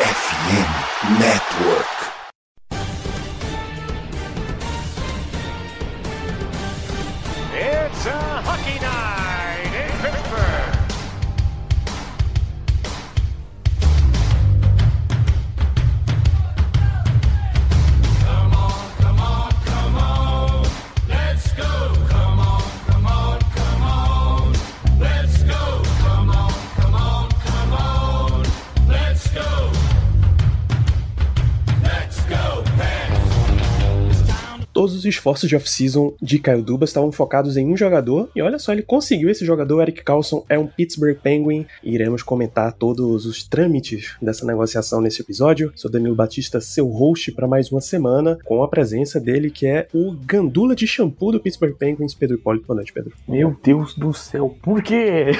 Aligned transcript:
FM 0.00 1.20
Network. 1.20 2.09
Esforços 35.10 35.48
de 35.48 35.56
off-season 35.56 36.14
de 36.20 36.38
Kyle 36.38 36.62
Dubas 36.62 36.90
estavam 36.90 37.12
focados 37.12 37.56
em 37.56 37.66
um 37.66 37.76
jogador, 37.76 38.30
e 38.34 38.40
olha 38.42 38.58
só, 38.58 38.72
ele 38.72 38.82
conseguiu 38.82 39.28
esse 39.28 39.44
jogador, 39.44 39.82
Eric 39.82 40.02
Carlson, 40.02 40.44
é 40.48 40.58
um 40.58 40.66
Pittsburgh 40.66 41.16
Penguin, 41.16 41.66
iremos 41.82 42.22
comentar 42.22 42.72
todos 42.72 43.26
os 43.26 43.44
trâmites 43.44 44.16
dessa 44.20 44.46
negociação 44.46 45.00
nesse 45.00 45.22
episódio. 45.22 45.72
Sou 45.74 45.90
Danilo 45.90 46.14
Batista, 46.14 46.60
seu 46.60 46.88
host 46.88 47.32
para 47.32 47.46
mais 47.46 47.70
uma 47.70 47.80
semana, 47.80 48.38
com 48.44 48.62
a 48.62 48.68
presença 48.68 49.20
dele, 49.20 49.50
que 49.50 49.66
é 49.66 49.86
o 49.92 50.12
gandula 50.12 50.74
de 50.74 50.86
shampoo 50.86 51.32
do 51.32 51.40
Pittsburgh 51.40 51.74
Penguins, 51.76 52.14
Pedro 52.14 52.36
Hipólito. 52.36 52.66
Boa 52.66 52.76
noite, 52.76 52.92
Pedro. 52.92 53.12
Meu 53.28 53.56
Deus 53.62 53.94
do 53.94 54.12
céu, 54.12 54.56
por 54.62 54.82
quê? 54.82 55.32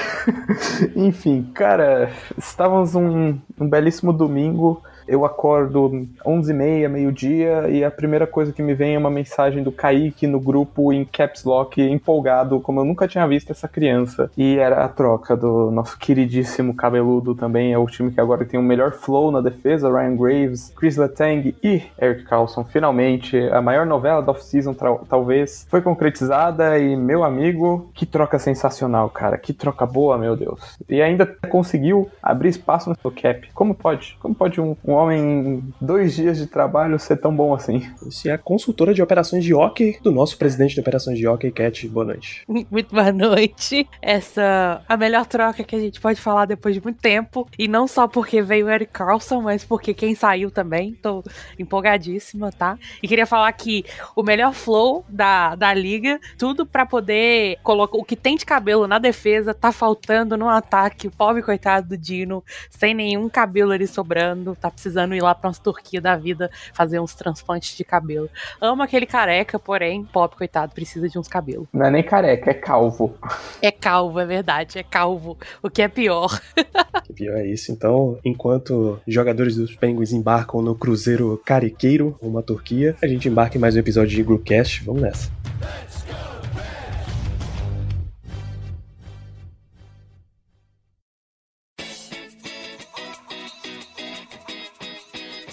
Enfim, 0.95 1.49
cara, 1.53 2.11
estávamos 2.37 2.95
um, 2.95 3.37
um 3.59 3.69
belíssimo 3.69 4.11
domingo. 4.11 4.81
Eu 5.07 5.25
acordo 5.25 6.07
11h30, 6.25 6.89
meio-dia, 6.89 7.69
e 7.69 7.83
a 7.83 7.91
primeira 7.91 8.27
coisa 8.27 8.51
que 8.51 8.61
me 8.61 8.73
vem 8.73 8.95
é 8.95 8.97
uma 8.97 9.09
mensagem 9.09 9.63
do 9.63 9.71
Kaique 9.71 10.27
no 10.27 10.39
grupo 10.39 10.91
em 10.91 11.05
Caps 11.05 11.43
Lock, 11.43 11.81
empolgado, 11.81 12.59
como 12.59 12.79
eu 12.79 12.85
nunca 12.85 13.07
tinha 13.07 13.27
visto 13.27 13.51
essa 13.51 13.67
criança. 13.67 14.29
E 14.37 14.57
era 14.57 14.83
a 14.83 14.87
troca 14.87 15.35
do 15.35 15.71
nosso 15.71 15.97
queridíssimo 15.97 16.73
cabeludo 16.73 17.35
também, 17.35 17.73
é 17.73 17.77
o 17.77 17.85
time 17.85 18.11
que 18.11 18.19
agora 18.19 18.45
tem 18.45 18.59
o 18.59 18.63
melhor 18.63 18.91
flow 18.91 19.31
na 19.31 19.41
defesa, 19.41 19.91
Ryan 19.91 20.15
Graves, 20.15 20.73
Chris 20.75 20.97
Letang 20.97 21.55
e 21.63 21.83
Eric 21.99 22.23
Carlson. 22.23 22.63
Finalmente, 22.63 23.37
a 23.49 23.61
maior 23.61 23.85
novela 23.85 24.21
da 24.21 24.31
off-season, 24.31 24.73
talvez, 25.07 25.65
foi 25.69 25.81
concretizada 25.81 26.77
e, 26.79 26.95
meu 26.95 27.23
amigo, 27.23 27.89
que 27.93 28.05
troca 28.05 28.39
sensacional, 28.39 29.09
cara. 29.09 29.37
Que 29.37 29.53
troca 29.53 29.85
boa, 29.85 30.17
meu 30.17 30.35
Deus. 30.35 30.77
E 30.89 31.01
ainda 31.01 31.25
conseguiu 31.25 32.09
abrir 32.21 32.49
espaço 32.49 32.89
no 32.89 32.95
seu 32.99 33.11
cap. 33.11 33.49
Como 33.53 33.75
pode? 33.75 34.17
Como 34.19 34.33
pode 34.33 34.59
um, 34.59 34.75
um 34.85 34.93
homem 35.01 35.21
em 35.21 35.73
dois 35.79 36.15
dias 36.15 36.37
de 36.37 36.47
trabalho 36.47 36.99
ser 36.99 37.17
tão 37.17 37.35
bom 37.35 37.53
assim? 37.53 37.89
Você 38.01 38.29
é 38.29 38.33
a 38.33 38.37
consultora 38.37 38.93
de 38.93 39.01
operações 39.01 39.43
de 39.43 39.53
hockey 39.53 39.99
do 40.01 40.11
nosso 40.11 40.37
presidente 40.37 40.75
de 40.75 40.79
operações 40.79 41.17
de 41.17 41.27
hockey, 41.27 41.51
Cat. 41.51 41.87
Boa 41.87 42.05
noite. 42.05 42.43
Muito 42.69 42.93
boa 42.93 43.11
noite. 43.11 43.87
Essa 44.01 44.81
a 44.87 44.97
melhor 44.97 45.25
troca 45.25 45.63
que 45.63 45.75
a 45.75 45.79
gente 45.79 45.99
pode 45.99 46.19
falar 46.19 46.45
depois 46.45 46.75
de 46.75 46.81
muito 46.81 46.99
tempo. 46.99 47.47
E 47.57 47.67
não 47.67 47.87
só 47.87 48.07
porque 48.07 48.41
veio 48.41 48.65
o 48.65 48.69
Eric 48.69 48.91
Carlson, 48.91 49.41
mas 49.41 49.63
porque 49.63 49.93
quem 49.93 50.15
saiu 50.15 50.51
também. 50.51 50.93
Tô 50.93 51.23
empolgadíssima, 51.57 52.51
tá? 52.51 52.77
E 53.01 53.07
queria 53.07 53.25
falar 53.25 53.51
que 53.53 53.85
o 54.15 54.23
melhor 54.23 54.53
flow 54.53 55.05
da, 55.07 55.55
da 55.55 55.73
liga, 55.73 56.19
tudo 56.37 56.65
para 56.65 56.85
poder 56.85 57.57
colocar 57.63 57.97
o 57.97 58.03
que 58.03 58.15
tem 58.15 58.35
de 58.35 58.45
cabelo 58.45 58.87
na 58.87 58.99
defesa, 58.99 59.53
tá 59.53 59.71
faltando 59.71 60.37
no 60.37 60.49
ataque. 60.49 61.07
O 61.07 61.11
pobre 61.11 61.41
coitado 61.41 61.89
do 61.89 61.97
Dino, 61.97 62.43
sem 62.69 62.93
nenhum 62.93 63.29
cabelo 63.29 63.71
ali 63.71 63.87
sobrando, 63.87 64.55
tá 64.55 64.69
precisando 64.81 65.13
ir 65.13 65.21
lá 65.21 65.35
pra 65.35 65.47
umas 65.47 65.59
Turquia 65.59 66.01
da 66.01 66.15
vida 66.15 66.49
fazer 66.73 66.99
uns 66.99 67.13
transplantes 67.13 67.77
de 67.77 67.83
cabelo. 67.83 68.27
Amo 68.59 68.81
aquele 68.81 69.05
careca, 69.05 69.59
porém, 69.59 70.03
pobre 70.03 70.35
coitado, 70.35 70.73
precisa 70.73 71.07
de 71.07 71.19
uns 71.19 71.27
cabelos. 71.27 71.67
Não 71.71 71.85
é 71.85 71.91
nem 71.91 72.03
careca, 72.03 72.49
é 72.49 72.53
calvo. 72.53 73.15
É 73.61 73.71
calvo, 73.71 74.19
é 74.19 74.25
verdade, 74.25 74.79
é 74.79 74.83
calvo. 74.83 75.37
O 75.61 75.69
que 75.69 75.83
é 75.83 75.87
pior. 75.87 76.41
Que 77.03 77.13
pior 77.13 77.37
é 77.37 77.45
isso. 77.45 77.71
Então, 77.71 78.17
enquanto 78.25 78.99
jogadores 79.07 79.55
dos 79.55 79.75
Penguins 79.75 80.11
embarcam 80.11 80.61
no 80.61 80.73
cruzeiro 80.73 81.39
carequeiro, 81.45 82.17
rumo 82.21 82.39
à 82.39 82.41
Turquia, 82.41 82.95
a 83.01 83.07
gente 83.07 83.29
embarca 83.29 83.57
em 83.57 83.61
mais 83.61 83.75
um 83.75 83.79
episódio 83.79 84.15
de 84.15 84.23
Groupcast. 84.23 84.83
Vamos 84.83 85.01
nessa. 85.01 85.40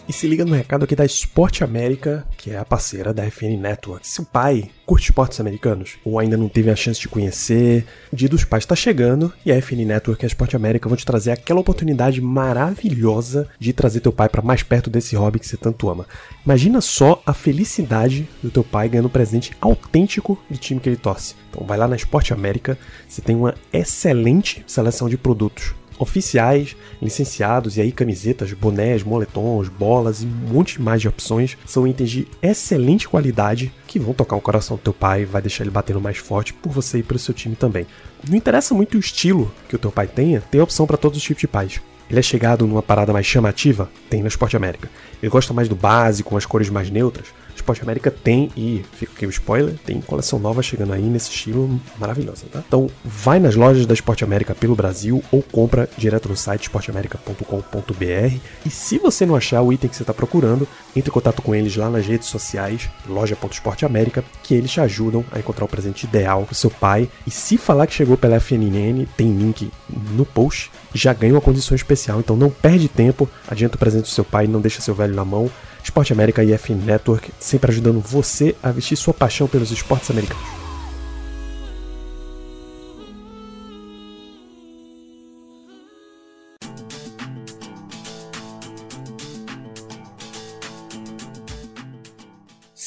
E 0.09 0.13
se 0.13 0.27
liga 0.27 0.43
no 0.43 0.55
recado 0.55 0.85
aqui 0.85 0.97
da 0.97 1.05
Esporte 1.05 1.63
América, 1.63 2.27
que 2.39 2.51
é 2.51 2.57
a 2.57 2.65
parceira 2.65 3.13
da 3.13 3.31
FN 3.31 3.59
Network. 3.61 4.09
Se 4.09 4.23
o 4.23 4.25
pai 4.25 4.71
curte 4.87 5.11
esportes 5.11 5.39
americanos 5.39 5.99
ou 6.03 6.19
ainda 6.19 6.35
não 6.35 6.49
teve 6.49 6.71
a 6.71 6.77
chance 6.77 6.99
de 6.99 7.11
conhecer, 7.11 7.85
o 8.11 8.17
Dia 8.17 8.27
dos 8.27 8.43
Pais 8.43 8.65
está 8.65 8.75
chegando 8.75 9.31
e 9.45 9.53
a 9.53 9.61
FN 9.61 9.85
Network 9.85 10.25
e 10.25 10.25
a 10.25 10.29
Esporte 10.29 10.57
América 10.57 10.89
vão 10.89 10.97
te 10.97 11.05
trazer 11.05 11.31
aquela 11.31 11.61
oportunidade 11.61 12.23
maravilhosa 12.23 13.51
de 13.59 13.71
trazer 13.75 14.01
teu 14.01 14.11
pai 14.11 14.31
para 14.31 14.41
mais 14.41 14.63
perto 14.63 14.89
desse 14.89 15.15
hobby 15.15 15.41
que 15.41 15.47
você 15.47 15.59
tanto 15.59 15.91
ama. 15.91 16.07
Imagina 16.43 16.81
só 16.81 17.23
a 17.27 17.35
felicidade 17.35 18.27
do 18.43 18.51
teu 18.51 18.65
pai 18.65 18.89
ganhando 18.89 19.09
um 19.09 19.11
presente 19.11 19.53
autêntico 19.61 20.39
do 20.49 20.57
time 20.57 20.81
que 20.81 20.89
ele 20.89 20.97
torce. 20.97 21.35
Então 21.51 21.67
vai 21.67 21.77
lá 21.77 21.87
na 21.87 21.97
Esporte 21.97 22.33
América, 22.33 22.79
você 23.07 23.21
tem 23.21 23.37
uma 23.37 23.55
excelente 23.75 24.65
seleção 24.67 25.07
de 25.07 25.19
produtos 25.19 25.75
oficiais, 25.99 26.77
licenciados, 27.03 27.77
e 27.77 27.81
aí 27.81 27.93
camisetas, 27.93 28.53
bonés, 28.53 29.03
moletons, 29.03 29.69
bolas 29.69 30.23
e 30.23 30.27
um 30.27 30.53
monte 30.53 30.81
mais 30.81 31.01
de 31.01 31.09
opções. 31.09 31.57
São 31.67 31.87
itens 31.87 32.11
de 32.11 32.29
excelente 32.43 33.09
qualidade 33.09 33.73
que 33.87 33.99
vão 33.99 34.15
tocar 34.15 34.37
o 34.37 34.41
coração 34.41 34.77
do 34.77 34.83
teu 34.83 34.93
pai, 34.93 35.25
vai 35.25 35.43
deixar 35.43 35.65
ele 35.65 35.71
batendo 35.71 36.01
mais 36.01 36.19
forte 36.19 36.55
por 36.55 36.71
você 36.71 36.99
e 36.99 37.03
pelo 37.03 37.19
seu 37.19 37.35
time 37.35 37.57
também. 37.57 37.87
Não 38.29 38.37
interessa 38.37 38.75
muito 38.75 38.97
o 38.97 39.01
estilo 39.01 39.53
que 39.69 39.77
o 39.77 39.79
teu 39.79 39.91
pai 39.91 40.07
tenha, 40.07 40.41
tem 40.41 40.61
opção 40.61 40.87
para 40.87 40.97
todos 40.97 41.19
os 41.19 41.25
tipos 41.25 41.41
de 41.41 41.49
pais. 41.49 41.81
Ele 42.11 42.19
é 42.19 42.23
chegado 42.23 42.67
numa 42.67 42.83
parada 42.83 43.13
mais 43.13 43.27
chamativa? 43.27 43.91
Tem 44.09 44.23
na 44.23 44.29
Esporte 44.29 44.57
América. 44.57 44.89
Ele 45.23 45.31
gosta 45.31 45.53
mais 45.53 45.69
do 45.69 45.77
básico, 45.77 46.31
com 46.31 46.37
as 46.37 46.47
cores 46.47 46.71
mais 46.71 46.91
neutras? 46.91 47.27
Esporte 47.61 47.83
América 47.83 48.11
tem, 48.11 48.51
e 48.57 48.85
fica 48.93 49.13
aqui 49.15 49.27
o 49.27 49.31
spoiler, 49.31 49.75
tem 49.85 50.01
coleção 50.01 50.39
nova 50.39 50.63
chegando 50.63 50.93
aí 50.93 51.03
nesse 51.03 51.31
estilo 51.31 51.81
maravilhosa, 51.99 52.47
tá? 52.51 52.63
Então 52.67 52.89
vai 53.05 53.39
nas 53.39 53.55
lojas 53.55 53.87
da 53.87 53.95
Esporte 53.95 54.25
América 54.25 54.55
pelo 54.55 54.75
Brasil 54.75 55.23
ou 55.31 55.43
compra 55.43 55.89
direto 55.97 56.29
no 56.29 56.37
site 56.37 56.63
esporteamerica.com.br 56.63 58.39
e 58.65 58.71
se 58.71 58.99
você 58.99 59.27
não 59.27 59.37
achar 59.37 59.63
o 59.63 59.73
item 59.73 59.91
que 59.91 59.97
você 59.97 60.03
está 60.03 60.15
procurando, 60.15 60.67
entre 60.97 61.11
em 61.11 61.13
contato 61.13 61.43
com 61.43 61.55
eles 61.55 61.77
lá 61.77 61.91
nas 61.91 62.07
redes 62.07 62.29
sociais, 62.29 62.89
loja.esporteamerica, 63.07 64.25
que 64.43 64.55
eles 64.55 64.71
te 64.71 64.81
ajudam 64.81 65.25
a 65.31 65.39
encontrar 65.39 65.65
o 65.65 65.69
presente 65.69 66.05
ideal 66.05 66.45
pro 66.45 66.55
seu 66.55 66.71
pai. 66.71 67.09
E 67.27 67.31
se 67.31 67.57
falar 67.57 67.87
que 67.87 67.95
chegou 67.95 68.17
pela 68.17 68.41
FNN, 68.41 69.07
tem 69.17 69.33
link 69.33 69.71
no 70.13 70.25
post, 70.25 70.71
já 70.95 71.13
ganha 71.13 71.35
uma 71.35 71.41
condição 71.41 71.75
especial, 71.75 72.21
então 72.21 72.37
não 72.37 72.51
perde 72.51 72.89
tempo, 72.89 73.29
adianta 73.49 73.77
o 73.77 73.79
presente 73.79 74.03
do 74.03 74.09
seu 74.09 74.25
pai, 74.25 74.47
não 74.47 74.61
deixa 74.61 74.81
seu 74.81 74.95
velho 74.95 75.15
na 75.15 75.25
mão, 75.25 75.51
Esporte 75.89 76.13
América 76.13 76.45
e 76.45 76.57
FM 76.57 76.85
Network, 76.85 77.33
sempre 77.41 77.71
ajudando 77.71 77.99
você 77.99 78.55
a 78.63 78.71
vestir 78.71 78.95
sua 78.95 79.15
paixão 79.15 79.49
pelos 79.49 79.71
esportes 79.71 80.11
americanos. 80.11 80.58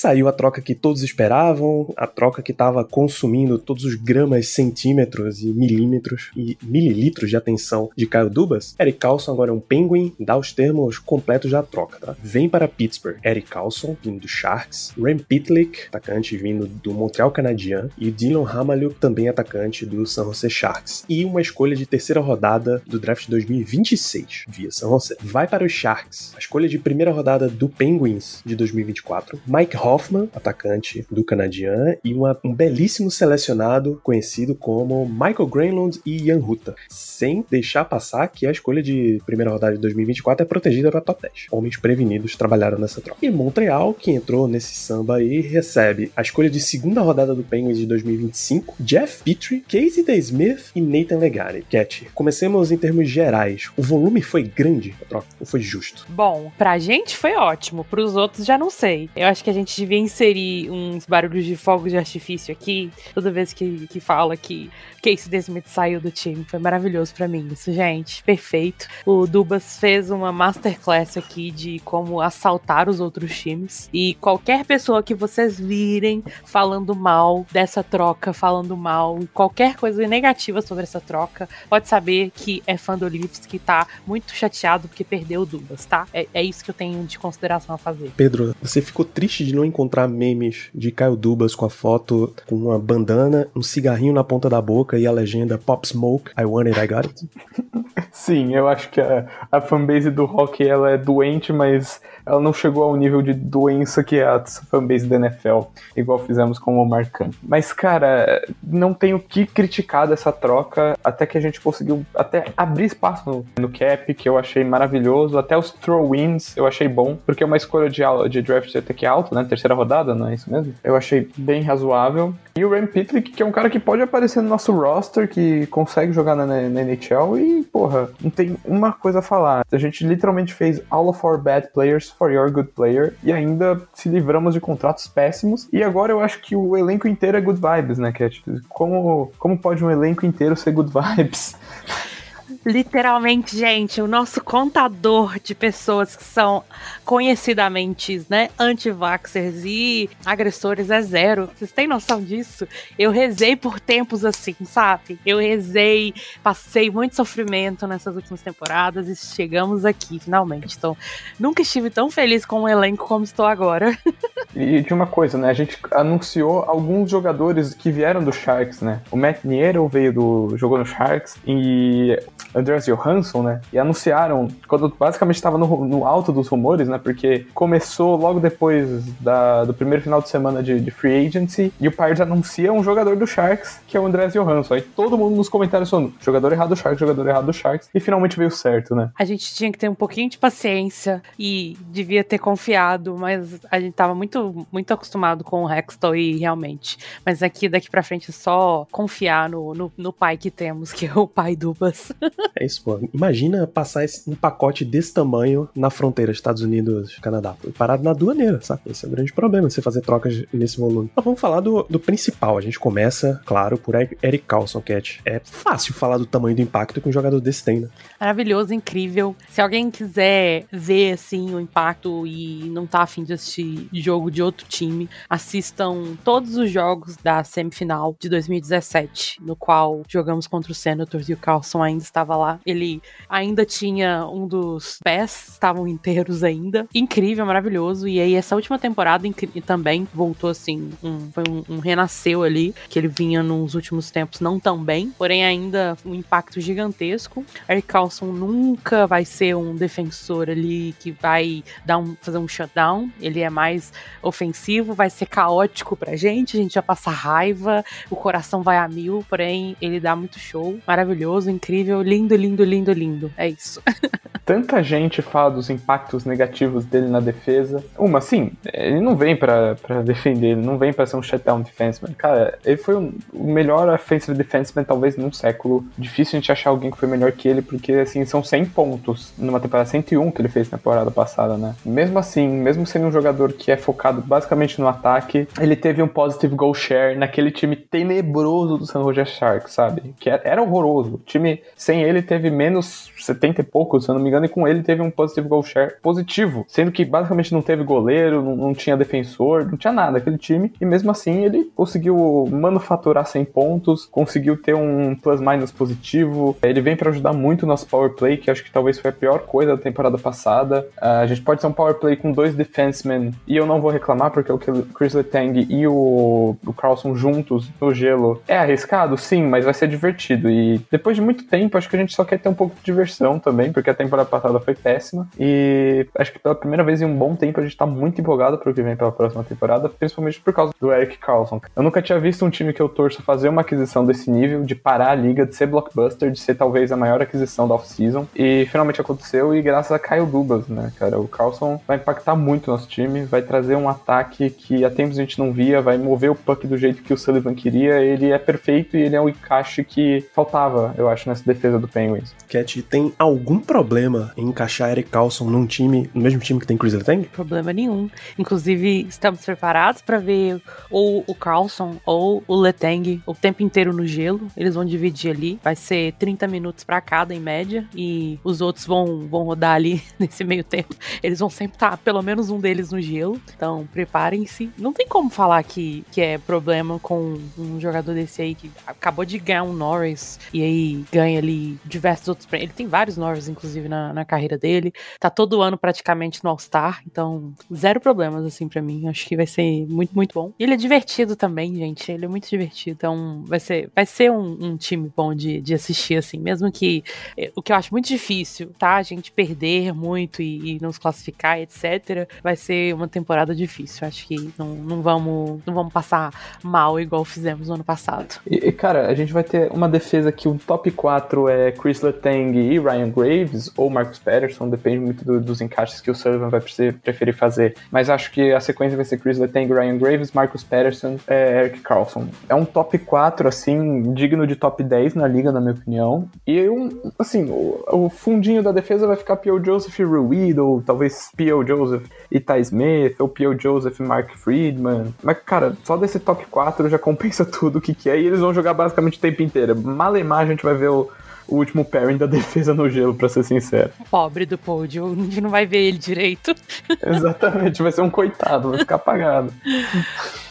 Saiu 0.02 0.28
a 0.28 0.32
troca 0.32 0.64
que 0.64 0.74
todos 0.74 1.04
esperavam, 1.04 1.94
a 1.96 2.08
troca 2.08 2.42
que 2.42 2.52
estava 2.52 2.84
consumindo 2.84 3.60
todos 3.60 3.86
os 3.86 3.94
gramas, 3.94 4.48
centímetros 4.48 5.44
e 5.44 5.54
milímetros 5.54 6.32
e 6.36 6.58
mililitros 6.64 7.30
de 7.30 7.38
atenção 7.38 7.88
de 7.96 8.08
Kyle 8.08 8.28
Dubas. 8.28 8.76
Eric 8.80 8.98
Carlson 8.98 9.32
agora 9.32 9.52
é 9.52 9.54
um 9.54 9.60
Penguin, 9.60 10.12
dá 10.20 10.36
os 10.36 10.54
termos 10.54 10.98
completos 10.98 11.52
da 11.52 11.62
troca, 11.62 12.00
tá? 12.00 12.16
Vem 12.20 12.50
para 12.50 12.68
Pittsburgh 12.68 13.18
Eric 13.24 13.48
Carlson, 13.48 13.96
vindo 14.02 14.22
do 14.22 14.28
Sharks, 14.28 14.92
Rem 14.98 15.20
Pitlick, 15.20 15.82
atacante 15.90 16.36
vindo 16.36 16.66
do 16.66 16.96
Montreal 16.96 17.30
Canadien, 17.30 17.92
e 17.96 18.10
Dylan 18.10 18.50
Hamaliuk, 18.50 18.96
também 18.96 19.30
atacante 19.30 19.86
do 19.86 20.08
San 20.08 20.24
Jose 20.24 20.50
Sharks. 20.50 21.06
E 21.08 21.24
uma 21.24 21.42
escolha 21.42 21.76
de 21.76 21.86
terceira 21.86 22.22
rodada 22.22 22.82
do 22.88 23.00
draft 23.00 23.30
2026, 23.30 24.46
via 24.48 24.72
San 24.72 24.90
Jose. 24.90 25.16
Vai 25.22 25.46
para 25.46 25.64
os 25.64 25.72
Sharks, 25.72 26.34
a 26.36 26.40
escolha 26.40 26.68
de 26.68 26.80
primeira 26.80 27.12
rodada 27.12 27.48
do 27.48 27.70
Penguins 27.70 28.42
de 28.44 28.56
2024, 28.56 29.40
Mike 29.46 29.76
Hall 29.76 29.91
Hoffman, 29.92 30.30
atacante 30.34 31.06
do 31.12 31.24
Canadian, 31.24 31.96
e 32.04 32.14
uma, 32.14 32.40
um 32.44 32.54
belíssimo 32.54 33.12
selecionado 33.12 34.00
conhecido 34.04 34.56
como 34.56 35.06
Michael 35.06 35.48
Granlund 35.48 36.00
e 36.06 36.28
Ian 36.28 36.40
Ruta, 36.40 36.76
sem 36.90 37.46
deixar 37.50 37.86
passar 37.86 38.28
que 38.30 38.48
a 38.48 38.52
escolha 38.52 38.82
de 38.82 39.22
primeira 39.26 39.52
rodada 39.52 39.76
de 39.76 39.82
2024 39.82 40.44
é 40.44 40.48
protegida 40.48 40.90
para 40.92 41.02
top 41.02 41.22
10. 41.24 41.48
Homens 41.52 41.78
prevenidos 41.78 42.36
trabalharam 42.36 42.78
nessa 42.78 43.02
troca. 43.02 43.20
E 43.26 43.30
Montreal, 43.30 43.94
que 43.94 44.12
entrou 44.12 44.48
nesse 44.48 44.76
samba 44.76 45.18
aí, 45.18 45.42
recebe 45.42 46.12
a 46.16 46.22
escolha 46.22 46.50
de 46.50 46.60
segunda 46.60 47.02
rodada 47.02 47.36
do 47.36 47.44
Penguins 47.44 47.78
de 47.78 47.86
2025, 47.86 48.76
Jeff 48.80 49.24
Petrie, 49.24 49.62
Casey 49.62 50.06
Day 50.06 50.20
Smith 50.20 50.72
e 50.76 50.82
Nathan 50.82 51.18
Legare. 51.18 51.66
Cat, 51.70 52.08
comecemos 52.14 52.72
em 52.72 52.78
termos 52.78 53.10
gerais. 53.10 53.70
O 53.76 53.82
volume 53.82 54.22
foi 54.22 54.44
grande 54.44 54.96
a 55.02 55.06
troca 55.06 55.28
ou 55.40 55.46
foi 55.46 55.60
justo? 55.60 56.06
Bom, 56.10 56.52
pra 56.58 56.78
gente 56.78 57.18
foi 57.18 57.36
ótimo, 57.36 57.84
pros 57.84 58.16
outros 58.16 58.46
já 58.46 58.58
não 58.58 58.70
sei. 58.70 59.10
Eu 59.16 59.28
acho 59.28 59.44
que 59.44 59.50
a 59.50 59.54
gente 59.54 59.81
devia 59.82 59.98
inserir 59.98 60.70
uns 60.70 61.06
barulhos 61.06 61.46
de 61.46 61.56
fogos 61.56 61.92
de 61.92 61.98
artifício 61.98 62.52
aqui, 62.52 62.92
toda 63.14 63.32
vez 63.32 63.54
que, 63.54 63.88
que 63.88 64.00
fala 64.00 64.38
que 64.38 64.70
Casey 65.02 65.40
Smith 65.40 65.68
saiu 65.68 66.00
do 66.00 66.12
time. 66.12 66.46
Foi 66.46 66.60
maravilhoso 66.60 67.14
para 67.14 67.28
mim 67.28 67.48
isso, 67.52 67.74
gente. 67.74 68.24
Perfeito. 68.24 68.88
O 69.06 69.26
Dubas 69.26 69.78
fez 69.80 70.12
uma 70.12 70.32
masterclass 70.32 71.18
aqui 71.18 71.50
de 71.52 71.80
como 71.80 72.22
assaltar 72.22 72.88
os 72.88 73.00
outros 73.00 73.38
times. 73.38 73.90
E 73.92 74.14
qualquer 74.16 74.64
pessoa 74.66 75.02
que 75.02 75.16
vocês 75.16 75.60
virem 75.60 76.24
falando 76.46 76.96
mal 76.96 77.46
dessa 77.52 77.84
troca, 77.84 78.32
falando 78.32 78.78
mal, 78.78 79.20
qualquer 79.34 79.76
coisa 79.76 80.08
negativa 80.08 80.62
sobre 80.62 80.84
essa 80.84 81.02
troca, 81.02 81.50
pode 81.68 81.88
saber 81.88 82.32
que 82.36 82.62
é 82.68 82.78
fã 82.78 82.98
do 82.98 83.08
Leafs 83.08 83.46
que 83.46 83.58
tá 83.58 83.88
muito 84.06 84.34
chateado 84.36 84.88
porque 84.88 85.04
perdeu 85.04 85.42
o 85.42 85.46
Dubas, 85.46 85.86
tá? 85.86 86.08
É, 86.14 86.28
é 86.34 86.44
isso 86.44 86.64
que 86.64 86.70
eu 86.70 86.76
tenho 86.76 87.04
de 87.06 87.18
consideração 87.18 87.74
a 87.74 87.78
fazer. 87.78 88.12
Pedro, 88.16 88.56
você 88.62 88.82
ficou 88.82 89.04
triste 89.04 89.44
de 89.44 89.56
não 89.56 89.66
encontrar 89.72 90.08
memes 90.08 90.70
de 90.76 90.92
Caio 90.92 91.16
Dubas 91.16 91.56
com 91.56 91.66
a 91.66 91.70
foto 91.70 92.34
com 92.48 92.56
uma 92.56 92.78
bandana, 92.78 93.48
um 93.56 93.62
cigarrinho 93.62 94.14
na 94.14 94.24
ponta 94.24 94.50
da 94.50 94.62
boca 94.62 94.98
e 95.00 95.08
a 95.08 95.12
legenda 95.12 95.58
Pop 95.58 95.88
Smoke, 95.88 96.32
I 96.38 96.46
want 96.46 96.68
it, 96.68 96.80
I 96.80 96.88
got 96.88 97.06
it? 97.06 97.30
Sim, 98.12 98.54
eu 98.54 98.68
acho 98.68 98.90
que 98.90 99.00
a, 99.00 99.26
a 99.52 99.62
fanbase 99.62 100.12
do 100.12 100.26
rock 100.26 100.68
ela 100.68 100.92
é 100.92 100.98
doente, 100.98 101.54
mas 101.54 102.02
ela 102.32 102.40
não 102.40 102.54
chegou 102.54 102.84
ao 102.84 102.96
nível 102.96 103.22
de 103.22 103.34
doença 103.34 104.02
que 104.02 104.18
é 104.18 104.26
a 104.26 104.40
fanbase 104.40 105.06
da 105.06 105.18
NFL, 105.18 105.64
igual 105.98 106.18
fizemos 106.18 106.58
com 106.58 106.82
o 106.82 106.88
Marcan. 106.88 107.30
Mas, 107.44 107.74
cara, 107.74 108.42
não 108.64 108.94
tenho 108.94 109.20
que 109.20 109.46
criticar 109.46 110.08
dessa 110.08 110.32
troca, 110.32 110.98
até 111.04 111.26
que 111.26 111.38
a 111.38 111.42
gente 111.42 111.60
conseguiu 111.60 112.06
até 112.16 112.46
abrir 112.56 112.86
espaço 112.86 113.30
no, 113.30 113.46
no 113.60 113.70
cap, 113.70 114.14
que 114.14 114.30
eu 114.30 114.38
achei 114.38 114.64
maravilhoso, 114.64 115.38
até 115.38 115.58
os 115.58 115.72
throw-ins 115.72 116.56
eu 116.56 116.66
achei 116.66 116.88
bom, 116.88 117.18
porque 117.26 117.44
é 117.44 117.46
uma 117.46 117.58
escolha 117.58 117.90
de, 117.90 118.02
de 118.30 118.42
draft 118.42 118.74
até 118.78 118.94
que 118.94 119.06
alto, 119.06 119.36
né? 119.36 119.44
Terceira 119.44 119.76
rodada, 119.76 120.16
não 120.16 120.30
é 120.30 120.34
isso 120.34 120.50
mesmo? 120.50 120.74
Eu 120.82 120.96
achei 120.96 121.30
bem 121.36 121.62
razoável. 121.64 122.34
E 122.56 122.66
o 122.66 122.70
Ryan 122.70 122.88
Pitlick, 122.88 123.32
que 123.32 123.42
é 123.42 123.46
um 123.46 123.52
cara 123.52 123.70
que 123.70 123.80
pode 123.80 124.02
aparecer 124.02 124.42
no 124.42 124.50
nosso 124.50 124.74
roster, 124.74 125.28
que 125.28 125.66
consegue 125.68 126.12
jogar 126.12 126.36
na, 126.36 126.46
na 126.46 126.82
NHL 126.82 127.38
e, 127.38 127.64
porra, 127.64 128.10
não 128.22 128.30
tem 128.30 128.58
uma 128.66 128.92
coisa 128.92 129.20
a 129.20 129.22
falar. 129.22 129.66
A 129.72 129.78
gente 129.78 130.06
literalmente 130.06 130.54
fez 130.54 130.82
all 130.90 131.08
of 131.08 131.26
our 131.26 131.38
bad 131.38 131.70
players 131.74 132.10
for 132.10 132.32
your 132.32 132.52
good 132.52 132.70
player 132.76 133.16
e 133.24 133.32
ainda 133.32 133.82
se 133.94 134.10
livramos 134.10 134.54
de 134.54 134.60
contratos 134.60 135.08
péssimos. 135.08 135.70
E 135.72 135.82
agora 135.82 136.12
eu 136.12 136.20
acho 136.20 136.42
que 136.42 136.56
o 136.56 136.76
elenco 136.76 137.08
inteiro 137.08 137.38
é 137.38 137.42
good 137.42 137.60
vibes, 137.62 137.98
né, 137.98 138.12
Cat? 138.12 138.44
Como, 138.68 139.32
como 139.40 139.58
pode 139.58 139.84
um 139.84 139.90
elenco 139.90 140.26
inteiro 140.26 140.56
ser 140.56 140.72
good 140.72 140.92
vibes? 140.92 141.56
Literalmente, 142.66 143.58
gente, 143.58 144.02
o 144.02 144.08
nosso 144.08 144.42
contador 144.44 145.40
de 145.40 145.56
pessoas 145.56 146.16
que 146.16 146.24
são 146.24 146.64
conhecidamente, 147.04 148.26
né, 148.30 148.50
anti-vaxxers 148.60 149.64
e 149.66 150.10
agressores 150.26 150.90
é 150.90 151.02
zero. 151.02 151.50
Vocês 151.56 151.72
têm 151.72 151.88
noção 151.88 152.22
disso? 152.22 152.68
Eu 152.98 153.12
rezei 153.12 153.56
por 153.56 153.80
tempos 153.80 154.24
assim, 154.24 154.56
sabe? 154.66 155.20
Eu 155.26 155.40
rezei, 155.40 156.14
passei 156.44 156.90
muito 156.90 157.16
sofrimento 157.16 157.88
nessas 157.88 158.16
últimas 158.16 158.42
temporadas 158.42 159.08
e 159.08 159.16
chegamos 159.16 159.86
aqui, 159.86 160.20
finalmente. 160.20 160.78
Então, 160.78 160.96
nunca 161.40 161.62
estive 161.62 161.90
tão 161.90 162.10
feliz 162.10 162.46
com 162.46 162.62
o 162.62 162.70
elenco 162.70 163.08
como 163.08 163.24
estou 163.24 163.46
agora. 163.46 163.98
e 164.56 164.82
de 164.82 164.94
uma 164.94 165.08
coisa, 165.08 165.38
né? 165.38 165.50
A 165.50 165.54
gente 165.54 165.78
anunciou 165.92 166.64
alguns 166.64 167.10
jogadores 167.10 167.74
que 167.74 167.92
vieram 167.92 168.24
do 168.24 168.32
Sharks, 168.32 168.82
né? 168.82 169.02
O 169.12 169.18
Matt 169.18 169.44
Niero 169.44 169.88
veio 169.88 170.14
do. 170.14 170.58
jogou 170.58 170.78
no 170.78 170.86
Sharks 170.86 171.38
e 171.46 172.18
Andreas 172.54 172.86
Johansson, 172.86 173.44
né? 173.44 173.62
E 173.72 173.80
anunciaram, 173.80 174.48
quando 174.68 174.94
basicamente 174.98 175.36
estava 175.36 175.58
no, 175.58 175.86
no, 175.86 176.06
alto 176.06 176.32
dos 176.32 176.48
rumores, 176.48 176.88
né? 176.88 176.98
Porque 176.98 177.46
começou 177.54 178.16
logo 178.16 178.40
depois 178.40 179.04
da, 179.20 179.64
do 179.64 179.74
primeiro 179.74 180.04
final 180.04 180.22
de 180.22 180.30
semana 180.30 180.62
de, 180.62 180.80
de 180.80 180.92
Free 180.92 181.28
Agency 181.28 181.74
e 181.80 181.88
o 181.88 181.92
Pirates 181.92 182.22
anuncia 182.22 182.72
um 182.74 182.84
jogador 182.84 183.16
do 183.16 183.26
Sharks, 183.26 183.80
que 183.88 183.96
é 183.96 184.00
o 184.00 184.06
Andreas 184.06 184.34
Johansson. 184.34 184.76
Aí 184.76 184.82
todo 184.82 185.18
mundo 185.18 185.36
nos 185.36 185.50
comentários 185.50 185.90
falando, 185.90 186.14
jogador 186.20 186.52
errado 186.52 186.70
do 186.70 186.76
Sharks, 186.76 187.00
jogador 187.00 187.28
errado 187.28 187.46
do 187.46 187.54
Sharks. 187.54 187.90
E 187.94 188.00
finalmente 188.00 188.38
veio 188.38 188.52
certo, 188.52 188.96
né? 188.96 189.12
A 189.18 189.26
gente 189.26 189.54
tinha 189.54 189.72
que 189.72 189.78
ter 189.78 189.90
um 189.90 189.96
pouquinho 189.96 190.30
de 190.30 190.38
paciência 190.38 191.22
e 191.38 191.78
devia 191.90 192.24
ter 192.24 192.40
confiado, 192.40 193.16
mas 193.18 193.60
a 193.70 193.80
gente 193.80 193.94
tava 193.94 194.16
muito, 194.16 194.68
muito 194.72 194.94
acostumado 194.94 195.44
com 195.44 195.64
o 195.64 195.72
Hextall 195.72 196.16
e 196.16 196.38
realmente. 196.38 196.98
Mas 197.26 197.44
aqui, 197.44 197.70
daqui 197.70 197.90
pra 197.90 198.04
frente, 198.04 198.30
é 198.30 198.34
só 198.34 198.88
confiar 198.92 199.50
no, 199.50 199.74
no, 199.74 199.92
no 199.98 200.14
pai 200.14 200.38
que 200.38 200.52
temos, 200.52 200.92
que 200.92 201.06
é 201.06 201.14
o 201.16 201.28
pai 201.28 201.56
Dubas. 201.56 202.12
É 202.56 202.66
isso, 202.66 202.84
pô. 202.84 203.00
Imagina 203.14 203.66
passar 203.66 204.04
esse, 204.04 204.30
um 204.30 204.36
pacote 204.36 204.84
desse 204.84 205.14
tamanho 205.14 205.70
na 205.76 205.90
fronteira 205.90 206.32
Estados 206.32 206.62
Unidos-Canadá. 206.62 207.56
Parado 207.78 208.04
na 208.04 208.12
aduaneira, 208.12 208.60
sabe? 208.62 208.82
Esse 208.86 209.06
é 209.06 209.08
o 209.08 209.12
grande 209.12 209.34
problema, 209.34 209.70
você 209.70 209.82
fazer 209.82 210.02
trocas 210.02 210.44
nesse 210.54 210.78
volume. 210.78 211.10
Mas 211.16 211.26
vamos 211.26 211.40
falar 211.40 211.62
do, 211.62 211.84
do 211.90 212.00
principal. 212.00 212.58
A 212.58 212.62
gente 212.62 212.80
começa, 212.80 213.42
claro, 213.46 213.78
por 213.78 213.96
Eric 213.96 214.46
Carlson, 214.46 214.82
Cat. 214.82 215.22
É 215.26 215.42
fácil 215.44 215.94
falar 215.94 216.18
do 216.18 216.26
tamanho 216.26 216.56
do 216.56 216.62
impacto 216.62 217.02
que 217.02 217.10
um 217.10 217.12
jogador 217.12 217.40
desse 217.40 217.64
tem, 217.64 217.80
né? 217.82 217.90
Maravilhoso, 218.20 218.74
incrível. 218.74 219.36
Se 219.50 219.62
alguém 219.62 219.90
quiser 219.90 220.66
ver, 220.72 221.14
assim, 221.14 221.54
o 221.54 221.60
impacto 221.60 222.28
e 222.28 222.70
não 222.70 222.86
tá 222.86 223.02
afim 223.02 223.24
de 223.24 223.34
assistir 223.34 223.90
jogo 223.94 224.30
de 224.30 224.42
outro 224.42 224.66
time, 224.68 225.10
assistam 225.30 226.16
todos 226.24 226.56
os 226.58 226.70
jogos 226.70 227.16
da 227.18 227.44
semifinal 227.44 228.16
de 228.20 228.30
2017, 228.30 229.42
no 229.42 229.56
qual 229.56 230.02
jogamos 230.08 230.48
contra 230.48 230.72
o 230.72 230.76
Senators 230.76 231.30
e 231.30 231.34
o 231.34 231.38
Carlson 231.38 231.82
ainda 231.82 232.04
estava 232.04 232.21
estava 232.22 232.38
lá, 232.38 232.60
ele 232.66 233.02
ainda 233.28 233.66
tinha 233.66 234.26
um 234.28 234.48
dos 234.48 235.00
pés, 235.04 235.50
estavam 235.50 235.88
inteiros 235.88 236.44
ainda. 236.44 236.88
Incrível, 236.94 237.46
maravilhoso. 237.46 238.08
E 238.08 238.20
aí, 238.20 238.36
essa 238.36 238.56
última 238.56 238.78
temporada 238.78 239.28
também 239.66 240.08
voltou 240.14 240.50
assim, 240.50 240.92
um, 241.04 241.32
foi 241.32 241.44
um, 241.50 241.76
um, 241.76 241.80
renasceu 241.80 242.44
ali, 242.44 242.74
que 242.90 243.00
ele 243.00 243.08
vinha 243.08 243.42
nos 243.42 243.76
últimos 243.76 244.12
tempos 244.12 244.40
não 244.40 244.60
tão 244.60 244.84
bem, 244.84 245.12
porém 245.18 245.44
ainda 245.44 245.98
um 246.06 246.14
impacto 246.14 246.60
gigantesco. 246.60 247.46
Eric 247.70 247.88
Carlson 247.88 248.28
nunca 248.28 249.08
vai 249.08 249.26
ser 249.26 249.56
um 249.56 249.76
defensor 249.76 250.50
ali 250.50 250.94
que 251.00 251.12
vai 251.12 251.64
dar 251.86 251.98
um, 251.98 252.16
fazer 252.22 252.38
um 252.38 252.48
shutdown, 252.48 253.10
ele 253.20 253.42
é 253.42 253.50
mais 253.50 253.92
ofensivo, 254.22 254.94
vai 254.94 255.10
ser 255.10 255.26
caótico 255.26 255.96
pra 255.96 256.16
gente, 256.16 256.58
a 256.58 256.62
gente 256.62 256.74
vai 256.76 256.84
passar 256.84 257.12
raiva, 257.12 257.84
o 258.10 258.16
coração 258.16 258.62
vai 258.62 258.78
a 258.78 258.88
mil, 258.88 259.26
porém 259.30 259.76
ele 259.82 260.00
dá 260.00 260.16
muito 260.16 260.40
show, 260.40 260.80
maravilhoso, 260.86 261.50
incrível, 261.50 262.01
lindo, 262.02 262.36
lindo, 262.36 262.64
lindo, 262.64 262.92
lindo. 262.92 263.32
É 263.38 263.48
isso. 263.48 263.82
Tanta 264.46 264.82
gente 264.82 265.22
fala 265.22 265.52
dos 265.52 265.70
impactos 265.70 266.26
negativos 266.26 266.84
dele 266.84 267.08
na 267.08 267.20
defesa. 267.20 267.84
Uma, 267.98 268.20
sim, 268.20 268.52
ele 268.74 269.00
não 269.00 269.16
vem 269.16 269.36
para 269.36 269.76
defender, 270.04 270.52
ele 270.52 270.66
não 270.66 270.78
vem 270.78 270.92
para 270.92 271.06
ser 271.06 271.16
um 271.16 271.22
shutdown 271.22 271.62
defenseman. 271.62 272.14
Cara, 272.18 272.58
ele 272.66 272.78
foi 272.78 272.96
o 272.96 273.44
melhor 273.44 273.88
offensive 273.88 274.38
defenseman 274.38 274.84
talvez 274.84 275.16
num 275.16 275.32
século. 275.32 275.86
Difícil 275.98 276.38
a 276.38 276.40
gente 276.40 276.52
achar 276.52 276.72
alguém 276.72 276.92
que 276.92 276.98
foi 276.98 277.08
melhor 277.08 277.32
que 277.32 277.48
ele, 277.48 277.62
porque 277.62 277.94
assim, 277.94 278.26
são 278.26 278.44
100 278.44 278.66
pontos 278.66 279.34
numa 279.38 279.60
temporada 279.60 279.88
101 279.88 280.32
que 280.32 280.42
ele 280.42 280.50
fez 280.50 280.70
na 280.70 280.78
temporada 280.78 281.12
passada, 281.12 281.56
né? 281.56 281.76
Mesmo 281.86 282.18
assim, 282.18 282.48
mesmo 282.48 282.86
sendo 282.86 283.08
um 283.08 283.12
jogador 283.12 283.54
que 283.54 283.72
é 283.72 283.78
focado 283.78 284.22
basicamente 284.22 284.80
no 284.80 284.88
ataque, 284.88 285.48
ele 285.60 285.76
teve 285.76 286.02
um 286.02 286.08
positive 286.08 286.56
goal 286.56 286.74
share 286.74 287.18
naquele 287.18 287.52
time 287.52 287.76
tenebroso 287.76 288.78
do 288.78 288.86
San 288.86 289.04
Jose 289.04 289.26
Sharks, 289.26 289.74
sabe? 289.74 290.14
Que 290.20 290.30
era 290.30 290.62
horroroso. 290.62 291.22
Time 291.26 291.62
ele 292.00 292.22
teve 292.22 292.50
menos 292.50 293.12
70 293.18 293.62
e 293.62 293.64
pouco, 293.64 294.00
se 294.00 294.10
eu 294.10 294.16
não 294.16 294.22
me 294.22 294.30
engano, 294.30 294.46
e 294.46 294.50
com 294.50 294.68
ele 294.68 294.84
teve 294.84 295.02
um 295.02 295.12
positive 295.12 295.48
goal 295.48 295.64
share 295.64 295.96
positivo, 296.02 296.66
sendo 296.68 296.92
que 296.92 297.04
basicamente 297.04 297.54
não 297.54 297.62
teve 297.62 297.84
goleiro, 297.84 298.42
não, 298.42 298.56
não 298.56 298.74
tinha 298.74 298.96
defensor, 298.96 299.66
não 299.66 299.78
tinha 299.78 299.94
nada 299.94 300.18
aquele 300.18 300.38
time, 300.38 300.72
e 300.80 300.86
mesmo 300.86 301.12
assim 301.12 301.44
ele 301.44 301.72
conseguiu 301.76 302.48
manufaturar 302.52 303.26
100 303.26 303.46
pontos, 303.46 304.06
conseguiu 304.06 304.58
ter 304.58 304.76
um 304.76 305.16
plus-minus 305.16 305.72
positivo, 305.72 306.58
ele 306.62 306.82
vem 306.82 306.96
para 306.96 307.10
ajudar 307.10 307.34
muito 307.34 307.64
o 307.64 307.68
nosso 307.68 307.88
power 307.88 308.12
play, 308.12 308.38
que 308.38 308.50
acho 308.50 308.64
que 308.64 308.72
talvez 308.72 309.00
foi 309.00 309.10
a 309.10 309.14
pior 309.14 309.40
coisa 309.40 309.76
da 309.76 309.82
temporada 309.82 310.18
passada. 310.18 310.88
Uh, 310.98 311.22
a 311.22 311.28
gente 311.28 311.42
pode 311.42 311.62
ser 311.62 311.68
um 311.68 311.74
power 311.74 311.96
play 311.96 312.16
com 312.16 312.32
dois 312.32 312.56
defensemen, 312.56 313.32
e 313.48 313.56
eu 313.56 313.66
não 313.66 313.82
vou 313.82 313.92
reclamar, 313.92 314.32
porque 314.32 314.52
o 314.52 314.58
Chris 314.58 315.14
Letang 315.14 315.66
e 315.70 315.88
o, 315.88 316.56
o 316.66 316.74
Carlson 316.74 317.16
juntos 317.16 317.70
no 317.80 317.94
gelo 317.94 318.42
é 318.48 318.58
arriscado, 318.58 319.18
sim, 319.18 319.44
mas 319.44 319.66
vai 319.66 319.74
ser 319.74 319.88
divertido, 319.88 320.50
e 320.50 320.80
depois 320.92 321.16
de 321.16 321.22
muito 321.22 321.46
tempo, 321.46 321.78
acho 321.82 321.90
que 321.90 321.96
a 321.96 322.00
gente 322.00 322.16
só 322.16 322.24
quer 322.24 322.40
ter 322.40 322.48
um 322.48 322.54
pouco 322.54 322.76
de 322.76 322.82
diversão 322.84 323.40
também, 323.40 323.74
porque 323.74 323.90
a 323.90 323.94
temporada 323.94 324.30
passada 324.30 324.60
foi 324.60 324.76
péssima. 324.76 325.28
E 325.40 326.08
acho 326.18 326.32
que 326.32 326.40
pela 326.40 326.56
primeira 326.56 326.84
vez 326.84 327.02
em 327.02 327.06
um 327.06 327.18
bom 327.18 327.36
tempo 327.36 327.60
a 327.60 327.64
gente 327.64 327.76
tá 327.76 327.86
muito 327.86 328.22
empolgado 328.22 328.58
pro 328.58 328.74
que 328.74 328.82
vem 328.82 328.96
pela 328.96 329.12
próxima 329.12 329.44
temporada, 329.44 329.90
principalmente 329.90 330.40
por 330.40 330.54
causa 330.54 330.74
do 330.80 330.92
Eric 330.92 331.18
Carlson. 331.18 331.60
Eu 331.76 331.84
nunca 331.84 332.02
tinha 332.02 332.20
visto 332.20 332.46
um 332.46 332.50
time 332.50 332.72
que 332.72 332.82
eu 332.82 332.88
torço 332.88 333.22
fazer 333.24 333.50
uma 333.50 333.62
aquisição 333.62 334.06
desse 334.06 334.30
nível, 334.30 334.64
de 334.64 334.76
parar 334.76 335.10
a 335.10 335.16
liga, 335.16 335.46
de 335.46 335.56
ser 335.56 335.66
blockbuster, 335.66 336.32
de 336.32 336.40
ser 336.40 336.56
talvez 336.56 336.92
a 336.92 336.98
maior 336.98 337.22
aquisição 337.22 337.68
da 337.68 337.76
off-season. 337.76 338.28
E 338.36 338.66
finalmente 338.70 339.02
aconteceu, 339.02 339.56
e 339.56 339.62
graças 339.62 339.92
a 339.92 340.00
Kyle 340.00 340.26
Dubas, 340.26 340.68
né, 340.68 340.92
cara? 340.98 341.20
O 341.20 341.28
Carlson 341.28 341.82
vai 341.88 341.98
impactar 341.98 342.36
muito 342.36 342.68
o 342.68 342.72
nosso 342.72 342.88
time, 342.88 343.24
vai 343.24 343.42
trazer 343.42 343.76
um 343.76 343.90
ataque 343.90 344.50
que 344.50 344.86
há 344.86 344.90
tempos 344.90 345.18
a 345.18 345.22
gente 345.22 345.40
não 345.40 345.52
via, 345.52 345.82
vai 345.82 345.98
mover 345.98 346.32
o 346.32 346.36
puck 346.36 346.68
do 346.68 346.78
jeito 346.78 347.02
que 347.02 347.14
o 347.14 347.18
Sullivan 347.18 347.54
queria. 347.54 348.00
Ele 348.00 348.32
é 348.32 348.38
perfeito 348.38 348.96
e 348.96 349.02
ele 349.02 349.16
é 349.16 349.22
o 349.22 349.30
encaixe 349.30 349.84
que 349.84 350.26
faltava, 350.34 350.94
eu 350.98 351.10
acho, 351.10 351.28
nessa 351.28 351.44
defesa 351.46 351.71
do 351.80 351.88
Penguins. 351.88 352.36
Cat, 352.48 352.82
tem 352.84 353.14
algum 353.18 353.60
problema 353.60 354.32
em 354.36 354.48
encaixar 354.48 354.92
Eric 354.92 355.10
Carlson 355.10 355.50
num 355.50 355.66
time, 355.66 356.10
no 356.14 356.22
mesmo 356.22 356.40
time 356.40 356.60
que 356.60 356.68
tem 356.68 356.78
Chris 356.78 356.94
Letang? 356.94 357.28
Problema 357.28 357.72
nenhum. 357.74 358.10
Inclusive, 358.38 359.06
estamos 359.08 359.44
preparados 359.44 360.02
para 360.02 360.20
ver 360.20 360.62
ou 360.90 361.24
o 361.28 361.36
Carlson 361.36 361.98
ou 362.06 362.44
o 362.48 362.56
Letang 362.56 363.22
o 363.26 363.34
tempo 363.34 363.64
inteiro 363.64 363.94
no 363.94 364.06
gelo. 364.06 364.48
Eles 364.56 364.76
vão 364.76 364.86
dividir 364.86 365.32
ali. 365.32 365.60
Vai 365.64 365.76
ser 365.76 366.14
30 366.14 366.48
minutos 366.48 366.84
para 366.84 367.00
cada, 367.02 367.34
em 367.34 367.40
média. 367.40 367.88
E 367.96 368.40
os 368.44 368.62
outros 368.62 368.86
vão, 368.86 369.28
vão 369.28 369.44
rodar 369.44 369.76
ali 369.76 370.02
nesse 370.20 370.44
meio 370.44 370.64
tempo. 370.64 370.96
Eles 371.22 371.40
vão 371.40 371.50
sempre 371.50 371.76
estar, 371.76 371.98
pelo 371.98 372.22
menos 372.22 372.50
um 372.50 372.60
deles 372.60 372.92
no 372.92 373.02
gelo. 373.02 373.40
Então, 373.56 373.88
preparem-se. 373.92 374.70
Não 374.78 374.94
tem 374.94 375.08
como 375.08 375.30
falar 375.30 375.64
que, 375.64 376.06
que 376.12 376.22
é 376.22 376.38
problema 376.38 377.00
com 377.00 377.38
um 377.58 377.80
jogador 377.80 378.14
desse 378.14 378.42
aí 378.42 378.56
que 378.56 378.72
acabou 378.86 379.26
de 379.26 379.38
ganhar 379.40 379.64
um 379.64 379.74
Norris 379.74 380.40
e 380.54 380.62
aí 380.62 381.06
ganha 381.12 381.40
ali 381.40 381.61
diversos 381.86 382.28
outros 382.28 382.46
prêmios. 382.48 382.70
Ele 382.70 382.76
tem 382.78 382.88
vários 382.88 383.18
Norris, 383.18 383.48
inclusive, 383.48 383.88
na, 383.90 384.14
na 384.14 384.26
carreira 384.26 384.58
dele. 384.58 384.94
Tá 385.20 385.30
todo 385.30 385.62
ano 385.62 385.78
praticamente 385.78 386.44
no 386.44 386.50
All-Star. 386.50 387.02
Então, 387.06 387.54
zero 387.74 388.00
problemas, 388.00 388.46
assim, 388.46 388.68
para 388.68 388.82
mim. 388.82 389.08
Acho 389.08 389.26
que 389.28 389.36
vai 389.36 389.48
ser 389.48 389.86
muito, 389.88 390.14
muito 390.16 390.34
bom. 390.34 390.54
E 390.60 390.64
ele 390.64 390.74
é 390.74 390.78
divertido 390.78 391.36
também, 391.36 391.76
gente. 391.76 392.12
Ele 392.12 392.26
é 392.26 392.28
muito 392.28 392.50
divertido. 392.50 392.96
Então, 392.98 393.44
vai 393.46 393.60
ser, 393.60 393.92
vai 393.96 394.06
ser 394.06 394.32
um, 394.32 394.58
um 394.66 394.78
time 394.78 395.12
bom 395.16 395.34
de, 395.34 395.62
de 395.62 395.74
assistir, 395.74 396.16
assim. 396.18 396.38
Mesmo 396.40 396.72
que. 396.72 397.04
eh, 397.38 397.52
O 397.56 397.62
que 397.62 397.72
eu 397.72 397.76
acho 397.76 397.92
muito 397.94 398.08
difícil, 398.08 398.74
tá? 398.78 398.96
A 398.96 399.04
gente 399.04 399.32
perder 399.32 399.94
muito 399.94 400.42
e, 400.42 400.78
e 400.78 400.80
não 400.82 400.92
se 400.92 401.00
classificar, 401.00 401.60
etc. 401.60 402.30
Vai 402.44 402.56
ser 402.56 402.94
uma 402.94 403.08
temporada 403.08 403.54
difícil. 403.56 404.08
Acho 404.08 404.26
que 404.28 404.54
não, 404.58 404.76
não, 404.76 405.02
vamos, 405.02 405.62
não 405.66 405.74
vamos 405.74 405.94
passar 405.94 406.32
mal 406.64 407.00
igual 407.00 407.24
fizemos 407.26 407.68
no 407.68 407.76
ano 407.76 407.84
passado. 407.84 408.42
E, 408.46 408.72
cara, 408.72 409.08
a 409.08 409.14
gente 409.16 409.32
vai 409.34 409.44
ter 409.44 409.72
uma 409.72 409.88
defesa 409.88 410.32
que 410.32 410.48
o 410.48 410.58
top 410.58 410.90
4 410.92 411.48
é 411.52 411.72
Chris 411.72 412.02
Letang 412.02 412.58
e 412.58 412.80
Ryan 412.80 413.10
Graves, 413.10 413.72
ou 413.78 413.90
Marcus 413.90 414.20
Patterson, 414.20 414.70
depende 414.70 415.00
muito 415.00 415.26
do- 415.26 415.40
dos 415.40 415.62
encaixes 415.62 416.02
que 416.02 416.10
o 416.10 416.16
Sullivan 416.16 416.50
vai 416.50 416.60
prefer- 416.62 416.94
preferir 416.94 417.36
fazer. 417.36 417.76
Mas 417.92 418.10
acho 418.10 418.32
que 418.32 418.52
a 418.52 418.60
sequência 418.60 418.96
vai 418.96 419.06
ser 419.06 419.18
Chris 419.18 419.38
Letang, 419.38 419.72
Ryan 419.74 419.98
Graves, 419.98 420.32
Marcus 420.32 420.64
Patterson, 420.64 421.18
é, 421.28 421.62
Eric 421.66 421.80
Carlson. 421.82 422.28
É 422.48 422.56
um 422.56 422.66
top 422.66 422.98
4, 422.98 423.48
assim, 423.48 424.14
digno 424.14 424.46
de 424.48 424.56
top 424.56 424.84
10 424.84 425.16
na 425.16 425.28
liga, 425.28 425.52
na 425.52 425.60
minha 425.60 425.74
opinião. 425.74 426.28
E, 426.48 426.68
um, 426.70 426.90
assim, 427.20 427.50
o, 427.50 427.84
o 427.92 428.10
fundinho 428.10 428.64
da 428.64 428.72
defesa 428.72 429.06
vai 429.08 429.16
ficar 429.16 429.36
P.O. 429.38 429.64
Joseph 429.64 429.98
e 430.00 430.04
Ruiz, 430.04 430.58
ou 430.58 430.82
talvez 430.82 431.30
P.O. 431.36 431.66
Joseph 431.66 432.04
e 432.32 432.40
Ty 432.40 432.60
Smith, 432.62 433.16
ou 433.20 433.28
P.O. 433.28 433.58
Joseph 433.60 434.00
e 434.00 434.04
Mark 434.04 434.32
Friedman. 434.38 435.14
Mas, 435.24 435.38
cara, 435.46 435.74
só 435.84 435.98
desse 435.98 436.20
top 436.20 436.46
4 436.50 436.90
já 436.90 436.98
compensa 437.00 437.44
tudo 437.46 437.80
o 437.80 437.82
que, 437.82 437.94
que 437.94 438.10
é. 438.10 438.20
E 438.20 438.26
eles 438.28 438.40
vão 438.40 438.54
jogar 438.54 438.74
basicamente 438.74 439.18
o 439.18 439.22
tempo 439.22 439.42
inteiro. 439.42 439.76
Malemar 439.80 440.40
a 440.40 440.46
gente 440.46 440.64
vai 440.64 440.74
ver 440.74 440.90
o, 440.90 441.10
o 441.48 441.56
último 441.58 441.84
pairing 441.84 442.18
da 442.18 442.26
defesa 442.28 442.74
no 442.74 442.90
gelo, 442.90 443.14
pra 443.14 443.28
ser 443.30 443.44
sincero. 443.44 443.92
Pobre 444.10 444.46
do 444.46 444.58
pódio, 444.58 445.06
a 445.06 445.16
gente 445.16 445.42
não 445.42 445.50
vai 445.50 445.66
ver 445.66 445.80
ele 445.80 445.98
direito. 445.98 446.54
Exatamente, 447.06 447.82
vai 447.82 447.92
ser 447.92 448.02
um 448.02 448.10
coitado, 448.10 448.70
vai 448.70 448.80
ficar 448.80 448.96
apagado. 448.96 449.54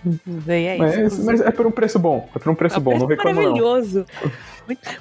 E 0.05 0.51
é 0.53 0.77
isso. 0.77 1.25
Mas, 1.25 1.25
mas 1.25 1.41
é 1.41 1.51
por 1.51 1.67
um 1.67 1.71
preço 1.71 1.99
bom, 1.99 2.29
é 2.35 2.39
por 2.39 2.51
um 2.51 2.55
preço 2.55 2.77
É 2.77 2.79
um 2.79 2.83
bom, 2.83 2.99
não 2.99 3.07
preço 3.07 3.23
reclamo 3.23 3.41
não. 3.41 3.43
maravilhoso. 3.55 4.07
Muito- 4.21 4.50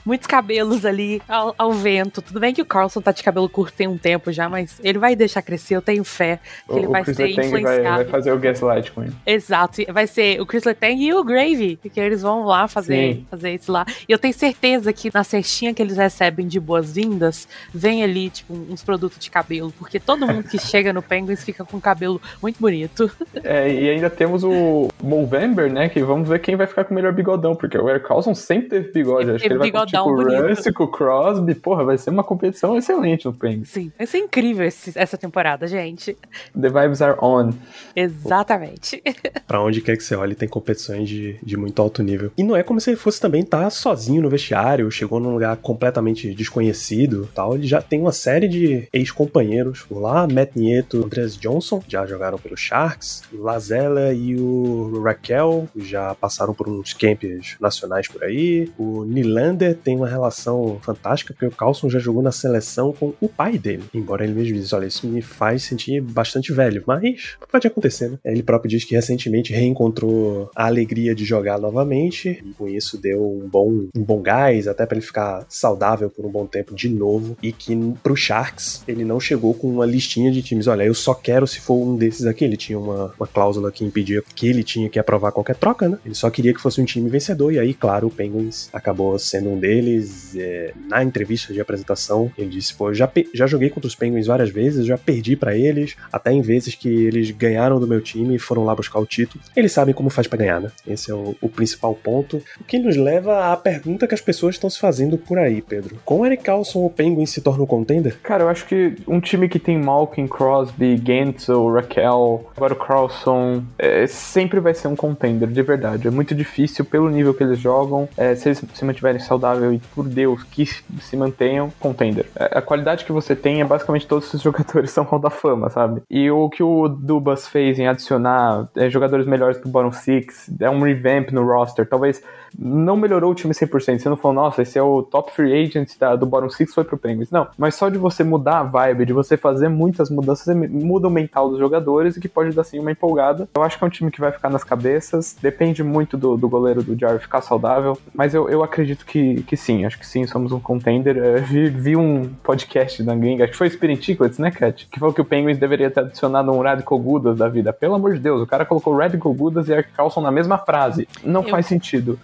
muitos 0.06 0.28
cabelos 0.28 0.86
ali 0.86 1.22
ao, 1.28 1.54
ao 1.58 1.72
vento. 1.74 2.22
Tudo 2.22 2.40
bem 2.40 2.54
que 2.54 2.62
o 2.62 2.66
Carlson 2.66 3.02
tá 3.02 3.12
de 3.12 3.24
cabelo 3.24 3.50
curto 3.50 3.74
tem 3.76 3.88
um 3.88 3.98
tempo 3.98 4.32
já, 4.32 4.50
mas 4.50 4.80
ele 4.84 4.98
vai 5.00 5.16
deixar 5.16 5.42
crescer, 5.42 5.76
eu 5.76 5.82
tenho 5.82 6.04
fé 6.04 6.40
que 6.68 6.76
ele 6.76 6.88
O, 6.88 6.92
vai 6.92 7.02
o 7.02 7.06
Chris 7.06 7.18
ser 7.18 7.24
Letang 7.28 7.50
vai, 7.50 7.62
influenciado. 7.62 7.96
vai 7.98 8.06
fazer 8.06 8.32
o 8.32 8.38
gaslight 8.40 8.92
com 8.92 9.04
ele. 9.04 9.14
Exato, 9.26 9.82
vai 9.92 10.08
ser 10.08 10.42
o 10.42 10.46
Chris 10.46 10.64
Letang 10.64 11.02
e 11.04 11.14
o 11.14 11.24
Gravy, 11.24 11.78
que 11.78 12.00
eles 12.00 12.22
vão 12.22 12.44
lá 12.46 12.68
fazer, 12.68 13.16
Sim. 13.16 13.26
fazer 13.30 13.54
isso 13.56 13.72
lá. 13.72 13.86
E 14.08 14.12
eu 14.12 14.18
tenho 14.20 14.34
certeza 14.34 14.92
que 14.94 15.10
na 15.14 15.24
cestinha 15.24 15.74
que 15.74 15.82
eles 15.82 15.98
recebem 15.98 16.48
de 16.48 16.60
boas-vindas, 16.60 17.48
vem 17.74 18.04
ali, 18.04 18.30
tipo, 18.30 18.54
uns 18.54 18.84
produtos 18.84 19.20
de 19.20 19.30
cabelo, 19.30 19.74
porque 19.78 20.00
todo 20.00 20.26
mundo 20.28 20.44
que 20.44 20.58
chega 20.60 20.92
no 20.94 21.02
Penguins 21.02 21.44
fica 21.44 21.64
com 21.66 21.80
cabelo 21.80 22.22
muito 22.42 22.60
bonito. 22.60 23.10
É, 23.44 23.72
e 23.72 23.90
ainda 23.90 24.10
temos 24.10 24.44
o 24.44 24.88
Movember, 25.02 25.72
né? 25.72 25.90
Que 25.90 26.02
vamos 26.04 26.28
ver 26.28 26.40
quem 26.40 26.56
vai 26.56 26.68
ficar 26.68 26.84
com 26.84 26.92
o 26.92 26.96
melhor 26.96 27.14
bigodão, 27.14 27.56
porque 27.56 27.78
o 27.78 27.90
Eric 27.90 28.08
Carlson 28.08 28.34
sempre 28.36 28.70
teve 28.70 28.92
bigode. 28.92 29.26
Sempre 29.26 29.36
Acho 29.48 29.49
que 29.58 29.64
ele 29.64 29.72
competir 29.72 30.00
com 30.00 30.06
bigodão 30.06 30.08
o 30.08 30.16
bonito. 30.40 30.48
Russ, 30.62 30.74
com 30.76 30.84
o 30.84 30.88
Crosby. 30.88 31.56
Porra, 31.56 31.84
vai 31.84 31.98
ser 31.98 32.10
uma 32.10 32.24
competição 32.24 32.78
excelente 32.78 33.26
no 33.26 33.34
Penguins. 33.34 33.70
Sim, 33.70 33.92
vai 33.98 34.08
ser 34.08 34.20
incrível 34.20 34.66
esse- 34.66 34.92
essa 34.98 35.18
temporada, 35.18 35.68
gente. 35.68 36.18
The 36.60 36.70
vibes 36.70 37.02
are 37.02 37.18
on. 37.22 37.52
Exatamente. 37.96 39.02
Pra 39.48 39.62
onde 39.62 39.82
quer 39.82 39.98
que 39.98 40.04
você 40.04 40.16
olhe, 40.16 40.36
tem 40.36 40.48
competições 40.48 41.08
de, 41.08 41.38
de 41.44 41.58
muito 41.58 41.82
alto 41.82 42.02
nível. 42.04 42.32
E 42.38 42.44
não 42.44 42.56
é 42.56 42.64
como 42.64 42.80
se 42.80 42.90
ele 42.92 42.98
fosse 42.98 43.20
também 43.20 43.42
estar 43.42 43.70
sozinho 43.70 44.22
no 44.22 44.30
vestiário, 44.30 44.90
chegou 44.92 45.20
num 45.20 45.32
lugar 45.34 45.56
completamente 45.58 46.34
desconhecido 46.34 47.30
tal. 47.34 47.56
Ele 47.56 47.68
já 47.68 47.82
tem 47.82 48.00
uma 48.02 48.12
série 48.12 48.48
de 48.48 48.88
ex-companheiros 48.94 49.82
por 49.84 50.00
lá. 50.00 50.28
Matt 50.28 50.56
Nieto, 50.56 51.04
Andreas 51.04 51.38
Johnson, 51.38 51.82
já 51.88 52.06
jogaram 52.06 52.38
pelo 52.38 52.58
Sharks. 52.58 53.24
Lazella 53.34 54.14
e 54.14 54.36
o 54.40 55.02
Raquel 55.04 55.68
já 55.76 56.14
passaram 56.16 56.54
por 56.54 56.68
uns 56.68 56.94
camps 56.94 57.56
nacionais 57.60 58.08
por 58.08 58.24
aí. 58.24 58.72
O 58.78 59.04
Nylander 59.40 59.76
tem 59.76 59.96
uma 59.96 60.08
relação 60.08 60.80
fantástica, 60.82 61.34
porque 61.34 61.46
o 61.46 61.52
Carlson 61.52 61.90
já 61.90 62.00
jogou 62.00 62.22
na 62.22 62.32
seleção 62.32 62.92
com 62.94 63.14
o 63.20 63.28
pai 63.28 63.58
dele. 63.58 63.84
Embora 63.94 64.24
ele 64.24 64.34
mesmo 64.34 64.54
diz, 64.54 64.74
olha, 64.74 64.86
isso 64.86 65.08
me 65.08 65.22
faz 65.22 65.64
sentir 65.64 66.02
bastante 66.02 66.52
velho. 66.52 66.84
Mas 66.86 67.38
pode 67.50 67.68
acontecer, 67.68 68.10
né? 68.10 68.18
Ele 68.26 68.44
próprio 68.44 68.70
diz 68.70 68.84
que 68.84 68.96
recentemente 68.96 69.54
reencontrou 69.54 70.50
a 70.56 70.66
alegria 70.66 71.16
de 71.16 71.26
jogar 71.26 71.60
novamente. 71.60 72.42
E 72.46 72.54
com 72.54 72.68
isso 72.68 72.98
deu 72.98 73.24
um 73.24 73.48
bom, 73.48 73.88
um 73.96 74.04
bom 74.04 74.22
gás, 74.22 74.68
até 74.68 74.86
pra 74.86 74.98
ele 74.98 75.06
ficar 75.06 75.46
saudável 75.48 76.10
por 76.10 76.26
um 76.26 76.30
bom 76.30 76.46
tempo 76.46 76.76
de 76.76 76.90
novo. 76.90 77.38
E 77.42 77.52
que 77.52 77.76
pro 78.04 78.16
Sharks 78.16 78.84
ele 78.88 79.06
não 79.06 79.20
chegou 79.20 79.54
com 79.54 79.68
uma 79.68 79.86
listinha 79.86 80.32
de 80.32 80.42
times. 80.42 80.68
Olha, 80.68 80.84
eu 80.84 80.94
só 80.94 81.14
quero 81.14 81.48
se 81.48 81.60
for 81.60 81.76
um 81.76 81.96
desses 81.96 82.26
aqui. 82.26 82.44
Ele 82.44 82.58
tinha 82.58 82.78
uma, 82.78 83.14
uma 83.20 83.28
cláusula 83.28 83.72
que 83.72 83.86
impedia 83.86 84.22
que 84.36 84.48
ele 84.48 84.64
tinha 84.64 84.90
que 84.90 85.00
aprovar 85.00 85.32
qualquer 85.32 85.56
troca, 85.56 85.88
né? 85.88 85.98
Ele 86.06 86.16
só 86.16 86.30
queria 86.30 86.54
que 86.54 86.62
fosse 86.62 86.82
um 86.82 86.86
time 86.86 87.10
vencedor. 87.10 87.54
E 87.54 87.60
aí, 87.60 87.74
claro, 87.74 88.08
o 88.08 88.12
Penguins 88.12 88.70
acabou 88.74 89.18
sendo 89.30 89.50
um 89.50 89.60
deles. 89.60 90.36
É, 90.36 90.74
na 90.88 91.04
entrevista 91.04 91.54
de 91.54 91.62
apresentação, 91.62 92.32
ele 92.38 92.50
disse: 92.50 92.74
pô, 92.74 92.94
já, 92.94 93.10
já 93.34 93.48
joguei 93.48 93.70
contra 93.70 93.88
os 93.88 93.96
Penguins 93.96 94.28
várias 94.28 94.50
vezes, 94.50 94.86
já 94.86 94.98
perdi 94.98 95.36
pra 95.36 95.56
eles, 95.56 95.96
até 96.12 96.32
em 96.32 96.42
vezes 96.42 96.76
que 96.76 96.88
eles 96.88 97.32
ganharam 97.32 97.80
do 97.80 97.88
meu 97.88 98.02
time 98.02 98.36
e 98.36 98.40
foram 98.40 98.66
lá 98.66 98.76
buscar 98.76 99.00
o 99.00 99.06
título. 99.06 99.44
Eles 99.56 99.72
sabem 99.72 99.94
como 99.94 100.10
faz 100.10 100.28
pra 100.28 100.38
ganhar, 100.38 100.60
né? 100.60 100.72
Esse 100.88 101.12
é 101.12 101.14
o, 101.14 101.36
o 101.42 101.50
principal 101.50 101.94
ponto. 101.96 102.42
O 102.60 102.64
que 102.64 102.80
nos 102.80 102.96
leva 102.96 103.52
à 103.52 103.58
pergunta 103.58 104.08
que 104.08 104.14
as 104.14 104.22
pessoas 104.22 104.56
estão 104.56 104.70
se 104.70 104.80
fazendo 104.80 105.18
por 105.18 105.38
aí, 105.38 105.62
Pedro. 105.62 105.98
Com 106.06 106.26
Eric 106.26 106.44
Carlson, 106.44 106.86
o 106.86 106.90
Penguins 106.90 107.30
se 107.32 107.42
torna 107.42 107.64
um 107.64 107.68
contender? 107.68 108.18
Cara, 108.22 108.44
eu 108.44 108.50
acho 108.50 108.66
que 108.66 108.96
um 109.08 109.20
time 109.20 109.48
que 109.48 109.60
tem 109.60 109.78
Malkin, 109.78 110.28
Crosby, 110.28 111.02
Gensel, 111.06 111.72
Raquel, 111.74 112.50
agora 112.56 112.74
o 112.74 112.76
Carlson, 112.76 113.64
é, 113.78 114.08
sempre 114.08 114.60
vai 114.60 114.74
ser 114.74 114.88
um 114.88 114.96
contender, 114.96 115.50
de 115.50 115.62
verdade. 115.62 116.08
É 116.08 116.12
muito 116.12 116.34
difícil 116.34 116.86
pelo 116.86 117.10
nível 117.10 117.34
que 117.34 117.44
eles 117.44 117.60
jogam. 117.60 118.08
é, 118.18 118.36
se 118.36 118.50
eles 118.50 118.62
se 118.74 118.86
mantiverem 118.86 119.19
saudável 119.20 119.74
e, 119.74 119.80
por 119.80 120.08
Deus, 120.08 120.44
que 120.44 120.66
se 120.66 121.18
mantenham, 121.18 121.72
contender. 121.80 122.28
É, 122.36 122.58
a 122.58 122.62
qualidade 122.62 123.06
que 123.06 123.12
você 123.12 123.36
tem 123.36 123.62
é 123.62 123.66
basicamente 123.66 124.08
todos 124.08 124.28
esses 124.28 124.42
jogadores 124.44 124.92
são 124.92 125.04
Hall 125.04 125.20
da 125.20 125.30
Fama, 125.30 125.70
sabe? 125.70 126.02
E 126.10 126.30
o 126.30 126.50
que 126.50 126.64
o 126.64 126.88
Dubas 126.88 127.48
fez 127.48 127.80
em 127.80 127.88
adicionar 127.88 128.70
é, 128.76 128.90
jogadores 128.90 129.26
melhores 129.26 129.58
pro 129.58 129.70
Bottom 129.70 129.92
Six, 129.92 130.52
é 130.60 130.70
um 130.70 130.82
revamp 130.82 131.32
no 131.32 131.46
roster, 131.46 131.88
talvez 131.88 132.22
não 132.58 132.96
melhorou 132.96 133.32
o 133.32 133.36
time 133.36 133.54
100%. 133.54 134.00
Você 134.00 134.10
não 134.10 134.18
falou, 134.18 134.36
nossa, 134.36 134.62
esse 134.62 134.78
é 134.78 134.82
o 134.82 135.02
top 135.04 135.32
free 135.34 135.54
agent 135.54 135.98
da, 136.00 136.16
do 136.16 136.26
bottom 136.26 136.50
six 136.50 136.74
foi 136.74 136.84
pro 136.84 136.98
Penguins. 136.98 137.30
Não, 137.32 137.48
mas 137.58 137.76
só 137.76 137.90
de 137.90 137.98
você 137.98 138.24
mudar 138.24 138.60
a 138.60 138.64
vibe, 138.64 139.06
de 139.06 139.14
você 139.14 139.38
fazer 139.38 139.70
muitas 139.70 140.10
mudanças, 140.10 140.56
muda 140.56 141.08
o 141.08 141.12
mental 141.12 141.50
dos 141.50 141.60
jogadores 141.60 142.18
e 142.18 142.20
que 142.22 142.28
pode 142.28 142.56
dar 142.56 142.64
sim 142.64 142.80
uma 142.80 142.92
empolgada. 142.92 143.48
Eu 143.56 143.64
acho 143.64 143.78
que 143.78 143.84
é 143.84 143.88
um 143.88 143.90
time 143.90 144.12
que 144.12 144.20
vai 144.20 144.32
ficar 144.32 144.50
nas 144.50 144.64
cabeças. 144.64 145.36
Depende 145.42 145.84
muito 145.84 146.18
do, 146.18 146.38
do 146.38 146.48
goleiro 146.50 146.82
do 146.84 146.98
Jarry 146.98 147.20
ficar 147.20 147.42
saudável, 147.42 147.98
mas 148.14 148.34
eu, 148.34 148.50
eu 148.50 148.64
acredito 148.64 149.06
que, 149.06 149.44
que 149.44 149.56
sim, 149.58 149.86
acho 149.86 150.00
que 150.00 150.06
sim, 150.08 150.26
somos 150.28 150.52
um 150.52 150.60
contender. 150.60 151.18
É, 151.18 151.36
vi, 151.40 151.70
vi 151.70 151.96
um 151.96 152.30
podcast 152.44 153.02
da 153.04 153.16
gringa, 153.16 153.44
acho 153.44 153.52
que 153.52 153.58
foi 153.58 153.68
o 153.68 153.72
Spirit 153.72 154.04
Chiclets, 154.04 154.38
né, 154.40 154.52
Cat? 154.52 154.88
Que 154.92 155.00
falou 155.00 155.14
que 155.14 155.22
o 155.22 155.26
Penguins 155.26 155.58
deveria 155.58 155.90
ter 155.92 156.02
adicionado 156.02 156.52
um 156.52 156.62
Radical 156.62 157.00
Gudas 157.00 157.38
da 157.38 157.48
vida. 157.48 157.72
Pelo 157.74 157.96
amor 157.96 158.14
de 158.14 158.20
Deus, 158.20 158.42
o 158.42 158.48
cara 158.48 158.66
colocou 158.66 158.96
Radical 158.96 159.34
Gudas 159.34 159.68
e 159.68 159.74
Eric 159.74 159.92
Carlson 159.94 160.22
na 160.22 160.32
mesma 160.32 160.58
frase. 160.58 161.08
Não 161.24 161.42
Eu- 161.44 161.50
faz 161.50 161.66
sentido. 161.66 162.20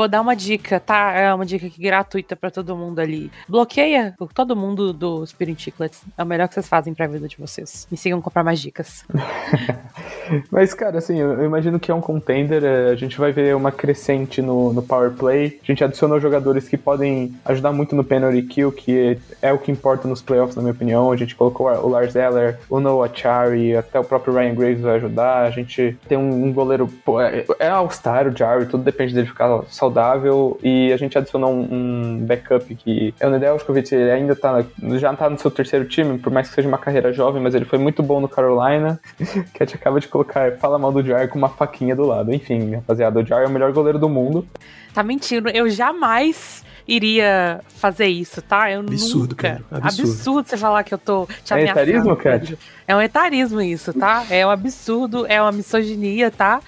Vou 0.00 0.08
dar 0.08 0.22
uma 0.22 0.34
dica, 0.34 0.80
tá? 0.80 1.12
É 1.12 1.34
uma 1.34 1.44
dica 1.44 1.66
aqui 1.66 1.78
gratuita 1.78 2.34
pra 2.34 2.50
todo 2.50 2.74
mundo 2.74 3.00
ali. 3.00 3.30
Bloqueia 3.46 4.14
todo 4.34 4.56
mundo 4.56 4.94
do 4.94 5.26
Spirit 5.26 5.60
Chiclets. 5.62 6.02
É 6.16 6.22
o 6.22 6.26
melhor 6.26 6.48
que 6.48 6.54
vocês 6.54 6.66
fazem 6.66 6.94
pra 6.94 7.06
vida 7.06 7.28
de 7.28 7.36
vocês. 7.36 7.86
Me 7.90 7.98
sigam 7.98 8.20
comprar 8.22 8.42
mais 8.42 8.58
dicas. 8.60 9.04
Mas, 10.50 10.72
cara, 10.72 10.98
assim, 10.98 11.18
eu 11.18 11.44
imagino 11.44 11.78
que 11.78 11.90
é 11.90 11.94
um 11.94 12.00
contender. 12.00 12.64
é, 12.64 12.90
A 12.90 12.94
gente 12.94 13.18
vai 13.18 13.30
ver 13.30 13.54
uma 13.54 13.70
crescente 13.70 14.40
no, 14.40 14.72
no 14.72 14.82
power 14.82 15.10
play. 15.10 15.60
A 15.62 15.66
gente 15.66 15.84
adicionou 15.84 16.18
jogadores 16.18 16.66
que 16.66 16.78
podem 16.78 17.34
ajudar 17.44 17.72
muito 17.72 17.94
no 17.94 18.02
penalty 18.02 18.42
kill, 18.42 18.72
que 18.72 19.18
é 19.42 19.52
o 19.52 19.58
que 19.58 19.70
importa 19.70 20.08
nos 20.08 20.22
playoffs, 20.22 20.56
na 20.56 20.62
minha 20.62 20.72
opinião. 20.72 21.12
A 21.12 21.16
gente 21.16 21.34
colocou 21.34 21.66
o 21.66 21.88
Lars 21.88 22.14
Eller, 22.14 22.58
o 22.70 22.80
Noah 22.80 23.12
Chari, 23.12 23.76
até 23.76 24.00
o 24.00 24.04
próprio 24.04 24.32
Ryan 24.32 24.54
Graves 24.54 24.80
vai 24.80 24.96
ajudar. 24.96 25.42
A 25.42 25.50
gente 25.50 25.98
tem 26.08 26.16
um, 26.16 26.46
um 26.46 26.52
goleiro. 26.52 26.88
Pô, 27.04 27.20
é, 27.20 27.44
é 27.58 27.68
All-Star, 27.68 28.28
o 28.28 28.36
Jari, 28.36 28.64
tudo 28.64 28.82
depende 28.82 29.12
dele 29.12 29.26
ficar 29.26 29.62
saudável. 29.68 29.89
E 30.62 30.92
a 30.92 30.96
gente 30.96 31.16
adicionou 31.18 31.52
um, 31.52 31.68
um 31.70 32.18
backup 32.24 32.74
que 32.74 33.14
é 33.18 33.26
o 33.26 33.30
Nedeljkovic, 33.30 33.94
ele 33.94 34.10
ainda 34.10 34.34
tá, 34.36 34.64
já 34.98 35.14
tá 35.14 35.28
no 35.28 35.38
seu 35.38 35.50
terceiro 35.50 35.84
time, 35.86 36.18
por 36.18 36.32
mais 36.32 36.48
que 36.48 36.54
seja 36.54 36.68
uma 36.68 36.78
carreira 36.78 37.12
jovem, 37.12 37.42
mas 37.42 37.54
ele 37.54 37.64
foi 37.64 37.78
muito 37.78 38.02
bom 38.02 38.20
no 38.20 38.28
Carolina. 38.28 39.00
que 39.18 39.62
a 39.62 39.66
gente 39.66 39.74
acaba 39.76 40.00
de 40.00 40.08
colocar, 40.08 40.56
fala 40.58 40.78
mal 40.78 40.92
do 40.92 41.02
Jar 41.02 41.28
com 41.28 41.38
uma 41.38 41.48
faquinha 41.48 41.94
do 41.94 42.04
lado. 42.06 42.32
Enfim, 42.32 42.74
rapaziada, 42.76 43.20
o 43.20 43.26
Jar 43.26 43.42
é 43.42 43.46
o 43.46 43.50
melhor 43.50 43.72
goleiro 43.72 43.98
do 43.98 44.08
mundo. 44.08 44.46
Tá 44.92 45.02
mentindo. 45.02 45.48
Eu 45.50 45.68
jamais 45.70 46.64
iria 46.86 47.60
fazer 47.68 48.06
isso, 48.08 48.42
tá? 48.42 48.70
Eu 48.72 48.80
Absurdo, 48.80 49.30
nunca. 49.30 49.62
cara, 49.70 49.84
absurdo. 49.86 50.48
você 50.48 50.56
falar 50.56 50.82
que 50.82 50.92
eu 50.92 50.98
tô 50.98 51.26
te 51.44 51.52
É 51.52 51.56
ameaçando. 51.56 51.80
etarismo, 51.80 52.16
Kat? 52.16 52.58
É 52.88 52.96
um 52.96 53.00
etarismo 53.00 53.60
isso, 53.60 53.92
tá? 53.92 54.26
É 54.28 54.44
um 54.44 54.50
absurdo, 54.50 55.24
é 55.28 55.40
uma 55.40 55.52
misoginia, 55.52 56.30
tá? 56.32 56.60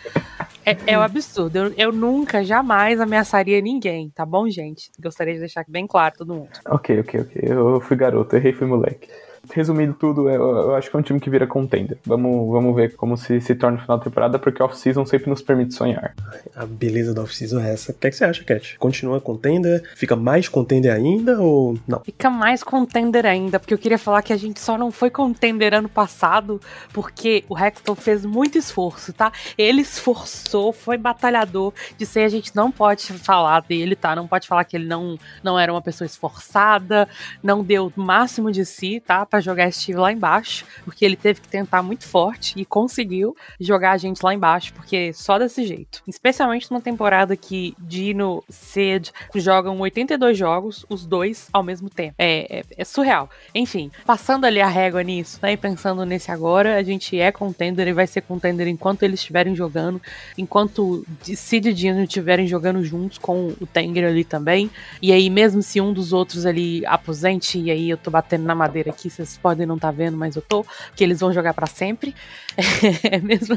É, 0.65 0.93
é 0.93 0.99
um 0.99 1.03
absurdo. 1.03 1.57
Eu, 1.57 1.75
eu 1.77 1.93
nunca, 1.93 2.45
jamais 2.45 3.01
ameaçaria 3.01 3.61
ninguém, 3.61 4.11
tá 4.11 4.25
bom, 4.25 4.49
gente? 4.49 4.91
Gostaria 5.01 5.35
de 5.35 5.41
deixar 5.41 5.65
bem 5.69 5.87
claro 5.87 6.15
todo 6.17 6.35
mundo. 6.35 6.51
Ok, 6.67 7.01
ok, 7.01 7.21
ok. 7.21 7.43
Eu 7.45 7.81
fui 7.81 7.97
garoto, 7.97 8.37
errei, 8.37 8.53
fui 8.53 8.67
moleque. 8.67 9.09
Resumindo 9.55 9.93
tudo, 9.95 10.29
eu, 10.29 10.43
eu 10.43 10.75
acho 10.75 10.91
que 10.91 10.97
é 10.97 10.99
um 10.99 11.03
time 11.03 11.21
que 11.21 11.29
vira 11.29 11.47
contender. 11.47 11.99
Vamos, 12.07 12.51
vamos 12.51 12.75
ver 12.75 12.95
como 12.97 13.17
se, 13.17 13.41
se 13.41 13.55
torna 13.55 13.77
no 13.77 13.83
final 13.83 13.99
da 13.99 14.05
temporada, 14.05 14.39
porque 14.39 14.63
off-season 14.63 15.05
sempre 15.05 15.29
nos 15.29 15.43
permite 15.43 15.75
sonhar. 15.75 16.15
A 16.57 16.65
beleza 16.65 17.13
da 17.13 17.23
off-season 17.23 17.61
é 17.61 17.73
essa. 17.73 17.93
O 17.93 17.95
que, 17.95 18.07
é 18.07 18.11
que 18.11 18.17
você 18.17 18.25
acha, 18.25 18.43
Cat? 18.45 18.79
Continua 18.79 19.21
contender? 19.21 19.83
Fica 19.95 20.17
mais 20.17 20.49
contender 20.49 20.91
ainda 20.91 21.41
ou 21.41 21.79
não? 21.87 22.01
Fica 22.01 22.31
mais 22.31 22.63
contender 22.63 23.27
ainda, 23.27 23.61
porque 23.61 23.75
eu 23.75 23.79
queria 23.79 23.99
falar 23.99 24.23
que 24.23 24.33
a 24.33 24.37
gente 24.37 24.59
só 24.59 24.79
não 24.79 24.91
foi 24.91 25.11
contender 25.11 25.75
ano 25.75 25.89
passado, 25.89 26.61
porque 26.93 27.45
o 27.49 27.59
Hexton 27.59 27.95
fez 27.95 28.25
muito 28.25 28.57
esforço, 28.57 29.13
tá? 29.13 29.33
Ele 29.59 29.83
esforçou, 29.83 30.73
foi 30.73 30.97
batalhador. 30.97 31.75
De 31.99 32.07
ser, 32.07 32.21
a 32.21 32.29
gente 32.29 32.55
não 32.57 32.71
pode 32.71 33.13
falar 33.13 33.61
dele, 33.61 33.95
tá? 33.95 34.17
Não 34.17 34.27
pode 34.27 34.49
falar 34.49 34.65
que 34.65 34.77
ele 34.77 34.87
não, 34.87 35.19
não 35.43 35.59
era 35.59 35.71
uma 35.71 35.83
pessoa 35.83 36.07
esforçada, 36.07 37.07
não 37.43 37.63
deu 37.63 37.93
o 37.95 38.01
máximo 38.01 38.51
de 38.51 38.65
si, 38.65 39.01
tá? 39.01 39.27
Pra 39.27 39.42
jogar 39.43 39.69
esse 39.69 39.81
time 39.81 39.99
lá 39.99 40.13
embaixo, 40.13 40.65
porque 40.85 41.05
ele 41.05 41.17
teve 41.17 41.41
que 41.41 41.49
tentar 41.49 41.83
muito 41.83 42.05
forte 42.07 42.55
e 42.57 42.65
conseguiu 42.65 43.37
jogar 43.61 43.93
a 43.93 43.97
gente 43.97 44.23
lá 44.23 44.33
embaixo, 44.33 44.73
porque 44.73 45.13
só 45.13 45.39
desse 45.39 45.67
jeito. 45.67 46.03
Especialmente 46.07 46.71
numa 46.71 46.81
temporada 46.81 47.37
que 47.37 47.75
Dino 47.79 48.43
Sid 48.49 49.13
jogam 49.35 49.79
82 49.81 50.37
jogos, 50.37 50.87
os 50.89 51.05
dois 51.05 51.49
ao 51.53 51.63
mesmo 51.63 51.91
tempo. 51.91 52.15
É, 52.19 52.59
é, 52.59 52.65
é 52.79 52.85
surreal. 52.85 53.29
Enfim, 53.55 53.91
passando 54.07 54.45
ali 54.45 54.61
a 54.61 54.69
régua 54.69 55.03
nisso, 55.03 55.39
né? 55.43 55.53
E 55.53 55.57
pensando 55.57 56.05
nesse 56.05 56.31
agora, 56.31 56.77
a 56.77 56.83
gente 56.83 57.19
é 57.19 57.31
contender 57.33 57.89
e 57.89 57.93
vai 57.93 58.07
ser 58.07 58.23
contender 58.23 58.69
enquanto 58.69 59.03
eles 59.03 59.21
estiverem 59.21 59.55
jogando, 59.55 60.01
enquanto 60.37 61.05
Sid 61.23 61.69
e 61.69 61.73
Dino 61.73 62.03
estiverem 62.03 62.47
jogando 62.47 62.83
juntos 62.85 63.19
com 63.19 63.49
o 63.61 63.67
Tenger 63.67 64.07
ali 64.07 64.25
também. 64.25 64.71
E 65.01 65.13
aí, 65.13 65.29
mesmo 65.29 65.63
se 65.63 65.81
um 65.81 65.93
dos 65.93 66.13
outros 66.13 66.47
ali 66.47 66.85
aposente, 66.87 67.59
e 67.59 67.71
aí 67.71 67.91
eu 67.91 67.97
tô 67.97 68.11
batendo 68.11 68.45
na 68.45 68.55
madeira 68.55 68.91
aqui, 68.91 69.11
vocês 69.11 69.22
podem 69.37 69.67
não 69.67 69.77
estar 69.77 69.89
tá 69.89 69.93
vendo, 69.93 70.17
mas 70.17 70.37
eu 70.37 70.43
tô, 70.43 70.65
que 70.95 71.03
eles 71.03 71.21
vão 71.21 71.33
jogar 71.33 71.55
para 71.55 71.67
sempre. 71.67 72.15
É, 73.05 73.19
mesmo 73.19 73.57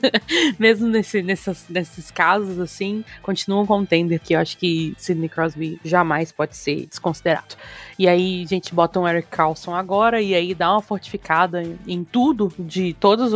mesmo 0.58 0.88
nesse, 0.88 1.22
nessas, 1.22 1.66
nesses 1.70 2.10
casos, 2.12 2.60
assim, 2.60 3.04
continuam 3.22 3.66
contender, 3.66 4.20
que 4.20 4.34
eu 4.34 4.40
acho 4.40 4.58
que 4.58 4.94
Sidney 4.98 5.30
Crosby 5.30 5.80
jamais 5.84 6.32
pode 6.32 6.56
ser 6.56 6.86
desconsiderado. 6.86 7.56
E 7.98 8.08
aí 8.08 8.44
a 8.44 8.48
gente 8.48 8.74
bota 8.74 9.00
um 9.00 9.08
Eric 9.08 9.30
Carlson 9.30 9.74
agora, 9.74 10.22
e 10.22 10.36
aí 10.36 10.54
dá 10.54 10.72
uma 10.72 10.82
fortificada 10.82 11.64
em, 11.64 11.78
em 11.88 12.04
tudo, 12.04 12.52
de 12.60 12.94
todas 12.94 13.32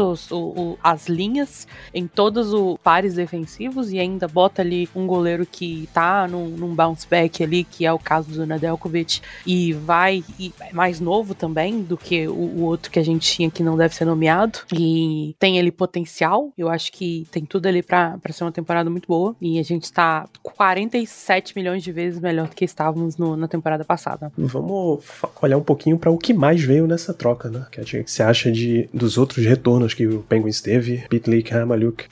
as 0.84 1.08
linhas, 1.08 1.68
em 1.94 2.08
todos 2.08 2.54
os 2.54 2.78
pares 2.84 3.16
defensivos, 3.16 3.92
e 3.92 4.00
ainda 4.00 4.28
bota 4.28 4.62
ali 4.62 4.90
um 4.96 5.08
goleiro 5.08 5.46
que 5.46 5.88
tá 5.94 6.28
num, 6.28 6.50
num 6.50 6.76
bounce 6.76 7.08
back 7.08 7.44
ali, 7.44 7.64
que 7.64 7.86
é 7.86 7.94
o 7.94 8.00
caso 8.00 8.32
do 8.32 8.46
Nadelkovic, 8.46 9.22
e 9.46 9.74
vai 9.74 10.24
e 10.38 10.54
é 10.60 10.74
mais 10.74 11.00
novo 11.00 11.34
também 11.34 11.82
do 11.82 11.98
que 11.98 12.19
o, 12.28 12.34
o 12.34 12.62
outro 12.64 12.92
que 12.92 13.00
a 13.00 13.04
gente 13.04 13.30
tinha 13.32 13.50
que 13.50 13.64
não 13.64 13.78
deve 13.78 13.94
ser 13.96 14.06
nomeado. 14.06 14.60
E 14.74 15.36
tem 15.40 15.58
ele 15.58 15.72
potencial. 15.72 16.52
Eu 16.58 16.70
acho 16.70 16.92
que 16.92 17.28
tem 17.32 17.46
tudo 17.46 17.68
ali 17.68 17.82
pra 17.84 18.18
ser 18.32 18.44
uma 18.44 18.52
temporada 18.52 18.90
muito 18.90 19.08
boa. 19.08 19.36
E 19.42 19.60
a 19.60 19.64
gente 19.64 19.92
tá 19.92 20.28
47 20.42 21.56
milhões 21.56 21.84
de 21.84 21.92
vezes 21.92 22.20
melhor 22.20 22.48
do 22.48 22.56
que 22.56 22.66
estávamos 22.66 23.18
no- 23.18 23.36
na 23.36 23.48
temporada 23.48 23.84
passada. 23.86 24.32
Vamos 24.38 25.04
olhar 25.42 25.58
um 25.58 25.64
pouquinho 25.64 25.98
para 25.98 26.10
o 26.12 26.18
que 26.18 26.34
mais 26.34 26.62
veio 26.62 26.88
nessa 26.88 27.14
troca, 27.14 27.50
né? 27.50 27.66
Cat, 27.72 27.98
O 27.98 28.04
que 28.04 28.12
você 28.12 28.24
acha 28.24 28.52
de, 28.52 28.90
dos 28.94 29.18
outros 29.18 29.46
retornos 29.46 29.94
que 29.94 30.08
o 30.08 30.22
Penguins 30.24 30.62
teve? 30.62 31.04
Pete 31.10 31.30
Lee, 31.30 31.46
Hamaluk. 31.52 32.06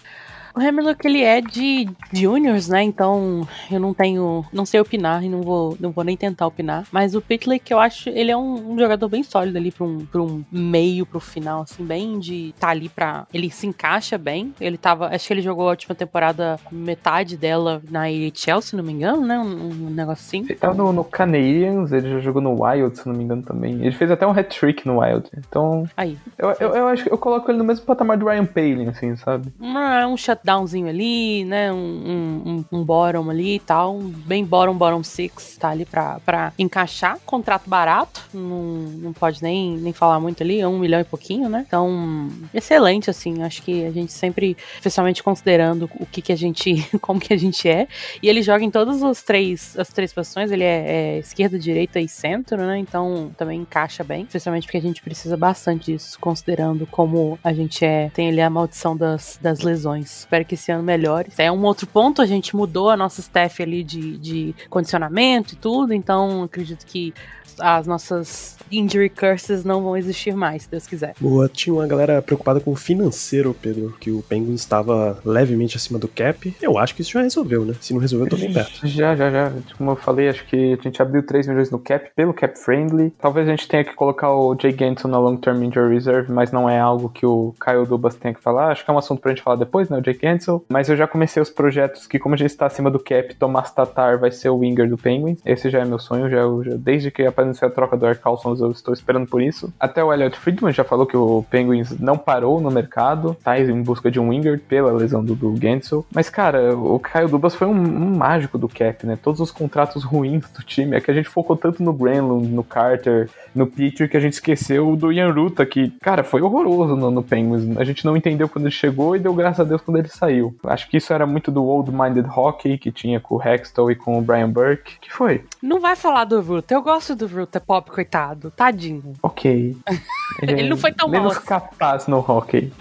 O 0.58 0.60
Hammerlock, 0.60 1.06
ele 1.06 1.22
é 1.22 1.40
de 1.40 1.88
juniors, 2.12 2.68
né? 2.68 2.82
Então 2.82 3.48
eu 3.70 3.80
não 3.80 3.94
tenho. 3.94 4.44
Não 4.52 4.66
sei 4.66 4.80
opinar 4.80 5.24
e 5.24 5.30
não 5.30 5.44
vou, 5.44 5.78
não 5.80 5.92
vou 5.92 6.04
nem 6.04 6.18
tentar 6.18 6.48
opinar. 6.48 6.84
Mas 6.92 7.14
o 7.14 7.22
Pitley, 7.22 7.60
que 7.60 7.72
eu 7.72 7.80
acho, 7.80 8.10
ele 8.10 8.32
é 8.32 8.36
um, 8.36 8.74
um 8.74 8.80
jogador 8.80 9.08
bem 9.08 9.22
sólido 9.22 9.56
ali 9.56 9.72
pra 9.72 9.86
um, 9.86 10.00
pra 10.00 10.20
um 10.20 10.44
meio, 10.52 11.06
pro 11.06 11.20
final, 11.20 11.62
assim, 11.62 11.86
bem 11.86 12.18
de 12.18 12.56
tá 12.60 12.70
ali 12.70 12.90
pra. 12.90 13.28
Ele 13.32 13.52
se 13.52 13.68
encaixa 13.68 14.18
bem. 14.18 14.52
Ele 14.60 14.80
tava. 14.80 15.14
Acho 15.14 15.28
que 15.28 15.34
ele 15.36 15.42
jogou 15.42 15.68
a 15.68 15.72
última 15.72 15.94
temporada, 15.94 16.60
metade 16.72 17.38
dela 17.38 17.80
na 17.92 18.06
AHL, 18.06 18.60
se 18.60 18.76
não 18.76 18.84
me 18.84 18.94
engano, 18.94 19.28
né? 19.28 19.38
Um, 19.38 19.86
um 19.86 19.90
negócio 19.92 20.26
assim. 20.26 20.42
Ele 20.42 20.56
tava 20.56 20.74
no, 20.74 20.92
no 20.92 21.04
Canadiens, 21.04 21.92
ele 21.92 22.10
já 22.10 22.20
jogou 22.20 22.42
no 22.42 22.64
Wild, 22.64 22.98
se 22.98 23.08
não 23.08 23.14
me 23.14 23.24
engano 23.24 23.44
também. 23.44 23.74
Ele 23.74 23.92
fez 23.92 24.10
até 24.10 24.26
um 24.26 24.32
hat-trick 24.32 24.88
no 24.88 25.02
Wild. 25.02 25.30
Então, 25.38 25.88
Aí. 25.96 26.18
eu, 26.36 26.50
eu, 26.60 26.70
eu 26.76 26.88
acho 26.88 27.04
que 27.04 27.14
eu 27.14 27.18
coloco 27.20 27.52
ele 27.52 27.60
no 27.60 27.64
mesmo 27.64 27.86
patamar 27.86 28.18
do 28.18 28.26
Ryan 28.26 28.46
Palin, 28.46 28.88
assim, 28.88 29.16
sabe? 29.18 29.54
Um, 29.62 29.78
um 30.08 30.18
shutdownzinho 30.48 30.88
ali, 30.88 31.44
né? 31.44 31.72
Um, 31.72 32.64
um, 32.72 32.78
um, 32.80 32.84
bottom 32.84 33.30
ali 33.30 33.56
e 33.56 33.60
tal. 33.60 34.00
Bem 34.00 34.46
bottom, 34.46 34.76
bottom 34.76 35.04
six. 35.04 35.58
Tá 35.58 35.70
ali 35.70 35.86
pra, 35.86 36.20
pra 36.26 36.54
encaixar. 36.58 37.20
Contrato 37.26 37.70
barato. 37.70 38.24
Não, 38.34 38.64
não 38.98 39.14
pode 39.14 39.44
nem, 39.44 39.78
nem 39.78 39.92
falar 39.92 40.20
muito 40.20 40.42
ali. 40.42 40.62
É 40.62 40.68
um 40.68 40.80
milhão 40.80 41.02
e 41.02 41.04
pouquinho, 41.04 41.50
né? 41.50 41.66
Então, 41.68 42.30
excelente, 42.54 43.10
assim. 43.10 43.44
Acho 43.44 43.62
que 43.62 43.86
a 43.86 43.92
gente 43.92 44.14
sempre, 44.14 44.56
especialmente 44.76 45.22
considerando 45.22 45.90
o 46.00 46.06
que, 46.06 46.22
que 46.22 46.32
a 46.32 46.38
gente. 46.38 46.88
como 47.02 47.20
que 47.20 47.34
a 47.34 47.38
gente 47.38 47.68
é. 47.68 47.88
E 48.24 48.30
ele 48.30 48.42
joga 48.42 48.64
em 48.64 48.72
todas 48.72 49.04
as 49.04 49.22
três, 49.22 49.78
as 49.78 49.90
três 49.90 50.14
posições. 50.14 50.52
Ele 50.52 50.64
é, 50.64 50.86
é 50.88 51.20
esquerda, 51.20 51.60
direita 51.60 52.00
e 52.00 52.08
centro, 52.08 52.58
né? 52.58 52.78
Então 52.78 53.32
também 53.38 53.62
encaixa 53.62 54.04
bem. 54.04 54.24
Especialmente 54.24 54.64
porque 54.64 54.78
a 54.78 54.82
gente 54.82 55.02
precisa 55.02 55.36
bastante 55.36 55.92
disso, 55.92 56.18
considerando 56.20 56.88
como 56.88 57.38
a 57.44 57.54
gente 57.54 57.84
é. 57.84 58.10
Tem 58.14 58.30
ali 58.30 58.42
a 58.42 58.50
maldição 58.50 58.96
das, 58.96 59.38
das 59.42 59.60
lesões. 59.60 60.26
Espero 60.38 60.46
que 60.46 60.56
esse 60.56 60.72
ano 60.72 60.84
melhore. 60.84 61.32
É 61.38 61.52
um 61.52 61.64
outro 61.64 61.88
ponto, 61.88 62.22
a 62.22 62.26
gente 62.26 62.56
mudou 62.56 62.90
a 62.90 62.98
nossa 62.98 63.22
staff 63.22 63.64
ali 63.64 63.84
de, 63.84 64.18
de 64.18 64.56
condicionamento 64.70 65.54
e 65.54 65.58
tudo. 65.58 65.94
Então 65.94 66.44
acredito 66.44 66.86
que 66.86 67.14
as 67.60 67.88
nossas 67.88 68.58
injury 68.72 69.10
curses 69.10 69.64
não 69.64 69.82
vão 69.82 69.96
existir 69.96 70.36
mais, 70.36 70.64
se 70.64 70.72
Deus 70.72 70.88
quiser. 70.88 71.14
Boa, 71.20 71.48
tinha 71.48 71.74
uma 71.74 71.88
galera 71.88 72.22
preocupada 72.22 72.60
com 72.60 72.72
o 72.72 72.76
financeiro, 72.76 73.56
Pedro, 73.62 73.96
que 74.00 74.12
o 74.12 74.22
Penguins 74.22 74.62
estava 74.62 75.20
levemente 75.26 75.78
acima 75.78 75.98
do 76.00 76.08
cap. 76.08 76.56
Eu 76.62 76.78
acho 76.78 76.96
que 76.96 77.02
isso 77.02 77.12
já 77.12 77.22
resolveu, 77.22 77.66
né? 77.66 77.76
Se 77.80 77.94
não 77.94 78.02
resolveu, 78.02 78.28
eu 78.28 78.30
tô 78.30 78.38
bem 78.38 78.54
perto. 78.54 78.86
Já, 78.88 79.16
já, 79.16 79.32
já. 79.32 79.54
Como 79.78 79.92
eu 79.92 79.96
falei, 79.96 80.30
acho 80.30 80.46
que 80.46 80.78
a 80.80 80.84
gente 80.84 81.02
abriu 81.02 81.24
3 81.24 81.48
milhões 81.48 81.72
no 81.72 81.80
cap, 81.80 82.10
pelo 82.16 82.34
cap 82.34 82.58
friendly. 82.58 83.12
Talvez 83.20 83.48
a 83.48 83.52
gente 83.52 83.68
tenha 83.68 83.84
que 83.84 83.94
colocar 83.94 84.32
o 84.34 84.56
Jay 84.60 84.72
Ganson 84.72 85.08
na 85.08 85.20
long 85.20 85.38
term 85.38 85.64
injury 85.64 85.94
reserve, 85.94 86.32
mas 86.32 86.52
não 86.52 86.70
é 86.70 86.80
algo 86.80 87.10
que 87.10 87.26
o 87.26 87.54
Kyle 87.64 87.86
Dubas 87.86 88.16
tenha 88.16 88.34
que 88.34 88.42
falar. 88.42 88.72
Acho 88.72 88.84
que 88.84 88.92
é 88.92 88.94
um 88.94 88.98
assunto 88.98 89.22
pra 89.22 89.32
gente 89.32 89.42
falar 89.44 89.58
depois, 89.58 89.90
né? 89.90 90.00
O 90.00 90.04
Jay 90.04 90.16
Ganson. 90.16 90.62
Mas 90.70 90.90
eu 90.90 90.96
já 90.96 91.08
comecei 91.08 91.42
os 91.42 91.50
projetos 91.50 92.06
que, 92.08 92.20
como 92.20 92.36
a 92.36 92.38
gente 92.38 92.52
está 92.52 92.66
acima 92.66 92.92
do 92.92 93.00
cap, 93.00 93.34
Thomas 93.36 93.72
Tatar 93.72 94.20
vai 94.20 94.32
ser 94.32 94.50
o 94.50 94.58
winger 94.58 94.90
do 94.90 94.98
Penguins. 94.98 95.40
Esse 95.46 95.70
já 95.70 95.80
é 95.80 95.86
meu 95.86 96.00
sonho, 96.00 96.30
já, 96.30 96.42
já 96.64 96.78
desde 96.78 97.12
que 97.12 97.24
apareceu 97.24 97.47
a 97.50 97.70
troca 97.70 97.98
do 97.98 98.06
Eric 98.06 98.22
Carlson, 98.22 98.56
eu 98.60 98.72
estou 98.72 98.94
esperando 98.94 99.28
por 99.28 99.42
isso. 99.42 99.74
Até 99.80 100.04
o 100.04 100.14
Elliot 100.14 100.38
Friedman 100.38 100.74
já 100.74 100.84
falou 100.84 101.06
que 101.06 101.18
o 101.18 101.44
Penguins 101.50 102.00
não 102.00 102.18
parou 102.18 102.60
no 102.60 102.72
mercado, 102.72 103.36
tá 103.44 103.60
em 103.60 103.82
busca 103.82 104.10
de 104.10 104.20
um 104.20 104.30
winger 104.30 104.60
pela 104.60 104.92
lesão 104.92 105.24
do, 105.24 105.36
do 105.36 105.56
Gensel. 105.56 106.06
Mas, 106.14 106.30
cara, 106.30 106.76
o 106.76 107.00
Kyle 107.00 107.28
Dubas 107.28 107.56
foi 107.56 107.68
um, 107.68 107.72
um 107.72 108.18
mágico 108.18 108.58
do 108.58 108.68
cap, 108.68 109.06
né? 109.06 109.18
Todos 109.22 109.40
os 109.40 109.52
contratos 109.52 110.04
ruins 110.04 110.50
do 110.52 110.64
time, 110.64 110.96
é 110.96 111.02
que 111.02 111.12
a 111.12 111.14
gente 111.14 111.30
focou 111.30 111.56
tanto 111.56 111.84
no 111.84 111.94
Granlund, 111.94 112.48
no 112.48 112.64
Carter, 112.64 113.30
no 113.54 113.68
Peter, 113.68 114.10
que 114.10 114.18
a 114.18 114.20
gente 114.20 114.34
esqueceu 114.34 114.96
do 114.96 115.12
Ian 115.12 115.32
Ruta, 115.32 115.66
que, 115.66 115.90
cara, 116.02 116.24
foi 116.24 116.42
horroroso 116.42 116.96
no, 116.96 117.10
no 117.12 117.24
Penguins. 117.24 117.78
A 117.78 117.84
gente 117.84 118.06
não 118.06 118.16
entendeu 118.16 118.48
quando 118.48 118.66
ele 118.66 118.74
chegou 118.74 119.16
e 119.16 119.20
deu 119.20 119.34
graças 119.34 119.62
a 119.62 119.64
Deus 119.64 119.82
quando 119.82 119.98
ele 119.98 120.08
saiu. 120.08 120.56
Acho 120.64 120.90
que 120.90 120.98
isso 120.98 121.14
era 121.14 121.26
muito 121.26 121.52
do 121.52 121.64
Old 121.64 121.92
Minded 121.92 122.28
Hockey 122.28 122.78
que 122.78 122.92
tinha 122.92 123.20
com 123.20 123.36
o 123.36 123.42
Hextall 123.42 123.92
e 123.92 123.96
com 123.96 124.18
o 124.18 124.22
Brian 124.22 124.50
Burke. 124.50 125.00
que 125.00 125.12
foi? 125.12 125.44
Não 125.62 125.80
vai 125.80 125.96
falar 125.96 126.26
do 126.26 126.40
Ruta. 126.42 126.74
Eu 126.74 126.82
gosto 126.82 127.16
do 127.16 127.28
Ruta 127.38 127.60
Pop, 127.60 127.90
coitado. 127.92 128.52
Tadinho. 128.52 129.14
Ok. 129.22 129.76
Ele 130.42 130.70
não 130.70 130.78
foi 130.78 130.92
tão 130.92 131.08
mal 131.08 131.20
menos 131.22 131.38
assim. 131.38 131.46
capaz 131.46 132.08
no 132.08 132.20
hockey. 132.20 132.72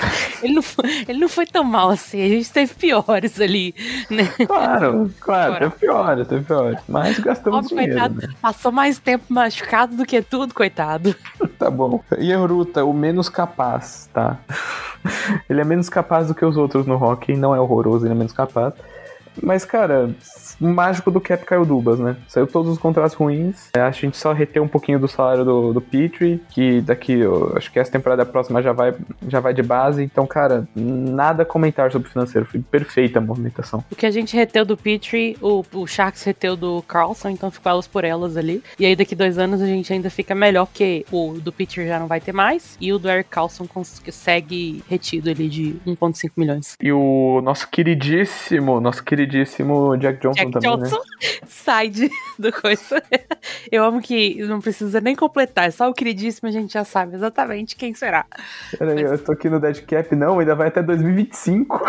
Ele 0.42 0.54
não, 0.54 0.62
foi, 0.62 0.84
ele 1.08 1.18
não 1.18 1.28
foi 1.28 1.46
tão 1.46 1.64
mal 1.64 1.88
assim. 1.88 2.22
A 2.22 2.28
gente 2.28 2.52
teve 2.52 2.74
piores 2.74 3.40
ali. 3.40 3.74
Né? 4.10 4.24
Claro, 4.46 5.10
claro, 5.20 5.52
Bora. 5.52 5.70
teve 5.70 5.80
piores, 5.80 6.28
teve 6.28 6.44
piores. 6.44 6.80
Mas 6.86 7.18
gastamos 7.18 7.62
Pop, 7.62 7.68
dinheiro, 7.68 7.98
coitado. 7.98 8.26
né? 8.26 8.34
Passou 8.42 8.70
mais 8.70 8.98
tempo 8.98 9.24
machucado 9.30 9.96
do 9.96 10.04
que 10.04 10.20
tudo, 10.20 10.52
coitado. 10.52 11.14
Tá 11.58 11.70
bom. 11.70 12.02
E 12.18 12.34
o 12.34 12.46
Ruta, 12.46 12.84
o 12.84 12.92
menos 12.92 13.30
capaz, 13.30 14.10
tá? 14.12 14.38
ele 15.48 15.62
é 15.62 15.64
menos 15.64 15.88
capaz 15.88 16.28
do 16.28 16.34
que 16.34 16.44
os 16.44 16.54
outros 16.56 16.86
no 16.86 17.02
hockey, 17.02 17.34
não 17.34 17.54
é 17.54 17.60
horroroso, 17.60 18.04
ele 18.04 18.12
é 18.12 18.16
menos 18.16 18.32
capaz. 18.32 18.74
Mas, 19.42 19.64
cara, 19.64 20.10
o 20.60 20.68
mágico 20.68 21.10
do 21.10 21.20
cap 21.20 21.44
caiu 21.44 21.64
Dubas, 21.64 21.98
né? 21.98 22.16
Saiu 22.28 22.46
todos 22.46 22.72
os 22.72 22.78
contratos 22.78 23.14
ruins. 23.14 23.70
É, 23.76 23.80
acho 23.80 24.00
que 24.00 24.06
a 24.06 24.08
gente 24.08 24.18
só 24.18 24.32
reteu 24.32 24.62
um 24.62 24.68
pouquinho 24.68 24.98
do 24.98 25.08
salário 25.08 25.44
do, 25.44 25.72
do 25.72 25.80
Petrie, 25.80 26.40
que 26.50 26.80
daqui, 26.80 27.12
eu 27.12 27.52
acho 27.56 27.70
que 27.70 27.78
essa 27.78 27.90
temporada 27.90 28.24
próxima 28.24 28.62
já 28.62 28.72
vai, 28.72 28.94
já 29.28 29.40
vai 29.40 29.52
de 29.52 29.62
base. 29.62 30.02
Então, 30.02 30.26
cara, 30.26 30.66
nada 30.74 31.42
a 31.42 31.46
comentar 31.46 31.92
sobre 31.92 32.08
o 32.08 32.10
financeiro. 32.10 32.46
Foi 32.46 32.60
perfeita 32.60 33.18
a 33.18 33.22
movimentação. 33.22 33.84
O 33.90 33.96
que 33.96 34.06
a 34.06 34.10
gente 34.10 34.34
reteu 34.36 34.64
do 34.64 34.76
Petrie, 34.76 35.36
o, 35.40 35.64
o 35.72 35.86
Sharks 35.86 36.22
reteu 36.22 36.56
do 36.56 36.82
Carlson, 36.82 37.30
então 37.30 37.50
ficou 37.50 37.70
elas 37.72 37.86
por 37.86 38.04
elas 38.04 38.36
ali. 38.36 38.62
E 38.78 38.86
aí 38.86 38.96
daqui 38.96 39.14
dois 39.14 39.38
anos 39.38 39.60
a 39.60 39.66
gente 39.66 39.92
ainda 39.92 40.10
fica 40.10 40.34
melhor, 40.34 40.66
porque 40.66 41.04
o 41.10 41.34
do 41.34 41.52
Petrie 41.52 41.86
já 41.86 41.98
não 41.98 42.06
vai 42.06 42.20
ter 42.20 42.32
mais, 42.32 42.76
e 42.80 42.92
o 42.92 42.98
do 42.98 43.08
Eric 43.08 43.30
Carlson 43.30 43.66
consegue 43.66 44.82
retido 44.88 45.30
ali 45.30 45.48
de 45.48 45.76
1,5 45.86 46.30
milhões. 46.36 46.74
E 46.80 46.92
o 46.92 47.40
nosso 47.42 47.68
queridíssimo, 47.68 48.80
nosso 48.80 49.04
queridíssimo 49.04 49.25
Jack 49.26 50.20
Johnson 50.20 50.32
Jack 50.34 50.52
também, 50.52 50.70
né? 50.70 50.76
Johnson 50.88 51.02
sai 51.46 51.88
de, 51.88 52.10
do 52.38 52.52
coisa. 52.52 53.02
Eu 53.70 53.84
amo 53.84 54.00
que 54.00 54.36
não 54.44 54.60
precisa 54.60 55.00
nem 55.00 55.14
completar, 55.14 55.68
é 55.68 55.70
só 55.70 55.88
o 55.88 55.94
queridíssimo 55.94 56.48
a 56.48 56.52
gente 56.52 56.72
já 56.72 56.84
sabe 56.84 57.16
exatamente 57.16 57.76
quem 57.76 57.94
será. 57.94 58.26
Peraí, 58.78 59.02
eu 59.02 59.18
tô 59.18 59.32
aqui 59.32 59.48
no 59.48 59.60
Dead 59.60 59.80
Cap, 59.84 60.14
não, 60.14 60.38
ainda 60.38 60.54
vai 60.54 60.68
até 60.68 60.82
2025. 60.82 61.80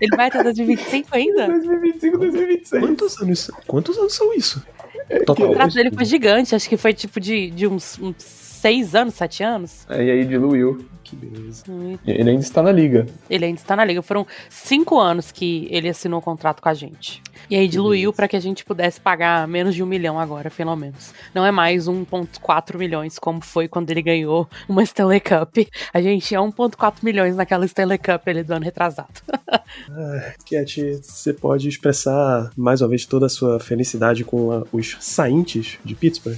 Ele 0.00 0.16
vai 0.16 0.28
até 0.28 0.42
2025 0.42 1.08
ainda? 1.12 1.46
2025, 1.48 2.18
2026. 2.18 2.82
Quantos 2.82 3.20
anos, 3.20 3.50
quantos 3.66 3.98
anos 3.98 4.14
são 4.14 4.32
isso? 4.34 4.64
O 5.10 5.24
Total. 5.24 5.48
contrato 5.48 5.74
dele 5.74 5.90
foi 5.92 6.04
gigante, 6.04 6.54
acho 6.54 6.68
que 6.68 6.76
foi 6.76 6.92
tipo 6.92 7.18
de, 7.18 7.50
de 7.50 7.66
uns, 7.66 7.98
uns 7.98 8.16
seis 8.18 8.94
anos, 8.94 9.14
sete 9.14 9.42
anos. 9.42 9.86
É, 9.88 10.04
E 10.04 10.10
aí 10.10 10.24
diluiu. 10.24 10.84
Que 11.08 11.16
beleza. 11.16 11.64
Ele 12.06 12.30
ainda 12.30 12.42
está 12.42 12.62
na 12.62 12.70
liga. 12.70 13.06
Ele 13.30 13.44
ainda 13.46 13.58
está 13.58 13.74
na 13.74 13.84
liga. 13.84 14.02
Foram 14.02 14.26
cinco 14.50 14.98
anos 14.98 15.32
que 15.32 15.66
ele 15.70 15.88
assinou 15.88 16.18
o 16.18 16.22
contrato 16.22 16.60
com 16.60 16.68
a 16.68 16.74
gente. 16.74 17.22
E 17.48 17.56
aí 17.56 17.66
diluiu 17.66 18.12
para 18.12 18.28
que 18.28 18.36
a 18.36 18.40
gente 18.40 18.64
pudesse 18.64 19.00
pagar 19.00 19.46
menos 19.48 19.74
de 19.74 19.82
um 19.82 19.86
milhão 19.86 20.18
agora, 20.18 20.50
pelo 20.50 20.74
menos. 20.76 21.14
Não 21.34 21.46
é 21.46 21.50
mais 21.50 21.86
1,4 21.88 22.76
milhões, 22.76 23.18
como 23.18 23.40
foi 23.40 23.68
quando 23.68 23.90
ele 23.90 24.02
ganhou 24.02 24.46
uma 24.68 24.82
Stanley 24.82 25.20
Cup. 25.20 25.56
A 25.94 26.00
gente 26.02 26.34
é 26.34 26.38
1,4 26.38 26.96
milhões 27.02 27.36
naquela 27.36 27.64
Stanley 27.64 27.98
Cup 27.98 28.26
ele 28.26 28.42
do 28.42 28.52
ano 28.52 28.64
retrasado. 28.64 29.08
Cat, 30.48 31.00
você 31.02 31.32
pode 31.32 31.68
expressar 31.68 32.50
mais 32.56 32.80
uma 32.82 32.88
vez 32.88 33.04
toda 33.06 33.26
a 33.26 33.28
sua 33.28 33.60
felicidade 33.60 34.24
com 34.24 34.50
a- 34.52 34.64
os 34.72 34.96
saintes 35.00 35.78
de 35.84 35.94
Pittsburgh? 35.94 36.36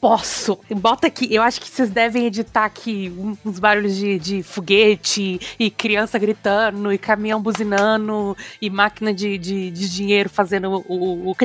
Posso? 0.00 0.58
Bota 0.76 1.06
aqui. 1.06 1.32
Eu 1.32 1.42
acho 1.42 1.60
que 1.60 1.68
vocês 1.68 1.90
devem 1.90 2.26
editar 2.26 2.64
aqui 2.64 3.12
um- 3.16 3.36
uns 3.44 3.58
barulhos 3.58 3.96
de, 3.96 4.07
de 4.16 4.44
foguete 4.44 5.40
e 5.58 5.68
criança 5.70 6.16
gritando 6.20 6.92
e 6.92 6.98
caminhão 6.98 7.42
buzinando 7.42 8.36
e 8.62 8.70
máquina 8.70 9.12
de, 9.12 9.36
de, 9.36 9.72
de 9.72 9.88
dinheiro 9.90 10.28
fazendo 10.28 10.84
o, 10.86 11.30
o, 11.30 11.36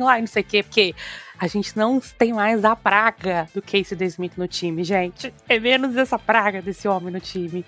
lá 0.00 0.18
e 0.18 0.20
não 0.20 0.26
sei 0.26 0.42
o 0.42 0.44
quê, 0.44 0.62
porque 0.62 0.94
a 1.38 1.46
gente 1.46 1.76
não 1.76 2.00
tem 2.18 2.32
mais 2.32 2.64
a 2.64 2.76
praga 2.76 3.48
do 3.54 3.62
Casey 3.62 3.96
D. 3.96 4.04
Smith 4.04 4.34
no 4.36 4.46
time, 4.46 4.84
gente. 4.84 5.32
É 5.48 5.58
menos 5.58 5.96
essa 5.96 6.18
praga 6.18 6.60
desse 6.60 6.86
homem 6.86 7.12
no 7.12 7.20
time. 7.20 7.64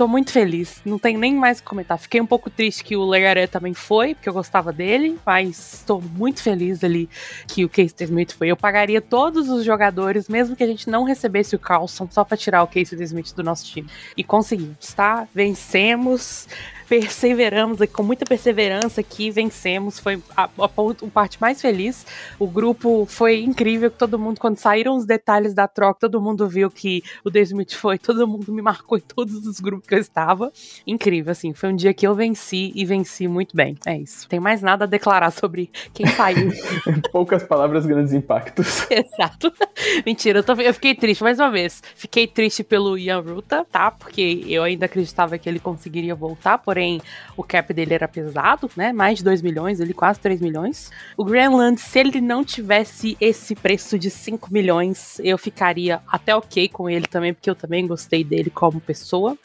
Tô 0.00 0.08
muito 0.08 0.32
feliz, 0.32 0.80
não 0.82 0.98
tem 0.98 1.18
nem 1.18 1.34
mais 1.34 1.58
o 1.58 1.62
que 1.62 1.68
comentar. 1.68 1.98
Fiquei 1.98 2.22
um 2.22 2.26
pouco 2.26 2.48
triste 2.48 2.82
que 2.82 2.96
o 2.96 3.04
Legaré 3.04 3.46
também 3.46 3.74
foi, 3.74 4.14
porque 4.14 4.30
eu 4.30 4.32
gostava 4.32 4.72
dele, 4.72 5.18
mas 5.26 5.84
tô 5.86 6.00
muito 6.00 6.42
feliz 6.42 6.82
ali 6.82 7.06
que 7.46 7.66
o 7.66 7.68
Casey 7.68 8.06
Smith 8.06 8.32
foi. 8.32 8.48
Eu 8.48 8.56
pagaria 8.56 9.02
todos 9.02 9.50
os 9.50 9.62
jogadores, 9.62 10.26
mesmo 10.26 10.56
que 10.56 10.64
a 10.64 10.66
gente 10.66 10.88
não 10.88 11.04
recebesse 11.04 11.54
o 11.54 11.58
Carlson, 11.58 12.08
só 12.10 12.24
pra 12.24 12.34
tirar 12.34 12.62
o 12.62 12.66
Casey 12.66 12.98
Smith 13.02 13.34
do 13.34 13.42
nosso 13.42 13.66
time. 13.66 13.90
E 14.16 14.24
conseguimos, 14.24 14.94
tá? 14.94 15.28
Vencemos, 15.34 16.48
perseveramos 16.90 17.78
com 17.92 18.02
muita 18.02 18.24
perseverança 18.24 19.00
aqui, 19.00 19.30
vencemos. 19.30 20.00
Foi 20.00 20.20
a, 20.36 20.46
a, 20.46 20.64
a 20.64 21.10
parte 21.12 21.40
mais 21.40 21.62
feliz. 21.62 22.04
O 22.36 22.48
grupo 22.48 23.06
foi 23.08 23.44
incrível, 23.44 23.92
todo 23.92 24.18
mundo, 24.18 24.40
quando 24.40 24.56
saíram 24.56 24.96
os 24.96 25.06
detalhes 25.06 25.54
da 25.54 25.68
troca, 25.68 26.00
todo 26.00 26.20
mundo 26.20 26.48
viu 26.48 26.68
que 26.68 27.00
o 27.24 27.30
The 27.30 27.42
Smith 27.42 27.74
foi, 27.74 27.96
todo 27.96 28.26
mundo 28.26 28.52
me 28.52 28.60
marcou 28.60 28.98
em 28.98 29.02
todos 29.02 29.46
os 29.46 29.60
grupos 29.60 29.86
que 29.86 29.94
eu 29.94 30.00
estava. 30.00 30.50
Incrível, 30.84 31.30
assim, 31.30 31.54
foi 31.54 31.68
um 31.68 31.76
dia 31.76 31.94
que 31.94 32.04
eu 32.04 32.12
venci 32.12 32.72
e 32.74 32.84
venci 32.84 33.28
muito 33.28 33.54
bem. 33.54 33.76
É 33.86 33.96
isso. 33.96 34.28
Tem 34.28 34.40
mais 34.40 34.60
nada 34.60 34.82
a 34.82 34.88
declarar 34.88 35.30
sobre 35.30 35.70
quem 35.94 36.08
saiu. 36.08 36.50
Poucas 37.12 37.44
palavras, 37.44 37.86
grandes 37.86 38.12
impactos. 38.12 38.84
Exato. 38.90 39.52
Mentira, 40.04 40.38
eu, 40.38 40.42
tô- 40.42 40.54
eu 40.54 40.74
fiquei 40.74 40.94
triste 40.94 41.22
mais 41.22 41.38
uma 41.38 41.50
vez. 41.50 41.82
Fiquei 41.94 42.26
triste 42.26 42.62
pelo 42.62 42.96
Ian 42.98 43.20
Ruta, 43.20 43.64
tá? 43.70 43.90
Porque 43.90 44.44
eu 44.46 44.62
ainda 44.62 44.86
acreditava 44.86 45.38
que 45.38 45.48
ele 45.48 45.58
conseguiria 45.58 46.14
voltar, 46.14 46.58
porém 46.58 47.00
o 47.36 47.42
cap 47.42 47.72
dele 47.72 47.94
era 47.94 48.08
pesado, 48.08 48.70
né? 48.76 48.92
Mais 48.92 49.18
de 49.18 49.24
2 49.24 49.42
milhões, 49.42 49.80
ele 49.80 49.94
quase 49.94 50.20
3 50.20 50.40
milhões. 50.40 50.90
O 51.16 51.24
Greenland, 51.24 51.80
se 51.80 51.98
ele 51.98 52.20
não 52.20 52.44
tivesse 52.44 53.16
esse 53.20 53.54
preço 53.54 53.98
de 53.98 54.10
5 54.10 54.52
milhões, 54.52 55.20
eu 55.22 55.38
ficaria 55.38 56.00
até 56.06 56.34
ok 56.34 56.68
com 56.68 56.88
ele 56.88 57.06
também, 57.06 57.32
porque 57.32 57.48
eu 57.50 57.54
também 57.54 57.86
gostei 57.86 58.22
dele 58.24 58.50
como 58.50 58.80
pessoa. 58.80 59.36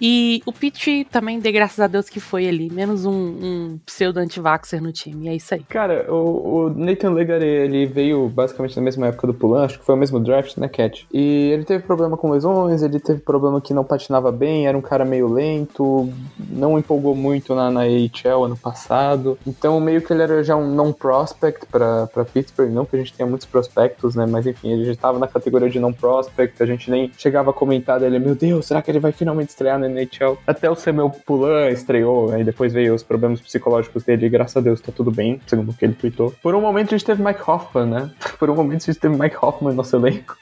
E 0.00 0.42
o 0.46 0.52
Pitch 0.52 1.06
também 1.10 1.38
dei 1.38 1.52
graças 1.52 1.78
a 1.80 1.86
Deus 1.86 2.08
que 2.08 2.20
foi 2.20 2.48
ali, 2.48 2.70
menos 2.70 3.04
um, 3.04 3.12
um 3.12 3.78
pseudo 3.86 4.18
anti-vaxxer 4.18 4.82
no 4.82 4.92
time, 4.92 5.28
é 5.28 5.36
isso 5.36 5.54
aí. 5.54 5.62
Cara, 5.68 6.12
o, 6.12 6.66
o 6.66 6.70
Nathan 6.70 7.10
Legare, 7.12 7.44
ele 7.46 7.86
veio 7.86 8.28
basicamente 8.28 8.76
na 8.76 8.82
mesma 8.82 9.06
época 9.08 9.26
do 9.26 9.34
Pulan, 9.34 9.64
acho 9.64 9.81
que 9.82 9.86
foi 9.86 9.94
o 9.96 9.98
mesmo 9.98 10.20
draft, 10.20 10.56
né, 10.56 10.68
Cat? 10.68 11.06
E 11.12 11.50
ele 11.52 11.64
teve 11.64 11.82
problema 11.82 12.16
com 12.16 12.30
lesões, 12.30 12.82
ele 12.82 13.00
teve 13.00 13.20
problema 13.20 13.60
que 13.60 13.74
não 13.74 13.84
patinava 13.84 14.30
bem, 14.30 14.66
era 14.66 14.78
um 14.78 14.80
cara 14.80 15.04
meio 15.04 15.28
lento, 15.28 16.08
não 16.38 16.78
empolgou 16.78 17.14
muito 17.14 17.54
na, 17.54 17.70
na 17.70 17.80
AHL 17.82 18.44
ano 18.44 18.56
passado. 18.56 19.36
Então, 19.46 19.78
meio 19.80 20.00
que 20.00 20.12
ele 20.12 20.22
era 20.22 20.42
já 20.42 20.56
um 20.56 20.72
non-prospect 20.72 21.66
pra 21.66 22.08
Pittsburgh, 22.32 22.70
não 22.70 22.86
que 22.86 22.96
a 22.96 22.98
gente 22.98 23.12
tenha 23.12 23.28
muitos 23.28 23.46
prospectos, 23.46 24.14
né, 24.14 24.24
mas 24.24 24.46
enfim, 24.46 24.70
ele 24.70 24.84
já 24.84 24.94
tava 24.94 25.18
na 25.18 25.26
categoria 25.26 25.68
de 25.68 25.80
non-prospect, 25.80 26.62
a 26.62 26.66
gente 26.66 26.90
nem 26.90 27.10
chegava 27.18 27.50
a 27.50 27.52
comentar 27.52 27.98
dele, 27.98 28.18
meu 28.18 28.34
Deus, 28.34 28.66
será 28.66 28.80
que 28.80 28.90
ele 28.90 29.00
vai 29.00 29.10
finalmente 29.10 29.50
estrear 29.50 29.78
na 29.78 29.88
NHL? 29.88 30.38
Até 30.46 30.70
o 30.70 30.76
Samuel 30.76 31.10
Pulan 31.26 31.70
estreou, 31.70 32.32
aí 32.32 32.44
depois 32.44 32.72
veio 32.72 32.94
os 32.94 33.02
problemas 33.02 33.40
psicológicos 33.40 34.04
dele, 34.04 34.26
e 34.26 34.28
graças 34.28 34.56
a 34.56 34.60
Deus 34.60 34.80
tá 34.80 34.92
tudo 34.94 35.10
bem, 35.10 35.40
segundo 35.46 35.70
o 35.70 35.74
que 35.74 35.84
ele 35.84 35.94
tweetou. 35.94 36.32
Por 36.40 36.54
um 36.54 36.60
momento 36.60 36.94
a 36.94 36.98
gente 36.98 37.06
teve 37.06 37.22
Mike 37.22 37.40
Hoffman, 37.44 37.86
né? 37.86 38.10
Por 38.38 38.48
um 38.48 38.54
momento 38.54 38.82
a 38.82 38.92
gente 38.92 39.00
teve 39.00 39.16
Mike 39.16 39.36
Hoffman 39.40 39.71
no 39.72 39.78
nosso 39.78 39.96
elenco. 39.96 40.36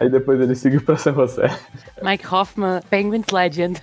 Aí 0.00 0.10
depois 0.10 0.40
ele 0.40 0.54
seguiu 0.54 0.80
pra 0.80 0.96
San 0.96 1.14
José. 1.14 1.48
Mike 2.02 2.26
Hoffman, 2.26 2.80
Penguins 2.90 3.26
Legend. 3.32 3.80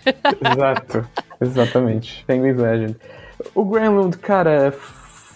Exato. 0.54 1.08
Exatamente. 1.39 2.23
Penguins 2.28 2.58
Legend. 2.58 2.97
O 3.56 3.63
Granlund, 3.63 4.17
cara, 4.17 4.73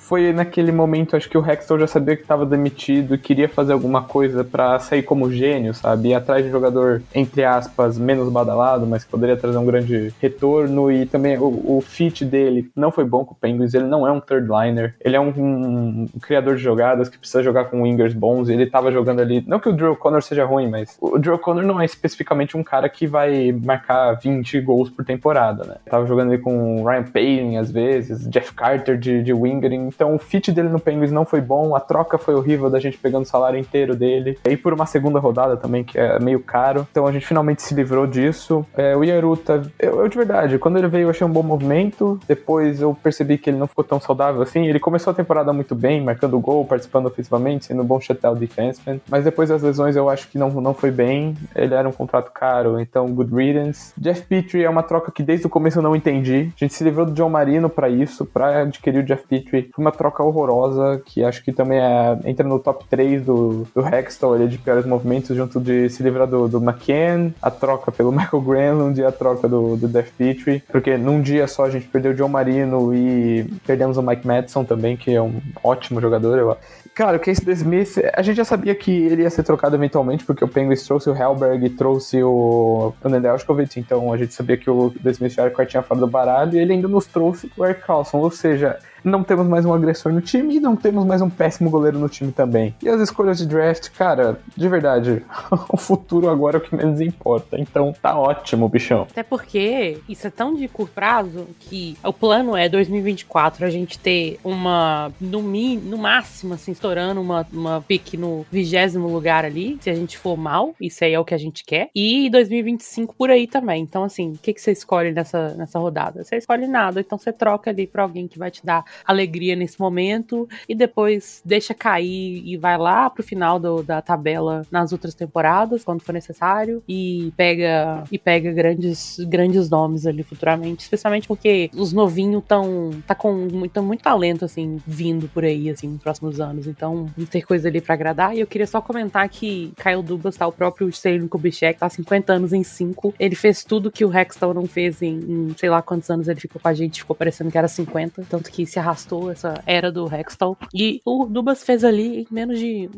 foi 0.08 0.34
naquele 0.34 0.72
momento, 0.72 1.16
acho 1.16 1.30
que 1.30 1.38
o 1.38 1.46
Hextall 1.50 1.80
já 1.80 1.88
sabia 1.88 2.16
que 2.16 2.22
estava 2.24 2.46
demitido 2.46 3.16
e 3.16 3.18
queria 3.18 3.48
fazer 3.50 3.74
alguma 3.74 4.04
coisa 4.04 4.44
pra 4.44 4.78
sair 4.80 5.04
como 5.04 5.32
gênio, 5.32 5.74
sabe? 5.74 6.10
Ir 6.10 6.14
atrás 6.14 6.44
de 6.44 6.50
um 6.50 6.52
jogador, 6.52 7.02
entre 7.16 7.44
aspas, 7.44 7.98
menos 7.98 8.30
badalado, 8.32 8.86
mas 8.86 9.04
que 9.04 9.10
poderia 9.12 9.38
trazer 9.38 9.58
um 9.58 9.66
grande 9.66 10.14
retorno. 10.22 10.92
E 10.92 11.06
também 11.06 11.38
o, 11.38 11.78
o 11.78 11.82
fit 11.82 12.24
dele 12.26 12.70
não 12.76 12.92
foi 12.92 13.04
bom 13.06 13.24
com 13.26 13.34
o 13.34 13.38
Penguins, 13.38 13.74
ele 13.74 13.86
não 13.86 14.08
é 14.08 14.12
um 14.12 14.20
third 14.20 14.48
liner, 14.50 14.96
ele 15.04 15.16
é 15.16 15.20
um, 15.20 15.30
um- 15.30 16.08
um 16.16 16.20
criador 16.20 16.56
de 16.56 16.62
jogadas 16.62 17.10
que 17.10 17.18
precisa 17.18 17.42
jogar 17.42 17.66
com 17.66 17.82
wingers 17.84 18.14
bons. 18.14 18.50
Ele 18.50 18.66
tava 18.66 18.92
jogando 18.92 19.22
ali, 19.22 19.44
não 19.48 19.60
que 19.60 19.70
o 19.70 19.74
Drew 19.74 19.96
Connor 19.96 20.22
seja 20.22 20.46
ruim, 20.46 20.70
mas 20.70 20.98
o 21.02 21.18
Drew 21.18 21.38
Connor 21.40 21.64
não 21.64 21.80
é 21.82 21.86
especificamente 21.86 22.56
um 22.58 22.64
cara 22.64 22.88
que 22.90 23.08
vai 23.08 23.52
marcar 23.52 24.14
20 24.14 24.60
gols 24.62 24.90
por 24.90 25.04
temporada, 25.06 25.64
né? 25.64 25.76
Tava 25.90 26.06
jogando 26.06 26.30
ali 26.32 26.42
com 26.42 26.84
Ryan 26.84 27.04
Payne 27.04 27.58
às 27.58 27.72
vezes, 27.72 28.28
Jeff 28.30 28.54
Carter 28.54 28.98
de, 28.98 29.24
de 29.24 29.34
winger, 29.34 29.72
Então 29.94 30.16
o 30.16 30.20
fit 30.20 30.52
dele 30.52 30.70
no 30.70 30.80
Penguins 30.80 31.12
não 31.12 31.26
foi 31.26 31.42
bom, 31.42 31.76
a 31.76 31.80
troca 31.80 32.18
foi 32.18 32.36
horrível 32.36 32.70
da 32.70 32.80
gente 32.80 32.98
pegando 32.98 33.24
o 33.24 33.28
salário 33.28 33.60
inteiro 33.60 33.96
dele. 33.96 34.38
E 34.46 34.58
por 34.58 34.74
uma 34.74 34.86
segunda 34.86 35.20
rodada 35.20 35.58
também, 35.58 35.84
que 35.84 35.98
é 35.98 36.20
meio 36.20 36.40
caro. 36.40 36.88
Então 36.92 37.08
a 37.08 37.12
gente 37.12 37.26
finalmente 37.26 37.62
se 37.62 37.74
livrou 37.74 38.08
disso. 38.08 38.66
É, 38.76 38.96
o 38.96 39.04
Yaruta, 39.04 39.62
eu, 39.80 40.00
eu, 40.00 40.08
de 40.08 40.18
verdade, 40.18 40.58
quando 40.58 40.78
ele 40.78 40.88
veio 40.88 41.04
eu 41.04 41.10
achei 41.10 41.26
um 41.26 41.30
bom 41.30 41.44
movimento. 41.44 42.20
Depois 42.28 42.82
eu 42.82 42.96
percebi 43.02 43.38
que 43.38 43.50
ele 43.50 43.58
não 43.58 43.68
ficou 43.68 43.84
tão 43.84 44.00
saudável 44.00 44.42
assim. 44.42 44.68
Ele 44.68 44.80
começou 44.80 45.12
a 45.12 45.14
temporada 45.14 45.52
muito 45.54 45.76
bem, 45.76 46.02
marcando 46.02 46.40
gol, 46.40 46.66
participando 46.66 47.08
ofensivamente, 47.08 47.66
sendo 47.66 47.82
um 47.82 47.86
bom 47.86 48.00
shutdown 48.00 48.36
defenseman. 48.36 49.00
Mas 49.10 49.24
depois 49.24 49.50
das 49.50 49.62
lesões 49.62 49.96
eu 49.96 50.10
acho 50.10 50.28
que 50.30 50.38
não, 50.38 50.50
não 50.50 50.74
foi 50.74 50.92
bem. 50.92 51.36
Ele 51.56 51.74
era 51.74 51.88
um 51.88 51.92
contrato 51.92 52.32
caro, 52.32 52.80
então 52.80 53.08
good 53.14 53.34
riddance. 53.34 53.94
Jeff 53.98 54.22
Petrie 54.24 54.64
é 54.64 54.70
uma 54.70 54.84
troca 54.84 55.12
que 55.12 55.24
desde 55.24 55.46
o 55.46 55.50
começo 55.50 55.80
eu 55.80 55.84
não 55.84 55.96
entendi. 55.96 56.52
A 56.56 56.60
gente 56.60 56.74
se 56.74 56.84
livrou 56.84 57.06
do 57.06 57.12
John 57.12 57.30
Marino 57.30 57.70
para 57.70 57.90
isso, 57.90 58.26
para 58.26 58.62
adquirir 58.62 59.00
o 59.00 59.04
Jeff 59.04 59.26
Petrie. 59.28 59.70
Foi 59.74 59.83
uma 59.84 59.92
troca 59.92 60.24
horrorosa, 60.24 61.02
que 61.06 61.24
acho 61.24 61.44
que 61.44 61.52
também 61.52 61.80
é, 61.80 62.18
entra 62.26 62.48
no 62.48 62.60
top 62.60 62.86
3 62.90 63.24
do, 63.24 63.68
do 63.76 63.86
Hextall, 63.86 64.34
ali, 64.34 64.48
de 64.48 64.58
piores 64.58 64.86
movimentos, 64.86 65.36
junto 65.36 65.60
de 65.60 65.90
se 65.90 66.02
livrar 66.02 66.28
do, 66.28 66.48
do 66.48 66.58
McCann, 66.58 67.32
a 67.42 67.52
troca 67.52 67.92
pelo 67.92 68.12
Michael 68.14 68.42
Granlund 68.42 69.00
e 69.00 69.04
a 69.04 69.12
troca 69.12 69.48
do, 69.48 69.76
do 69.78 69.88
Jeff 69.88 70.12
Petrie. 70.18 70.64
Porque 70.72 70.98
num 70.98 71.22
dia 71.22 71.48
só 71.48 71.66
a 71.66 71.70
gente 71.70 71.88
perdeu 71.88 72.12
o 72.12 72.16
John 72.16 72.30
Marino 72.30 72.94
e 72.94 73.44
perdemos 73.66 73.98
o 73.98 74.02
Mike 74.02 74.26
Madison 74.26 74.64
também, 74.64 74.98
que 74.98 75.14
é 75.14 75.22
um 75.22 75.40
ótimo 75.64 76.02
jogador, 76.02 76.38
eu 76.38 76.58
Cara, 76.94 77.18
o 77.18 77.20
Case 77.20 77.42
Smith, 77.54 77.98
a 78.14 78.22
gente 78.22 78.38
já 78.38 78.46
sabia 78.46 78.76
que 78.76 78.92
ele 78.92 79.24
ia 79.24 79.30
ser 79.30 79.42
trocado 79.42 79.76
eventualmente, 79.76 80.24
porque 80.24 80.46
o 80.46 80.48
Penguins 80.48 80.84
trouxe 80.84 81.10
o 81.10 81.16
Helberg 81.16 81.66
e 81.66 81.70
trouxe 81.72 82.22
o, 82.22 82.94
Nedeljkovic, 83.04 83.80
então 83.80 84.14
a 84.14 84.18
gente 84.18 84.32
sabia 84.32 84.56
que 84.58 84.70
o 84.70 84.92
The 84.92 85.10
Smith 85.10 85.36
o 85.40 85.66
tinha 85.66 85.82
fora 85.82 86.00
do 86.00 86.06
baralho, 86.06 86.56
e 86.56 86.60
ele 86.60 86.74
ainda 86.74 86.88
nos 86.88 87.08
trouxe 87.08 87.52
o 87.58 87.66
Eric 87.66 87.82
Carlson, 87.82 88.20
ou 88.20 88.30
seja, 88.30 88.78
não 89.04 89.24
temos 89.24 89.48
mais 89.48 89.66
um 89.66 89.74
agressor 89.74 90.12
no 90.12 90.22
time 90.22 90.56
e 90.56 90.60
não 90.60 90.76
temos 90.76 91.06
mais 91.06 91.22
um 91.22 91.30
péssimo 91.30 91.70
goleiro 91.70 92.00
no 92.00 92.08
time 92.08 92.32
também. 92.32 92.74
E 92.82 92.90
as 92.90 93.02
escolhas 93.02 93.38
de 93.38 93.46
draft, 93.46 93.90
cara, 93.90 94.40
de 94.56 94.70
verdade, 94.70 95.24
o 95.70 95.78
futuro 95.78 96.30
agora 96.30 96.58
é 96.58 96.60
o 96.60 96.62
que 96.62 96.76
menos 96.76 97.02
importa. 97.02 97.60
Então 97.60 97.94
tá 98.02 98.18
ótimo, 98.18 98.70
bichão. 98.70 99.08
Até 99.10 99.24
porque 99.24 99.98
isso 100.08 100.28
é 100.28 100.30
tão 100.30 100.56
de 100.56 100.68
curto 100.68 100.94
prazo 100.94 101.48
que 101.60 101.98
o 102.04 102.14
plano 102.14 102.56
é 102.56 102.70
2024 102.70 103.66
a 103.66 103.70
gente 103.70 103.98
ter 103.98 104.40
uma, 104.44 105.12
no, 105.20 105.42
mi, 105.42 105.76
no 105.76 105.98
máximo, 105.98 106.54
assim, 106.54 106.72
estourando 106.72 107.20
uma, 107.20 107.46
uma 107.52 107.82
pique 107.82 108.16
no 108.16 108.46
vigésimo 108.52 109.08
lugar 109.08 109.44
ali, 109.44 109.78
se 109.82 109.90
a 109.90 109.96
gente 109.96 110.18
for 110.18 110.38
mal, 110.38 110.76
isso 110.80 111.04
aí 111.04 111.14
é 111.14 111.20
o 111.20 111.26
que 111.26 111.34
a 111.34 111.38
gente 111.38 111.64
quer. 111.66 111.90
E 111.96 112.30
2025 112.30 113.16
por 113.16 113.30
aí 113.30 113.48
também. 113.48 113.82
Então, 113.82 114.04
assim, 114.04 114.34
o 114.34 114.38
que, 114.38 114.54
que 114.54 114.62
você 114.62 114.72
escolhe 114.72 115.12
nessa, 115.12 115.56
nessa 115.56 115.80
rodada? 115.80 116.24
Você 116.24 116.38
escolhe 116.38 116.68
nada, 116.68 117.00
então 117.00 117.18
você 117.18 117.34
troca 117.34 117.72
ali 117.72 117.88
pra 117.88 118.04
alguém 118.04 118.28
que 118.28 118.38
vai 118.38 118.52
te 118.52 118.64
dar 118.66 118.86
alegria 119.06 119.56
nesse 119.56 119.80
momento 119.80 120.48
e 120.68 120.76
depois 120.76 121.42
deixa 121.46 121.74
cair 121.74 122.42
e 122.46 122.58
vai 122.58 122.78
lá 122.78 123.10
pro 123.10 123.24
final 123.24 123.60
do, 123.60 123.84
da 123.84 124.02
tabela 124.02 124.66
nas 124.72 124.92
outras 124.92 125.14
temporadas, 125.14 125.84
quando 125.84 126.02
for 126.02 126.14
necessário, 126.14 126.84
e 126.88 127.34
pega 127.36 128.04
e 128.12 128.18
pega 128.18 128.52
grandes, 128.52 129.18
grandes 129.28 129.70
nomes 129.70 130.06
ali 130.06 130.24
futuramente, 130.24 130.84
especialmente 130.84 131.28
porque 131.28 131.70
os 131.74 131.94
novinhos 131.94 132.42
estão 132.42 132.92
tá 133.06 133.16
com 133.16 133.34
muito, 133.34 133.82
muito 133.82 134.04
talento 134.04 134.46
assim 134.46 134.82
vindo 134.86 135.28
por 135.28 135.44
aí 135.44 135.70
assim 135.70 135.88
nos 135.88 136.02
próximos 136.02 136.40
anos, 136.40 136.68
então 136.68 137.08
ter 137.30 137.44
coisa 137.44 137.68
ali 137.68 137.82
para 137.82 137.94
agradar. 137.94 138.36
E 138.36 138.40
eu 138.40 138.48
queria 138.48 138.68
só 138.68 138.82
comentar 138.82 139.28
que 139.30 139.74
Kyle 139.82 140.04
Dubas 140.04 140.36
tá 140.36 140.48
o 140.48 140.52
próprio 140.52 140.88
Sterling 140.90 141.28
Kubitschek, 141.28 141.80
tá 141.80 141.90
50 141.90 142.34
anos 142.34 142.54
em 142.54 142.64
5. 142.64 143.16
Ele 143.20 143.36
fez 143.36 143.64
tudo 143.64 143.92
que 143.92 144.06
o 144.06 144.16
Hextall 144.16 144.54
não 144.54 144.66
fez 144.66 145.02
em, 145.02 145.16
em 145.18 145.56
sei 145.58 145.70
lá 145.70 145.82
quantos 145.82 146.10
anos 146.10 146.28
ele 146.28 146.40
ficou 146.40 146.62
com 146.62 146.68
a 146.68 146.74
gente, 146.74 147.02
ficou 147.02 147.16
parecendo 147.16 147.52
que 147.52 147.58
era 147.58 147.68
50, 147.68 148.24
tanto 148.30 148.52
que 148.52 148.66
se 148.66 148.80
arrastou 148.84 149.32
essa 149.32 149.62
era 149.66 149.92
do 149.92 150.06
Hextall. 150.14 150.58
E 150.74 151.02
o 151.06 151.26
Dubas 151.26 151.64
fez 151.64 151.84
ali 151.84 152.22
em 152.22 152.28
menos 152.30 152.60
de, 152.60 152.90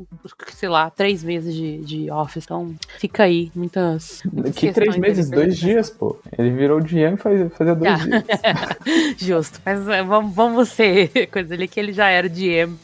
sei 0.53 0.69
lá, 0.69 0.89
três 0.89 1.23
meses 1.23 1.53
de, 1.53 1.77
de 1.77 2.11
office. 2.11 2.43
Então 2.43 2.75
fica 2.99 3.23
aí 3.23 3.51
muitas. 3.55 4.23
que 4.55 4.71
três 4.71 4.97
meses? 4.97 5.29
Dois 5.29 5.57
dias, 5.57 5.89
pô. 5.89 6.17
Ele 6.37 6.51
virou 6.51 6.81
GM 6.81 7.17
faz, 7.17 7.53
fazia 7.53 7.75
dois 7.75 7.91
ah. 7.91 7.97
dias. 7.97 9.17
Justo. 9.17 9.61
Mas 9.65 9.87
é, 9.87 10.03
vamos, 10.03 10.35
vamos 10.35 10.69
ser 10.69 11.27
coisa 11.31 11.53
ali 11.53 11.67
que 11.67 11.79
ele 11.79 11.93
já 11.93 12.09
era 12.09 12.27
GM 12.27 12.75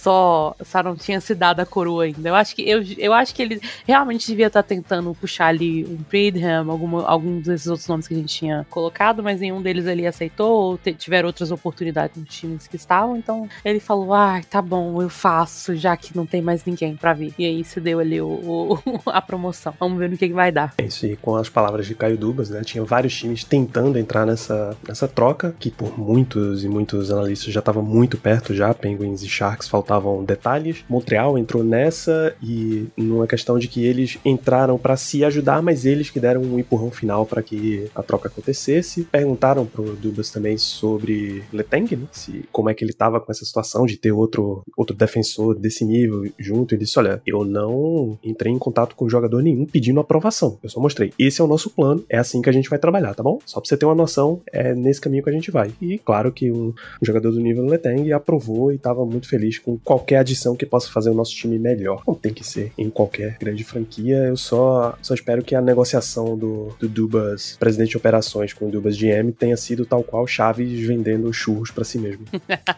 só, 0.00 0.56
não 0.82 0.96
tinha 0.96 1.20
se 1.20 1.34
dado 1.34 1.60
a 1.60 1.66
coroa 1.66 2.04
ainda. 2.04 2.28
Eu 2.28 2.34
acho 2.34 2.56
que, 2.56 2.62
eu, 2.62 2.82
eu 2.96 3.12
acho 3.12 3.34
que 3.34 3.42
ele 3.42 3.60
realmente 3.86 4.26
devia 4.26 4.46
estar 4.46 4.62
tentando 4.62 5.14
puxar 5.14 5.48
ali 5.48 5.84
um 5.84 5.98
Freedham, 6.08 6.70
alguma, 6.70 7.06
algum 7.06 7.38
desses 7.40 7.66
outros 7.66 7.86
nomes 7.86 8.08
que 8.08 8.14
a 8.14 8.16
gente 8.16 8.34
tinha 8.34 8.66
colocado, 8.70 9.22
mas 9.22 9.40
nenhum 9.40 9.60
deles 9.60 9.86
ali 9.86 10.06
aceitou, 10.06 10.50
ou 10.50 10.78
tiveram 10.78 11.26
outras 11.26 11.50
oportunidades 11.50 12.16
nos 12.16 12.34
times 12.34 12.66
que 12.66 12.76
estavam. 12.76 13.16
Então 13.16 13.46
ele 13.62 13.78
falou: 13.78 14.14
ah, 14.14 14.40
tá 14.48 14.62
bom, 14.62 15.02
eu 15.02 15.10
faço, 15.10 15.76
já 15.76 15.94
que 15.96 16.16
não 16.16 16.24
tem 16.24 16.40
mais 16.40 16.64
ninguém 16.64 16.96
para 16.96 17.12
vir. 17.12 17.34
E 17.38 17.44
aí 17.44 17.62
se 17.62 17.78
deu 17.78 17.98
ali 17.98 18.20
o, 18.22 18.26
o, 18.26 19.00
a 19.10 19.20
promoção. 19.20 19.74
Vamos 19.78 19.98
ver 19.98 20.08
no 20.08 20.16
que, 20.16 20.28
que 20.28 20.34
vai 20.34 20.50
dar. 20.50 20.72
É 20.78 20.84
isso, 20.84 21.04
e 21.04 21.14
com 21.16 21.36
as 21.36 21.50
palavras 21.50 21.86
de 21.86 21.94
Caio 21.94 22.16
Dubas, 22.16 22.48
né? 22.48 22.62
Tinha 22.64 22.82
vários 22.84 23.14
times 23.14 23.44
tentando 23.44 23.98
entrar 23.98 24.24
nessa, 24.24 24.74
nessa 24.88 25.06
troca, 25.06 25.54
que 25.58 25.70
por 25.70 25.98
muitos 25.98 26.64
e 26.64 26.68
muitos 26.68 27.10
analistas 27.10 27.52
já 27.52 27.60
estava 27.60 27.82
muito 27.82 28.16
perto 28.16 28.54
já, 28.54 28.72
Penguins 28.72 29.22
e 29.22 29.28
Sharks 29.28 29.68
faltavam 29.68 29.89
faltavam 29.90 30.24
detalhes. 30.24 30.84
Montreal 30.88 31.36
entrou 31.36 31.64
nessa 31.64 32.34
e 32.40 32.86
numa 32.96 33.26
questão 33.26 33.58
de 33.58 33.66
que 33.66 33.84
eles 33.84 34.18
entraram 34.24 34.78
para 34.78 34.96
se 34.96 35.24
ajudar, 35.24 35.60
mas 35.60 35.84
eles 35.84 36.10
que 36.10 36.20
deram 36.20 36.42
um 36.42 36.58
empurrão 36.58 36.90
final 36.92 37.26
para 37.26 37.42
que 37.42 37.90
a 37.94 38.02
troca 38.02 38.28
acontecesse. 38.28 39.02
Perguntaram 39.04 39.66
pro 39.66 39.96
Dubas 39.96 40.30
também 40.30 40.56
sobre 40.56 41.42
Letang, 41.52 41.96
né? 41.96 42.06
Se, 42.12 42.44
como 42.52 42.70
é 42.70 42.74
que 42.74 42.84
ele 42.84 42.92
tava 42.92 43.20
com 43.20 43.32
essa 43.32 43.44
situação 43.44 43.84
de 43.84 43.96
ter 43.96 44.12
outro, 44.12 44.62
outro 44.76 44.94
defensor 44.94 45.58
desse 45.58 45.84
nível 45.84 46.30
junto. 46.38 46.74
Ele 46.74 46.84
disse: 46.84 46.98
Olha, 46.98 47.20
eu 47.26 47.44
não 47.44 48.16
entrei 48.22 48.52
em 48.52 48.58
contato 48.58 48.94
com 48.94 49.08
jogador 49.08 49.42
nenhum 49.42 49.66
pedindo 49.66 49.98
aprovação. 49.98 50.58
Eu 50.62 50.70
só 50.70 50.80
mostrei. 50.80 51.12
Esse 51.18 51.40
é 51.40 51.44
o 51.44 51.48
nosso 51.48 51.70
plano, 51.70 52.04
é 52.08 52.18
assim 52.18 52.40
que 52.40 52.48
a 52.48 52.52
gente 52.52 52.70
vai 52.70 52.78
trabalhar, 52.78 53.14
tá 53.14 53.22
bom? 53.22 53.40
Só 53.44 53.60
pra 53.60 53.68
você 53.68 53.76
ter 53.76 53.86
uma 53.86 53.94
noção, 53.94 54.40
é 54.52 54.74
nesse 54.74 55.00
caminho 55.00 55.24
que 55.24 55.30
a 55.30 55.32
gente 55.32 55.50
vai. 55.50 55.72
E 55.80 55.98
claro 55.98 56.30
que 56.30 56.52
um, 56.52 56.68
um 56.68 57.04
jogador 57.04 57.32
do 57.32 57.40
nível 57.40 57.64
Letang 57.64 58.12
aprovou 58.12 58.72
e 58.72 58.78
tava 58.78 59.04
muito 59.04 59.28
feliz 59.28 59.58
com 59.58 59.79
qualquer 59.84 60.18
adição 60.18 60.56
que 60.56 60.66
possa 60.66 60.90
fazer 60.90 61.10
o 61.10 61.14
nosso 61.14 61.34
time 61.34 61.58
melhor. 61.58 62.02
Não 62.06 62.14
tem 62.14 62.32
que 62.32 62.44
ser 62.44 62.72
em 62.76 62.90
qualquer 62.90 63.36
grande 63.38 63.64
franquia. 63.64 64.16
Eu 64.16 64.36
só, 64.36 64.96
só 65.02 65.14
espero 65.14 65.42
que 65.42 65.54
a 65.54 65.60
negociação 65.60 66.36
do, 66.36 66.74
do 66.78 66.88
Dubas, 66.88 67.56
presidente 67.58 67.90
de 67.90 67.96
operações, 67.96 68.52
com 68.52 68.68
o 68.68 68.70
Dubas 68.70 68.96
GM, 68.96 69.32
tenha 69.36 69.56
sido 69.56 69.84
tal 69.84 70.02
qual 70.02 70.26
Chaves 70.26 70.86
vendendo 70.86 71.32
churros 71.32 71.70
para 71.70 71.84
si 71.84 71.98
mesmo. 71.98 72.24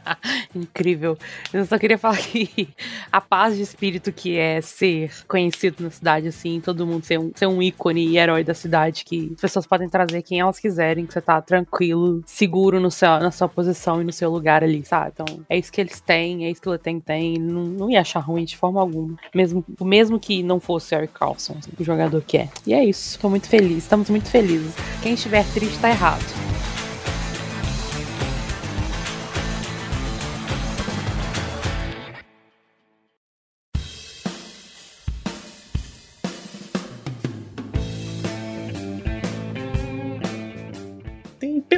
Incrível. 0.55 1.17
Eu 1.53 1.65
só 1.65 1.79
queria 1.79 1.99
falar 1.99 2.19
que 2.19 2.69
a 3.11 3.21
paz 3.21 3.57
de 3.57 3.63
espírito 3.63 4.13
que 4.13 4.37
é 4.37 4.61
ser 4.61 5.11
conhecido 5.27 5.83
na 5.83 5.91
cidade, 5.91 6.29
assim, 6.29 6.61
todo 6.61 6.87
mundo 6.87 7.05
ser 7.05 7.19
um, 7.19 7.31
ser 7.35 7.47
um 7.47 7.63
ícone 7.63 8.07
e 8.07 8.19
herói 8.19 8.45
da 8.45 8.55
cidade, 8.55 9.05
que 9.05 9.33
as 9.35 9.41
pessoas 9.41 9.67
podem 9.67 9.89
trazer 9.89 10.23
quem 10.23 10.41
elas 10.41 10.59
quiserem, 10.59 11.07
que 11.07 11.13
você 11.13 11.21
tá 11.21 11.41
tranquilo, 11.41 12.23
seguro 12.27 12.81
no 12.81 12.91
seu, 12.91 13.09
na 13.21 13.31
sua 13.31 13.49
posição 13.49 14.01
e 14.01 14.05
no 14.05 14.13
seu 14.13 14.31
lugar 14.31 14.63
ali, 14.63 14.85
sabe? 14.85 15.13
Então, 15.15 15.45
é 15.49 15.59
isso 15.59 15.73
que 15.73 15.81
eles 15.81 16.01
têm, 16.01 16.47
é 16.47 16.51
isso 16.51 16.61
que 16.61 16.69
ele 16.69 16.79
tem 16.79 16.92
tem, 17.01 17.35
tem, 17.35 17.39
não, 17.39 17.65
não 17.65 17.91
ia 17.91 18.01
achar 18.01 18.21
ruim 18.21 18.45
de 18.45 18.57
forma 18.57 18.81
alguma. 18.81 19.17
Mesmo, 19.35 19.65
mesmo 19.81 20.19
que 20.19 20.43
não 20.43 20.61
fosse 20.61 20.95
Eric 20.95 21.13
Carlson, 21.15 21.57
o 21.79 21.85
jogador 21.85 22.23
que 22.23 22.39
é. 22.39 22.49
E 22.67 22.75
é 22.75 22.85
isso, 22.85 23.19
tô 23.19 23.29
muito 23.29 23.49
feliz, 23.49 23.79
estamos 23.79 24.11
muito 24.11 24.29
felizes. 24.29 24.75
Quem 25.03 25.15
estiver 25.15 25.45
triste 25.53 25.79
tá 25.79 25.91
errado. 25.91 26.25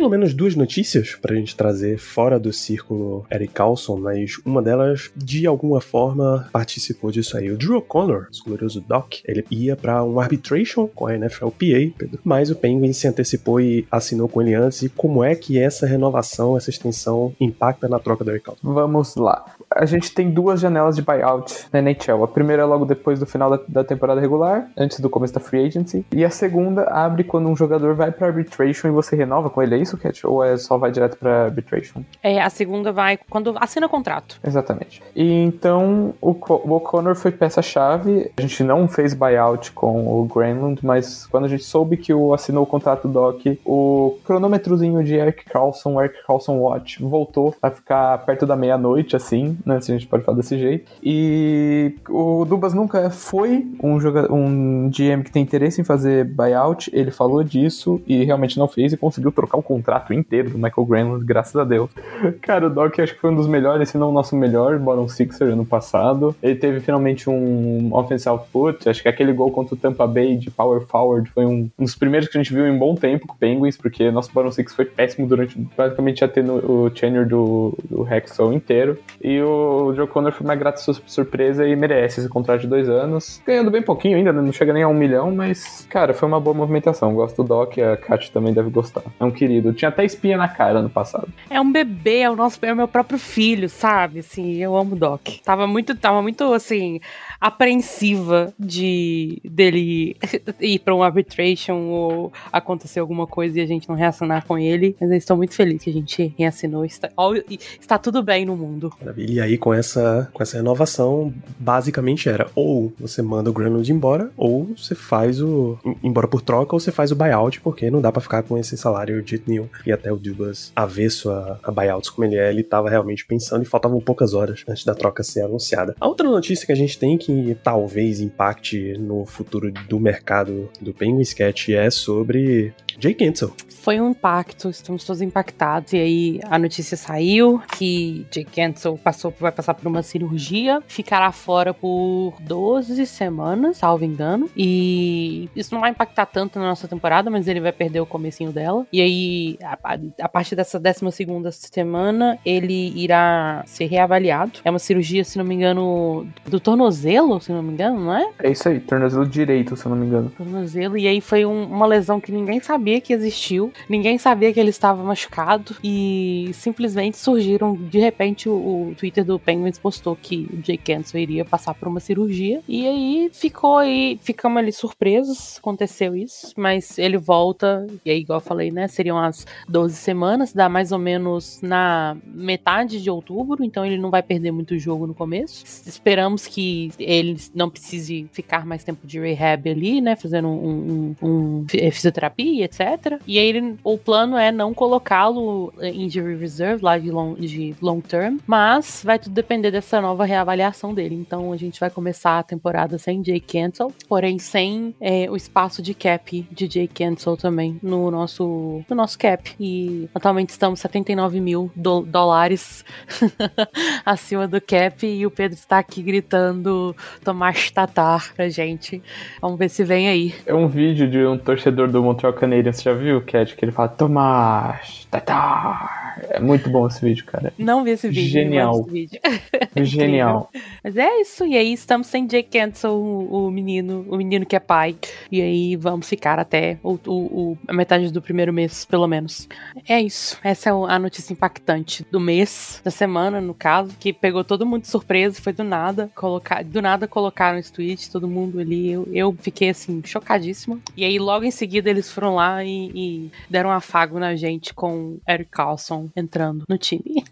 Pelo 0.05 0.11
menos 0.11 0.35
duas 0.35 0.55
notícias 0.55 1.15
pra 1.15 1.35
gente 1.35 1.57
trazer 1.57 1.97
fora 1.97 2.39
do 2.39 2.53
círculo 2.53 3.25
Eric 3.33 3.55
Carlson, 3.55 3.97
mas 3.97 4.39
uma 4.45 4.61
delas, 4.61 5.11
de 5.17 5.47
alguma 5.47 5.81
forma, 5.81 6.47
participou 6.53 7.11
disso 7.11 7.39
aí. 7.39 7.51
O 7.51 7.57
Drew 7.57 7.79
O'Connor, 7.79 8.29
o 8.29 8.45
glorioso 8.45 8.83
Doc, 8.87 9.15
ele 9.25 9.47
ia 9.51 9.75
para 9.75 10.05
um 10.05 10.21
arbitration 10.21 10.87
com 10.89 11.07
a 11.07 11.17
NFLPA, 11.17 11.95
Pedro, 11.97 12.21
mas 12.23 12.51
o 12.51 12.55
Penguin 12.55 12.93
se 12.93 13.09
antecipou 13.09 13.63
e 13.63 13.87
assinou 13.91 14.29
com 14.29 14.43
ele 14.43 14.53
antes. 14.53 14.83
E 14.83 14.91
como 14.91 15.25
é 15.25 15.35
que 15.35 15.59
essa 15.59 15.87
renovação, 15.87 16.55
essa 16.55 16.69
extensão 16.69 17.35
impacta 17.41 17.89
na 17.89 17.99
troca 17.99 18.25
do 18.25 18.31
Eric 18.31 18.45
Carlson? 18.45 18.75
Vamos 18.75 19.17
lá. 19.17 19.43
a 19.75 19.87
gente 19.87 20.13
tem 20.13 20.31
duas 20.31 20.61
janelas 20.61 20.97
de 20.97 21.03
buyout 21.03 21.67
na 21.73 21.81
NHL. 21.81 22.23
A 22.23 22.29
primeira 22.29 22.61
é 22.63 22.67
logo 22.67 22.85
depois 22.85 23.19
do 23.19 23.25
final 23.25 23.49
da, 23.49 23.61
da 23.67 23.83
temporada 23.83 24.21
regular, 24.21 24.69
antes 24.77 25.01
do 25.01 25.09
começo 25.09 25.33
da 25.33 25.41
free 25.41 25.65
agency. 25.65 26.05
E 26.13 26.23
a 26.23 26.31
segunda 26.31 26.83
abre 26.91 27.25
quando 27.25 27.49
um 27.49 27.57
jogador 27.57 27.95
vai 27.95 28.13
pra 28.13 28.27
arbitration 28.27 28.89
e 28.89 28.91
você 28.91 29.17
renova 29.17 29.49
com 29.49 29.63
ele. 29.63 29.77
É 29.77 29.79
isso, 29.79 29.94
Cat? 29.97 30.27
Ou 30.27 30.43
é 30.45 30.57
só 30.57 30.77
vai 30.79 30.91
direto 30.91 31.17
pra 31.17 31.45
arbitration? 31.45 32.03
É, 32.23 32.41
a 32.41 32.51
segunda 32.51 32.93
vai 32.93 33.19
quando 33.29 33.55
assina 33.59 33.87
o 33.87 33.91
contrato. 33.91 34.39
Exatamente. 34.47 35.03
E 35.15 35.31
então 35.45 36.15
o, 36.21 36.35
Co- 36.35 36.63
o 36.65 36.73
O'Connor 36.73 37.15
foi 37.15 37.31
peça-chave. 37.31 38.31
A 38.37 38.41
gente 38.41 38.63
não 38.63 38.89
fez 38.89 39.15
buyout 39.15 39.73
com 39.73 40.21
o 40.21 40.25
Granlund, 40.25 40.85
mas 40.85 41.27
quando 41.27 41.45
a 41.45 41.49
gente 41.49 41.65
soube 41.65 41.97
que 41.97 42.13
o 42.13 42.33
assinou 42.35 42.63
o 42.65 42.67
contrato 42.67 43.07
Doc, 43.09 43.41
o 43.65 44.19
cronômetrozinho 44.25 45.03
de 45.05 45.15
Eric 45.15 45.45
Carlson, 45.45 46.01
Eric 46.01 46.17
Carlson 46.27 46.57
Watch, 46.59 47.03
voltou 47.03 47.55
a 47.63 47.71
ficar 47.71 48.19
perto 48.25 48.47
da 48.47 48.57
meia-noite, 48.57 49.17
assim, 49.17 49.57
né? 49.65 49.81
Se 49.81 49.93
a 49.93 49.95
gente 49.97 50.07
pode 50.07 50.25
falar 50.25 50.37
desse 50.37 50.59
jeito. 50.59 50.91
E 51.03 51.95
o 52.09 52.45
Dubas 52.45 52.75
nunca 52.75 53.11
foi 53.11 53.67
um, 53.83 54.01
joga 54.01 54.33
um 54.33 54.91
GM 54.91 55.23
que 55.23 55.31
tem 55.33 55.43
interesse 55.43 55.81
em 55.81 55.85
fazer 55.85 56.25
buyout. 56.25 56.91
Ele 56.93 57.11
falou 57.11 57.43
disso 57.45 58.01
e 58.07 58.25
realmente 58.25 58.59
não 58.59 58.67
fez 58.69 58.93
e 58.93 58.97
conseguiu 58.97 59.31
trocar 59.33 59.59
o 59.59 59.63
contrato 59.63 59.84
inteiro 60.13 60.51
do 60.51 60.59
Michael 60.59 60.87
Granlund, 60.87 61.25
graças 61.25 61.57
a 61.57 61.65
Deus. 61.65 61.91
Cara, 62.43 62.67
o 62.67 62.71
Doc 62.71 62.99
acho 62.99 63.15
que 63.15 63.21
foi 63.21 63.31
um 63.31 63.37
dos 63.37 63.47
melhores, 63.47 63.89
se 63.89 63.99
não 63.99 64.11
o 64.11 64.13
nosso 64.13 64.37
melhor, 64.37 64.79
Bottom 64.79 65.09
Sixer 65.09 65.49
ano 65.49 65.65
passado. 65.65 66.35
Ele 66.43 66.55
teve 66.55 66.81
finalmente 66.81 67.29
um 67.29 67.91
offense 67.93 68.29
output, 68.29 68.89
acho 68.89 69.03
que 69.03 69.09
aquele 69.09 69.33
gol 69.33 69.51
contra 69.51 69.75
o 69.75 69.79
Tampa 69.79 70.07
Bay 70.07 70.37
de 70.37 70.51
power 70.51 70.81
forward 70.83 71.29
foi 71.31 71.45
um, 71.45 71.69
um 71.79 71.85
dos 71.85 71.95
primeiros 71.95 72.29
que 72.29 72.37
a 72.39 72.43
gente 72.43 72.53
viu 72.53 72.67
em 72.67 72.77
bom 72.77 72.95
tempo 72.95 73.27
com 73.27 73.35
o 73.35 73.39
Penguins, 73.39 73.77
porque 73.77 74.11
nosso 74.11 74.33
Bottom 74.33 74.53
Six 74.53 74.75
foi 74.75 74.85
péssimo 74.85 75.27
durante 75.27 75.59
praticamente 75.77 76.27
tendo 76.29 76.55
o 76.71 76.91
tenure 76.91 77.29
do, 77.29 77.77
do 77.89 78.07
Hexel 78.13 78.53
inteiro. 78.53 78.99
E 79.23 79.41
o 79.41 79.93
Joe 79.95 80.07
Connor 80.07 80.33
foi 80.33 80.45
uma 80.47 80.55
grata 80.55 80.79
sur- 80.79 81.03
surpresa 81.07 81.67
e 81.67 81.75
merece 81.77 82.21
esse 82.21 82.29
contrato 82.29 82.63
de 82.63 82.67
dois 82.67 82.89
anos. 82.89 83.43
Ganhando 83.47 83.71
bem 83.71 83.83
pouquinho 83.83 84.17
ainda, 84.17 84.33
né? 84.33 84.41
não 84.41 84.53
chega 84.53 84.73
nem 84.73 84.83
a 84.83 84.89
um 84.89 84.95
milhão, 84.95 85.31
mas, 85.35 85.87
cara, 85.91 86.15
foi 86.15 86.27
uma 86.29 86.41
boa 86.41 86.55
movimentação. 86.55 87.15
Gosto 87.15 87.43
do 87.43 87.49
Doc, 87.49 87.79
a 87.79 87.97
Kat 87.97 88.31
também 88.33 88.53
deve 88.53 88.71
gostar. 88.71 89.03
É 89.19 89.25
um 89.25 89.31
querido. 89.31 89.73
Tinha 89.75 89.89
até 89.89 90.05
espinha 90.05 90.37
na 90.37 90.49
cara 90.49 90.79
ano 90.79 90.91
passado. 90.91 91.29
É 91.51 91.61
um 91.61 91.71
bebê, 91.71 92.21
é 92.21 92.31
o 92.31 92.37
nosso, 92.37 92.59
é 92.63 92.73
o 92.73 92.77
meu 92.77 92.89
próprio 92.89 93.19
filho, 93.19 93.69
sabe? 93.69 94.21
Assim, 94.21 94.55
eu 94.57 94.77
amo 94.77 94.95
o 94.95 94.99
Doc. 94.99 95.29
Tava 95.45 95.67
muito, 95.67 95.95
tava 95.97 96.23
muito 96.23 96.45
assim, 96.53 97.01
apreensiva 97.41 98.53
de 98.59 99.41
dele 99.45 100.17
ir 100.61 100.79
pra 100.81 100.95
um 100.95 101.03
arbitration 101.03 101.75
ou 101.89 102.33
acontecer 102.53 103.01
alguma 103.01 103.27
coisa 103.27 103.59
e 103.59 103.63
a 103.63 103.67
gente 103.67 103.89
não 103.89 103.97
reacionar 103.97 104.45
com 104.47 104.59
ele. 104.59 104.97
Mas 105.01 105.11
eu 105.11 105.17
estou 105.17 105.37
muito 105.37 105.55
feliz 105.55 105.83
que 105.83 105.91
a 105.91 105.93
gente 105.93 106.35
reassinou. 106.39 106.85
Está, 106.85 107.09
ó, 107.17 107.35
está 107.81 107.97
tudo 107.99 108.23
bem 108.23 108.45
no 108.45 108.57
mundo. 108.57 108.93
Maravilha. 109.01 109.33
E 109.33 109.41
aí, 109.41 109.59
com 109.59 109.73
essa, 109.73 110.29
com 110.33 110.43
essa 110.43 110.57
renovação, 110.57 111.33
basicamente 111.59 112.29
era 112.29 112.47
ou 112.55 112.93
você 112.99 113.23
manda 113.23 113.51
o 113.51 113.53
Granlund 113.53 113.91
embora, 113.91 114.31
ou 114.37 114.75
você 114.77 114.95
faz 114.95 115.41
o. 115.41 115.79
em- 115.85 115.97
embora 116.03 116.29
por 116.29 116.43
troca, 116.43 116.75
ou 116.75 116.81
você 116.81 116.93
faz 116.93 117.11
o 117.11 117.17
buyout, 117.17 117.61
porque 117.61 117.91
não 117.91 118.01
dá 118.01 118.13
pra 118.13 118.21
ficar 118.21 118.43
com 118.43 118.59
esse 118.59 118.77
salário 118.77 119.23
de 119.23 119.39
nenhum. 119.55 119.69
E 119.87 119.93
até 119.93 120.13
o 120.13 120.17
Dubas, 120.17 120.73
avesso 120.75 121.31
a, 121.31 121.59
a 121.63 121.71
buyouts 121.71 122.11
como 122.11 122.27
ele 122.27 122.37
é, 122.37 122.51
ele 122.51 122.63
tava 122.63 122.89
realmente 122.91 123.27
pensando 123.27 123.63
e 123.63 123.67
faltavam 123.67 124.01
poucas 124.01 124.35
horas 124.35 124.65
antes 124.69 124.85
da 124.85 124.95
troca 124.95 125.23
ser 125.23 125.43
anunciada. 125.43 125.95
A 126.01 126.09
outra 126.09 126.29
notícia 126.29 126.67
que 126.67 126.73
a 126.73 126.77
gente 126.77 126.99
tem 126.99 127.17
que 127.17 127.57
talvez 127.63 128.21
impacte 128.21 128.97
no 128.99 129.25
futuro 129.25 129.73
do 129.89 130.01
mercado 130.01 130.69
do 130.81 130.93
Penguins 130.93 131.33
Cat 131.33 131.75
é 131.75 131.91
sobre 131.91 132.73
Jay 132.99 133.15
Cancel. 133.15 133.53
Foi 133.83 134.01
um 134.01 134.11
impacto, 134.11 134.71
estamos 134.71 135.05
todos 135.05 135.21
impactados. 135.21 135.93
E 135.93 135.97
aí 135.99 136.41
a 136.45 136.59
notícia 136.59 136.97
saiu 136.97 137.61
que 137.77 138.25
Jake 138.31 138.51
Cancel 138.51 138.99
passou, 139.03 139.33
vai 139.39 139.53
passar 139.53 139.75
por 139.75 139.87
uma 139.87 140.03
cirurgia, 140.03 140.83
ficará 140.87 141.31
fora 141.33 141.75
por 141.75 142.35
12 142.41 143.05
semanas, 143.07 143.77
salvo 143.77 144.05
engano. 144.05 144.49
E 144.57 145.49
isso 145.55 145.75
não 145.75 145.81
vai 145.83 145.91
impactar 145.91 146.27
tanto 146.27 146.59
na 146.59 146.65
nossa 146.67 146.89
temporada, 146.89 147.29
mas 147.31 147.47
ele 147.47 147.61
vai 147.61 147.73
perder 147.73 148.01
o 148.01 148.07
comecinho 148.07 148.51
dela. 148.53 148.87
E 148.93 149.01
aí, 149.03 149.59
a, 149.63 149.79
a- 149.95 149.99
a 150.23 150.29
partir 150.29 150.57
dessa 150.57 150.79
12 150.81 151.13
segunda 151.13 151.53
semana, 151.53 152.39
ele 152.45 152.93
irá 152.97 153.63
ser 153.67 153.85
reavaliado. 153.87 154.61
É 154.65 154.71
uma 154.71 154.79
cirurgia, 154.79 155.25
se 155.25 155.37
não 155.37 155.45
me 155.45 155.55
engano, 155.55 156.27
do 156.47 156.59
tornozelo, 156.59 157.41
se 157.41 157.53
não 157.53 157.63
me 157.63 157.73
engano, 157.73 158.01
não 158.01 158.15
é? 158.17 158.31
É 158.43 158.51
isso 158.51 158.69
aí, 158.69 158.81
tornozelo 158.81 159.27
direito, 159.27 159.77
se 159.77 159.87
não 159.89 159.97
me 159.97 160.07
engano. 160.07 160.31
tornozelo. 160.37 160.97
E 160.97 161.07
aí 161.07 161.21
foi 161.21 161.45
um- 161.45 161.65
uma 161.65 161.87
lesão 161.87 162.21
que 162.21 162.33
ninguém 162.33 162.61
sabia 162.85 163.01
que 163.01 163.13
existiu. 163.15 163.73
Ninguém 163.89 164.19
sabia 164.19 164.53
que 164.53 164.61
ele 164.61 164.69
estava 164.71 165.03
machucado. 165.03 165.75
E 165.83 166.51
simplesmente 166.53 167.17
surgiram. 167.17 167.75
De 167.75 167.99
repente, 167.99 168.49
o, 168.49 168.53
o 168.91 168.95
Twitter 168.97 169.25
do 169.25 169.39
Penguins 169.39 169.79
postou 169.79 170.15
que 170.15 170.47
o 170.53 170.57
Jake 170.59 170.93
Cancel 170.93 171.21
iria 171.21 171.45
passar 171.45 171.73
por 171.75 171.89
uma 171.89 171.99
cirurgia. 172.01 172.61
E 172.69 172.87
aí 172.87 173.31
ficou 173.33 173.79
aí. 173.79 174.19
Ficamos 174.23 174.59
ali 174.59 174.71
surpresos. 174.73 175.57
Aconteceu 175.59 176.15
isso. 176.15 176.53
Mas 176.57 176.99
ele 176.99 177.17
volta. 177.17 177.87
E 178.05 178.11
aí, 178.11 178.19
igual 178.21 178.39
eu 178.39 178.45
falei, 178.45 178.71
né? 178.71 178.87
Seriam 178.87 179.19
as 179.19 179.47
12 179.69 179.95
semanas. 179.97 180.53
Dá 180.53 180.69
mais 180.69 180.93
ou 180.93 180.99
menos 180.99 181.61
na 181.63 182.17
metade 182.27 183.03
de 183.03 183.09
outubro. 183.11 183.65
Então 183.65 183.85
ele 183.87 183.97
não 183.97 184.11
vai 184.11 184.23
perder 184.23 184.51
muito 184.53 184.79
jogo 184.79 185.07
no 185.07 185.15
começo. 185.15 185.65
Esperamos 185.89 186.47
que 186.47 186.91
ele 186.99 187.37
não 187.55 187.71
precise 187.71 188.29
ficar 188.33 188.67
mais 188.67 188.85
tempo 188.85 189.07
de 189.07 189.19
rehab 189.19 189.71
ali, 189.71 190.01
né? 190.03 190.17
Fazendo 190.17 190.49
um, 190.49 191.15
um- 191.23 191.27
um 191.29 191.65
fi- 191.69 191.91
fisioterapia, 191.91 192.69
etc. 192.81 193.21
E 193.27 193.39
aí 193.39 193.47
ele- 193.47 193.77
o 193.85 193.97
plano 193.99 194.37
é 194.37 194.51
não 194.51 194.75
colocá-lo 194.75 195.73
em 195.81 196.05
injury 196.05 196.37
reserve 196.37 196.83
lá 196.83 196.99
de 196.99 197.11
long, 197.11 197.35
de 197.35 197.75
long 197.81 198.01
term, 198.01 198.39
mas 198.47 199.03
vai 199.05 199.19
tudo 199.19 199.33
depender 199.35 199.71
dessa 199.71 200.01
nova 200.01 200.25
reavaliação 200.25 200.93
dele. 200.95 201.15
Então 201.15 201.53
a 201.53 201.57
gente 201.57 201.79
vai 201.81 201.91
começar 201.91 202.39
a 202.39 202.43
temporada 202.43 202.99
sem 202.99 203.23
Jake 203.23 203.41
Cancel, 203.59 203.93
porém 204.09 204.39
sem 204.39 204.95
é, 205.01 205.31
o 205.31 205.37
espaço 205.37 205.81
de 205.83 205.95
cap 205.95 206.47
de 206.51 206.67
Jake 206.69 206.95
Cancel 207.05 207.37
também 207.37 207.79
no 207.83 208.11
nosso, 208.11 208.83
no 208.89 208.97
nosso 208.97 209.19
cap. 209.19 209.53
E 209.59 210.09
atualmente 210.15 210.51
estamos 210.51 210.81
79 210.81 211.41
mil 211.41 211.71
do- 211.75 212.03
dólares 212.03 212.85
acima 214.05 214.47
do 214.47 214.61
cap 214.61 215.07
e 215.07 215.25
o 215.27 215.31
Pedro 215.31 215.55
está 215.57 215.79
aqui 215.79 216.03
gritando 216.03 216.95
Tomás 217.25 217.71
Tatar 217.71 218.33
pra 218.35 218.49
gente. 218.49 219.03
Vamos 219.41 219.59
ver 219.59 219.69
se 219.69 219.85
vem 219.85 220.09
aí. 220.09 220.35
É 220.47 220.55
um 220.55 220.69
vídeo 220.69 221.09
de 221.09 221.25
um 221.25 221.37
torcedor 221.39 221.89
do 221.89 222.03
Montreal 222.03 222.33
Canadiens, 222.33 222.64
você 222.73 222.83
já 222.83 222.95
viu, 222.95 223.25
Cat? 223.25 223.55
Que 223.57 223.65
ele 223.65 223.73
fala, 223.73 223.89
Tomás, 223.89 225.07
Tatar. 225.11 226.04
É 226.31 226.41
muito 226.41 226.69
bom 226.71 226.87
esse 226.87 227.01
vídeo, 227.05 227.25
cara. 227.25 227.53
Não 227.59 227.83
vi 227.85 227.91
esse 227.91 228.09
vídeo. 228.09 228.23
Genial. 228.29 228.81
esse 228.81 228.91
vídeo. 228.91 229.21
Genial. 229.85 230.51
Mas 230.83 230.97
é 230.97 231.21
isso, 231.21 231.45
e 231.47 231.57
aí 231.57 231.73
estamos 231.73 232.07
sem 232.07 232.27
Jake 232.27 232.59
Cancel, 232.59 232.93
o, 232.93 233.47
o 233.47 233.51
menino, 233.51 234.05
o 234.09 234.17
menino 234.17 234.47
que 234.47 234.55
é 234.57 234.61
pai. 234.61 234.97
E 235.31 235.41
aí 235.41 235.77
vamos 235.77 236.09
ficar 236.09 236.39
até 236.39 236.79
o, 236.83 236.99
o- 237.07 237.59
a 237.67 237.73
metade 237.73 238.13
do 238.13 238.23
primeiro 238.23 238.53
mês, 238.53 238.85
pelo 238.85 239.07
menos. 239.07 239.49
É 239.89 240.01
isso. 240.01 240.39
Essa 240.43 240.71
é 240.71 240.73
a 240.73 240.99
notícia 240.99 241.33
impactante 241.33 242.05
do 242.11 242.21
mês, 242.21 242.81
da 242.85 242.91
semana, 242.91 243.41
no 243.41 243.55
caso, 243.55 243.95
que 243.99 244.13
pegou 244.13 244.45
todo 244.45 244.67
mundo 244.67 244.83
de 244.83 244.89
surpresa, 244.89 245.41
foi 245.41 245.53
do 245.53 245.65
nada. 245.65 246.11
Colocar, 246.15 246.63
do 246.65 246.81
nada 246.83 247.09
colocaram 247.09 247.59
esse 247.59 247.73
tweet, 247.73 248.11
todo 248.11 248.29
mundo 248.29 248.61
ali. 248.61 248.91
Eu, 248.93 249.09
eu 249.13 249.37
fiquei 249.41 249.71
assim, 249.71 250.01
chocadíssima. 250.05 250.79
E 250.97 251.05
aí, 251.05 251.19
logo 251.19 251.45
em 251.45 251.51
seguida, 251.51 251.91
eles 251.91 252.11
foram 252.11 252.35
lá 252.37 252.65
e, 252.65 252.91
e 252.95 253.31
deram 253.49 253.71
um 253.71 253.73
afago 253.73 254.19
na 254.19 254.37
gente 254.37 254.73
com 254.75 255.19
Eric 255.29 255.51
Carlson 255.51 256.04
entrando 256.17 256.65
no 256.69 256.79
time. 256.79 257.25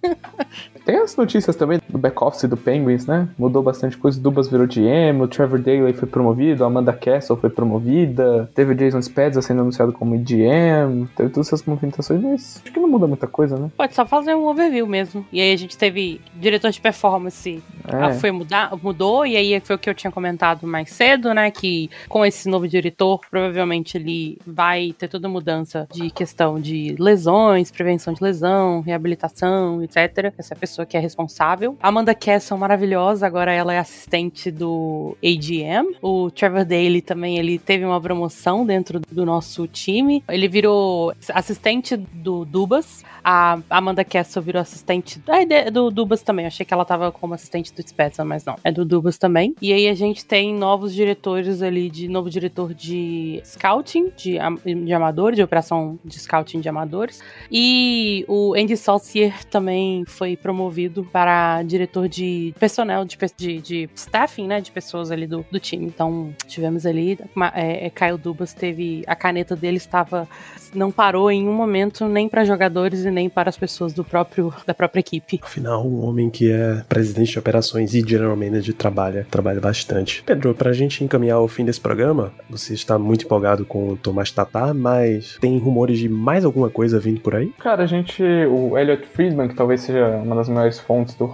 Tem 0.85 0.97
as 0.97 1.17
notícias 1.17 1.57
também 1.57 1.79
do 1.93 1.99
back-office 1.99 2.49
do 2.49 2.57
Penguins, 2.57 3.07
né? 3.07 3.29
Mudou 3.39 3.63
bastante 3.63 3.97
coisa. 3.97 4.19
O 4.19 4.23
Dubas 4.23 4.49
virou 4.49 4.67
GM, 4.67 5.21
o 5.21 5.29
Trevor 5.29 5.61
Daley 5.61 5.93
foi 5.93 6.09
promovido, 6.09 6.65
a 6.65 6.67
Amanda 6.67 6.93
Castle 6.93 7.37
foi 7.37 7.51
promovida, 7.51 8.51
teve 8.55 8.73
o 8.73 8.75
Jason 8.75 9.01
Spezza 9.03 9.43
sendo 9.43 9.61
anunciado 9.61 9.93
como 9.93 10.17
GM, 10.19 11.07
teve 11.17 11.31
todas 11.31 11.49
essas 11.49 11.65
movimentações, 11.65 12.21
mas 12.23 12.61
acho 12.63 12.73
que 12.73 12.81
não 12.81 12.89
muda 12.89 13.07
muita 13.07 13.27
coisa, 13.27 13.59
né? 13.59 13.71
Pode 13.77 13.95
só 13.95 14.07
fazer 14.07 14.35
um 14.35 14.47
overview 14.47 14.87
mesmo. 14.87 15.25
E 15.33 15.41
aí 15.41 15.53
a 15.53 15.57
gente 15.57 15.77
teve 15.77 16.21
diretor 16.35 16.71
de 16.71 16.81
performance 16.81 17.63
ah, 17.85 18.09
É. 18.11 18.15
foi 18.15 18.31
mudar, 18.31 18.73
mudou, 18.83 19.27
e 19.27 19.37
aí 19.37 19.61
foi 19.61 19.77
o 19.77 19.79
que 19.79 19.91
eu 19.91 19.95
tinha 19.95 20.11
comentado 20.11 20.67
mais 20.67 20.91
cedo, 20.91 21.35
né? 21.35 21.51
Que 21.51 21.91
com 22.09 22.25
esse 22.25 22.49
novo 22.49 22.67
diretor, 22.69 23.21
provavelmente 23.31 23.97
ele 23.97 24.39
vai 24.47 24.95
ter 24.97 25.09
toda 25.09 25.29
mudança 25.29 25.87
de 25.93 26.11
questão 26.11 26.61
de 26.61 26.95
lesões, 26.99 27.71
prevenção 27.71 28.13
de 28.15 28.23
lesão, 28.23 28.81
reabilitação, 28.81 29.83
etc. 29.83 30.33
Essa 30.39 30.55
pessoa 30.55 30.87
que 30.87 30.97
é 30.97 31.01
responsável. 31.01 31.77
Amanda 31.83 32.15
Castle, 32.15 32.57
maravilhosa, 32.59 33.27
agora 33.27 33.53
ela 33.53 33.75
é 33.75 33.79
assistente 33.79 34.51
do 34.51 35.17
AGM. 35.23 35.97
O 36.01 36.31
Trevor 36.31 36.65
Daly 36.65 37.03
também, 37.03 37.39
ele 37.39 37.59
teve 37.59 37.85
uma 37.85 38.01
promoção 38.01 38.65
dentro 38.65 39.01
do 39.11 39.27
nosso 39.27 39.67
time. 39.67 40.23
Ele 40.29 40.49
virou 40.49 41.13
assistente 41.35 41.97
do 41.97 42.45
Dubas. 42.45 43.03
A 43.25 43.59
Amanda 43.71 44.05
Castle 44.05 44.43
virou 44.43 44.61
assistente 44.61 45.21
é, 45.29 45.45
de- 45.45 45.71
do 45.71 45.91
Dubas 45.91 46.23
também. 46.23 46.47
Achei 46.47 46.67
que 46.67 46.75
ela 46.75 46.85
tava 46.85 47.13
como 47.13 47.35
assistente 47.35 47.73
do 47.73 47.81
Spezza, 47.87 48.25
mas 48.25 48.45
não. 48.45 48.57
É 48.65 48.73
do 48.73 48.85
Dubas 48.85 49.17
também. 49.19 49.55
E 49.63 49.73
aí 49.73 49.89
a 49.89 49.95
gente 49.95 50.25
tem 50.25 50.53
novos 50.55 50.93
diretores 50.95 51.63
ali, 51.63 51.89
de 51.89 52.09
novo 52.09 52.29
diretor 52.29 52.75
de 52.75 53.41
scouting, 53.45 54.11
de, 54.17 54.39
de 54.85 54.93
amadores, 54.93 55.37
de 55.37 55.43
operação 55.43 55.99
de 56.05 56.19
scouting 56.19 56.61
de 56.61 56.69
amadores. 56.69 57.21
E 57.51 58.25
o 58.29 58.55
Andy 58.55 58.77
Saucier 58.77 59.45
também 59.47 60.05
foi 60.07 60.37
promovido 60.37 61.05
para 61.13 61.63
diretor 61.73 62.09
de 62.09 62.55
personnel, 62.59 63.05
de, 63.05 63.17
de, 63.37 63.61
de 63.61 63.91
staffing, 63.95 64.47
né? 64.47 64.61
De 64.61 64.71
pessoas 64.71 65.11
ali 65.11 65.27
do, 65.27 65.45
do 65.51 65.59
time. 65.59 65.87
Então, 65.87 66.35
tivemos 66.47 66.85
ali. 66.85 67.19
É, 67.55 67.87
é, 67.87 67.91
Kyle 67.91 68.19
Dubas 68.19 68.53
teve. 68.53 69.03
A 69.07 69.17
caneta 69.17 69.57
dele 69.57 69.79
estava. 69.79 70.29
Não 70.75 70.91
parou 70.91 71.31
em 71.31 71.47
um 71.47 71.53
momento 71.53 72.07
nem 72.09 72.29
para 72.29 72.45
jogadores 72.45 73.05
e 73.05 73.11
nem 73.11 73.29
para 73.29 73.49
as 73.49 73.57
pessoas 73.57 73.93
do 73.93 74.03
próprio, 74.03 74.53
da 74.67 74.73
própria 74.73 75.01
equipe. 75.01 75.41
Afinal, 75.43 75.87
um 75.87 76.05
homem 76.05 76.31
que 76.31 76.51
é 76.51 76.83
presidente 76.89 77.33
de 77.33 77.39
operações 77.39 77.95
e 77.95 78.01
general 78.01 78.37
manager 78.37 78.75
trabalha, 78.75 79.27
trabalha 79.31 79.61
bastante. 79.61 80.23
Pedro, 80.25 80.55
pra 80.55 80.73
gente 80.73 81.05
encaminhar 81.05 81.41
o 81.41 81.49
fim 81.49 81.65
desse 81.65 81.81
programa, 81.81 82.33
você 82.49 82.73
está 82.73 82.99
muito 82.99 83.27
empolgado 83.27 83.65
com 83.67 83.91
o 83.91 83.97
Tomás 83.97 84.31
Tatar, 84.31 84.73
mas 84.73 85.37
tem 85.41 85.59
rumores 85.59 85.99
de 85.99 86.09
mais 86.09 86.45
alguma 86.45 86.71
coisa 86.71 86.99
vindo 86.99 87.21
por 87.21 87.35
aí? 87.35 87.49
Cara, 87.59 87.83
a 87.83 87.87
gente. 87.87 88.23
O 88.23 88.79
Elliot 88.79 89.07
Friedman, 89.07 89.49
que 89.49 89.55
talvez 89.55 89.83
seja 89.83 90.09
uma 90.17 90.37
das 90.37 90.49
maiores 90.49 90.79
fontes 90.79 91.15
do 91.15 91.27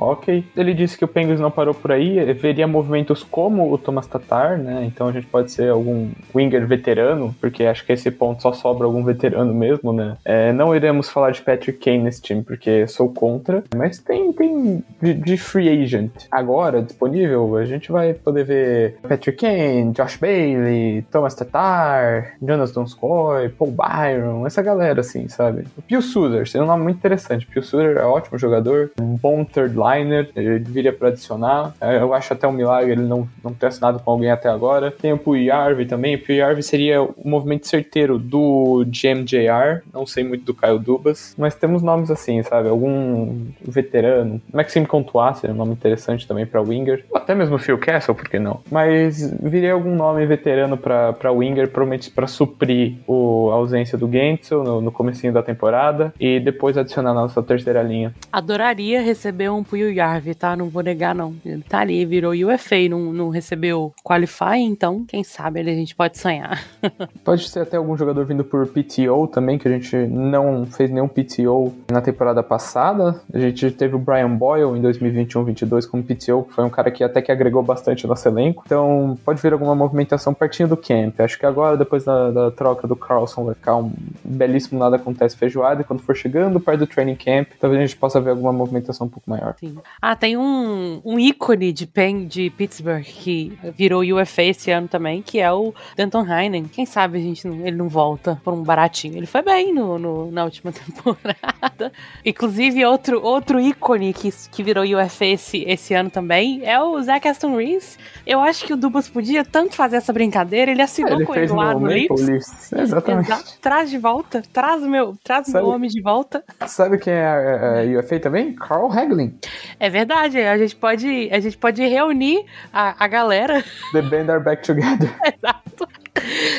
ele 0.56 0.74
disse 0.74 0.96
que 0.96 1.04
o 1.04 1.08
Penguins 1.08 1.40
não 1.40 1.50
parou 1.50 1.74
por 1.74 1.92
aí, 1.92 2.32
veria 2.34 2.66
movimentos 2.66 3.22
como 3.22 3.72
o 3.72 3.78
Thomas 3.78 4.06
Tatar, 4.06 4.58
né? 4.58 4.84
Então 4.84 5.08
a 5.08 5.12
gente 5.12 5.26
pode 5.26 5.50
ser 5.50 5.70
algum 5.70 6.10
winger 6.34 6.66
veterano, 6.66 7.34
porque 7.40 7.64
acho 7.64 7.84
que 7.84 7.92
esse 7.92 8.10
ponto 8.10 8.42
só 8.42 8.52
sobra 8.52 8.86
algum 8.86 9.04
veterano 9.04 9.54
mesmo, 9.54 9.92
né? 9.92 10.16
É, 10.24 10.52
não 10.52 10.74
iremos 10.74 11.08
falar 11.08 11.30
de 11.30 11.42
Patrick 11.42 11.78
Kane 11.78 11.98
nesse 11.98 12.22
time, 12.22 12.42
porque 12.42 12.86
sou 12.86 13.12
contra, 13.12 13.62
mas 13.76 13.98
tem, 13.98 14.32
tem 14.32 14.82
de, 15.00 15.14
de 15.14 15.36
free 15.36 15.68
agent 15.68 16.10
agora 16.30 16.82
disponível, 16.82 17.56
a 17.56 17.64
gente 17.64 17.90
vai 17.90 18.14
poder 18.14 18.44
ver 18.44 18.98
Patrick 19.02 19.38
Kane, 19.38 19.92
Josh 19.92 20.16
Bailey, 20.16 21.02
Thomas 21.10 21.34
Tatar, 21.34 22.34
Jonas 22.42 22.72
Donskoy, 22.72 23.48
Paul 23.50 23.72
Byron, 23.72 24.46
essa 24.46 24.62
galera 24.62 25.00
assim, 25.00 25.28
sabe? 25.28 25.64
O 25.76 25.82
Pio 25.82 26.02
Suter, 26.02 26.48
seria 26.48 26.64
um 26.64 26.66
nome 26.68 26.84
muito 26.84 26.96
interessante. 26.96 27.46
Pio 27.46 27.62
Suter 27.62 27.96
é 27.96 28.06
um 28.06 28.10
ótimo 28.10 28.38
jogador, 28.38 28.90
um 29.00 29.16
bom 29.16 29.44
third 29.44 29.76
liner, 29.76 30.17
ele 30.34 30.58
viria 30.60 30.92
para 30.92 31.08
adicionar. 31.08 31.74
É, 31.80 31.98
eu 31.98 32.12
acho 32.14 32.32
até 32.32 32.46
um 32.46 32.52
milagre 32.52 32.92
ele 32.92 33.02
não, 33.02 33.28
não 33.42 33.52
ter 33.52 33.66
assinado 33.66 33.98
com 34.00 34.10
alguém 34.10 34.30
até 34.30 34.48
agora. 34.48 34.90
Tem 34.90 35.12
o 35.12 35.18
Puyarvi 35.18 35.86
também. 35.86 36.16
O 36.16 36.24
Puyarvi 36.24 36.62
seria 36.62 37.02
o 37.02 37.14
movimento 37.24 37.66
certeiro 37.66 38.18
do 38.18 38.84
GMJR, 38.86 39.82
não 39.92 40.06
sei 40.06 40.24
muito 40.24 40.44
do 40.44 40.54
Kyle 40.54 40.78
Dubas, 40.78 41.34
mas 41.38 41.54
temos 41.54 41.82
nomes 41.82 42.10
assim, 42.10 42.42
sabe? 42.42 42.68
Algum 42.68 43.46
veterano. 43.62 44.40
Maxime 44.52 44.86
Contois 44.86 45.38
seria 45.38 45.54
um 45.54 45.58
nome 45.58 45.72
interessante 45.72 46.26
também 46.26 46.46
para 46.46 46.60
Winger. 46.60 47.04
Até 47.14 47.34
mesmo 47.34 47.58
Phil 47.58 47.78
Castle, 47.78 48.14
por 48.14 48.28
que 48.28 48.38
não? 48.38 48.60
Mas 48.70 49.30
viria 49.42 49.72
algum 49.72 49.94
nome 49.94 50.24
veterano 50.26 50.76
para 50.76 51.32
Winger, 51.32 51.68
provavelmente 51.68 52.10
para 52.10 52.26
suprir 52.26 52.96
o, 53.06 53.50
a 53.50 53.54
ausência 53.54 53.98
do 53.98 54.10
Gensel 54.10 54.62
no, 54.64 54.80
no 54.80 54.92
comecinho 54.92 55.32
da 55.32 55.42
temporada 55.42 56.12
e 56.18 56.40
depois 56.40 56.76
adicionar 56.76 57.14
na 57.14 57.22
nossa 57.22 57.42
terceira 57.42 57.82
linha. 57.82 58.14
Adoraria 58.32 59.00
receber 59.00 59.50
um 59.50 59.62
Puyo 59.62 59.92
Yarvi, 60.12 60.34
tá? 60.34 60.56
Não 60.56 60.68
vou 60.68 60.82
negar, 60.82 61.14
não. 61.14 61.34
Ele 61.44 61.62
tá 61.62 61.80
ali, 61.80 62.04
virou 62.04 62.32
UFA, 62.32 62.88
não, 62.88 63.12
não 63.12 63.28
recebeu 63.28 63.92
Qualify, 64.04 64.58
então 64.58 65.04
quem 65.06 65.22
sabe 65.22 65.60
a 65.60 65.64
gente 65.64 65.94
pode 65.94 66.18
sonhar. 66.18 66.64
pode 67.24 67.48
ser 67.48 67.60
até 67.60 67.76
algum 67.76 67.96
jogador 67.96 68.24
vindo 68.24 68.44
por 68.44 68.66
PTO 68.66 69.26
também, 69.26 69.58
que 69.58 69.68
a 69.68 69.70
gente 69.70 69.96
não 69.96 70.66
fez 70.66 70.90
nenhum 70.90 71.08
PTO 71.08 71.74
na 71.90 72.00
temporada 72.00 72.42
passada. 72.42 73.20
A 73.32 73.38
gente 73.38 73.70
teve 73.70 73.94
o 73.94 73.98
Brian 73.98 74.34
Boyle 74.34 74.76
em 74.76 74.82
2021-22 74.82 75.88
como 75.88 76.02
PTO, 76.02 76.44
que 76.44 76.54
foi 76.54 76.64
um 76.64 76.70
cara 76.70 76.90
que 76.90 77.04
até 77.04 77.20
que 77.20 77.32
agregou 77.32 77.62
bastante 77.62 78.04
no 78.04 78.10
nosso 78.10 78.28
elenco. 78.28 78.62
Então 78.66 79.18
pode 79.24 79.40
vir 79.40 79.52
alguma 79.52 79.74
movimentação 79.74 80.32
partindo 80.34 80.70
do 80.70 80.76
camp. 80.76 81.20
Acho 81.20 81.38
que 81.38 81.46
agora, 81.46 81.76
depois 81.76 82.04
da, 82.04 82.30
da 82.30 82.50
troca 82.50 82.86
do 82.86 82.96
Carlson, 82.96 83.44
vai 83.44 83.54
ficar 83.54 83.76
um 83.76 83.92
belíssimo 84.24 84.78
nada 84.78 84.96
acontece 84.96 85.36
feijoada. 85.36 85.82
E 85.82 85.84
quando 85.84 86.00
for 86.00 86.16
chegando 86.16 86.60
perto 86.60 86.80
do 86.80 86.86
training 86.86 87.16
camp, 87.16 87.48
talvez 87.60 87.82
a 87.82 87.86
gente 87.86 87.96
possa 87.96 88.20
ver 88.20 88.30
alguma 88.30 88.52
movimentação 88.52 89.06
um 89.06 89.10
pouco 89.10 89.28
maior. 89.28 89.54
Sim. 89.58 89.76
Ah, 90.00 90.14
tem 90.14 90.36
um, 90.36 91.00
um 91.04 91.18
ícone 91.18 91.72
de 91.72 91.86
Pen 91.86 92.26
de 92.26 92.50
Pittsburgh 92.50 93.02
que 93.02 93.58
virou 93.74 94.02
UFA 94.02 94.42
esse 94.44 94.70
ano 94.70 94.86
também, 94.86 95.22
que 95.22 95.40
é 95.40 95.52
o 95.52 95.74
Denton 95.96 96.24
Heinen. 96.24 96.64
Quem 96.64 96.86
sabe 96.86 97.18
a 97.18 97.20
gente 97.20 97.46
não, 97.48 97.66
ele 97.66 97.76
não 97.76 97.88
volta 97.88 98.40
por 98.44 98.54
um 98.54 98.62
baratinho. 98.62 99.16
Ele 99.16 99.26
foi 99.26 99.42
bem 99.42 99.74
no, 99.74 99.98
no 99.98 100.30
na 100.30 100.44
última 100.44 100.70
temporada. 100.72 101.92
Inclusive, 102.24 102.84
outro, 102.84 103.20
outro 103.22 103.60
ícone 103.60 104.12
que, 104.12 104.30
que 104.50 104.62
virou 104.62 104.84
UFA 104.84 105.26
esse, 105.26 105.64
esse 105.66 105.94
ano 105.94 106.10
também 106.10 106.64
é 106.64 106.80
o 106.80 107.00
Zach 107.02 107.26
Aston 107.26 107.56
Reese. 107.56 107.98
Eu 108.26 108.40
acho 108.40 108.64
que 108.64 108.72
o 108.72 108.76
Dubas 108.76 109.08
podia 109.08 109.44
tanto 109.44 109.74
fazer 109.74 109.96
essa 109.96 110.12
brincadeira, 110.12 110.70
ele 110.70 110.82
assinou 110.82 111.14
ele 111.14 111.26
com 111.26 111.34
ele 111.34 111.52
lá 111.52 111.74
no 111.74 111.86
Leafs. 111.86 112.72
Exatamente. 112.72 113.32
Exato. 113.32 113.58
Traz 113.60 113.90
de 113.90 113.98
volta, 113.98 114.42
traz 114.52 114.82
o 114.82 114.88
meu, 114.88 115.16
traz 115.24 115.46
sabe, 115.46 115.64
meu 115.64 115.74
homem 115.74 115.90
de 115.90 116.00
volta. 116.00 116.44
Sabe 116.66 116.98
quem 116.98 117.12
é 117.12 117.26
a, 117.26 117.80
a 117.80 118.00
UFA 118.00 118.20
também? 118.20 118.54
Carl 118.54 118.90
Hagelin. 118.90 119.34
É 119.80 119.88
verdade, 119.88 120.38
a 120.40 120.58
gente 120.58 120.74
pode, 120.74 121.28
a 121.30 121.40
gente 121.40 121.56
pode 121.56 121.86
reunir 121.86 122.44
a, 122.72 123.04
a 123.04 123.08
galera. 123.08 123.64
The 123.92 124.02
band 124.02 124.30
are 124.32 124.42
back 124.42 124.62
together. 124.62 125.10
Exato. 125.24 125.88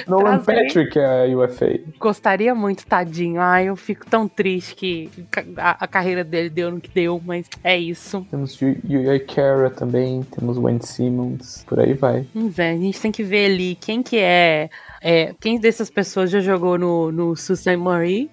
Nolan 0.07 0.39
Patrick 0.39 0.97
é 0.97 1.25
a 1.25 1.37
UFA. 1.37 1.79
Gostaria 1.99 2.55
muito, 2.55 2.85
tadinho. 2.85 3.41
Ai, 3.41 3.65
eu 3.65 3.75
fico 3.75 4.05
tão 4.05 4.27
triste 4.27 4.73
que 4.73 5.09
a, 5.57 5.83
a 5.83 5.87
carreira 5.87 6.23
dele 6.23 6.49
deu 6.49 6.71
no 6.71 6.79
que 6.79 6.89
deu, 6.89 7.21
mas 7.25 7.45
é 7.63 7.77
isso. 7.77 8.25
Temos 8.31 8.59
Yui 8.61 9.19
Kara 9.19 9.69
também, 9.69 10.23
temos 10.23 10.57
Wayne 10.57 10.85
Simmons, 10.85 11.65
por 11.67 11.79
aí 11.79 11.93
vai. 11.93 12.25
Vamos 12.33 12.55
ver, 12.55 12.73
a 12.73 12.77
gente 12.77 12.99
tem 12.99 13.11
que 13.11 13.23
ver 13.23 13.51
ali 13.51 13.75
quem 13.75 14.01
que 14.01 14.17
é 14.17 14.69
é, 15.01 15.33
quem 15.39 15.59
dessas 15.59 15.89
pessoas 15.89 16.29
já 16.29 16.39
jogou 16.39 16.77
no, 16.77 17.11
no 17.11 17.35
Susan 17.35 17.77
Marie? 17.77 18.29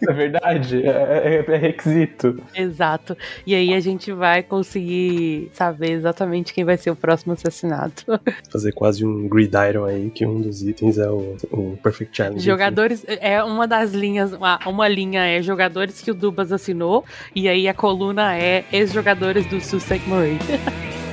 Isso 0.00 0.10
é 0.10 0.14
verdade, 0.14 0.86
é, 0.86 0.88
é, 0.88 1.44
é, 1.46 1.56
requisito. 1.56 2.42
Exato. 2.54 3.16
E 3.46 3.54
aí 3.54 3.74
a 3.74 3.80
gente 3.80 4.10
vai 4.12 4.42
conseguir 4.42 5.50
saber 5.52 5.92
exatamente 5.92 6.54
quem 6.54 6.64
vai 6.64 6.78
ser 6.78 6.90
o 6.90 6.96
próximo 6.96 7.34
assassinato. 7.34 8.04
Fazer 8.50 8.72
quase 8.72 9.04
um 9.04 9.28
gridiron 9.28 9.84
aí, 9.84 10.10
que 10.10 10.24
um 10.24 10.40
dos 10.40 10.62
itens 10.62 10.96
é 10.96 11.10
o, 11.10 11.36
o 11.50 11.76
Perfect 11.82 12.16
Challenge. 12.16 12.40
Jogadores, 12.40 13.04
enfim. 13.04 13.18
é 13.20 13.44
uma 13.44 13.68
das 13.68 13.92
linhas, 13.92 14.32
uma, 14.32 14.58
uma 14.66 14.88
linha 14.88 15.26
é 15.26 15.42
jogadores 15.42 16.00
que 16.00 16.10
o 16.10 16.14
Dubas 16.14 16.50
assinou, 16.50 17.04
e 17.34 17.48
aí 17.48 17.68
a 17.68 17.74
coluna 17.74 18.36
é 18.36 18.64
ex-jogadores 18.72 19.44
do 19.46 19.60
Sussex 19.60 20.00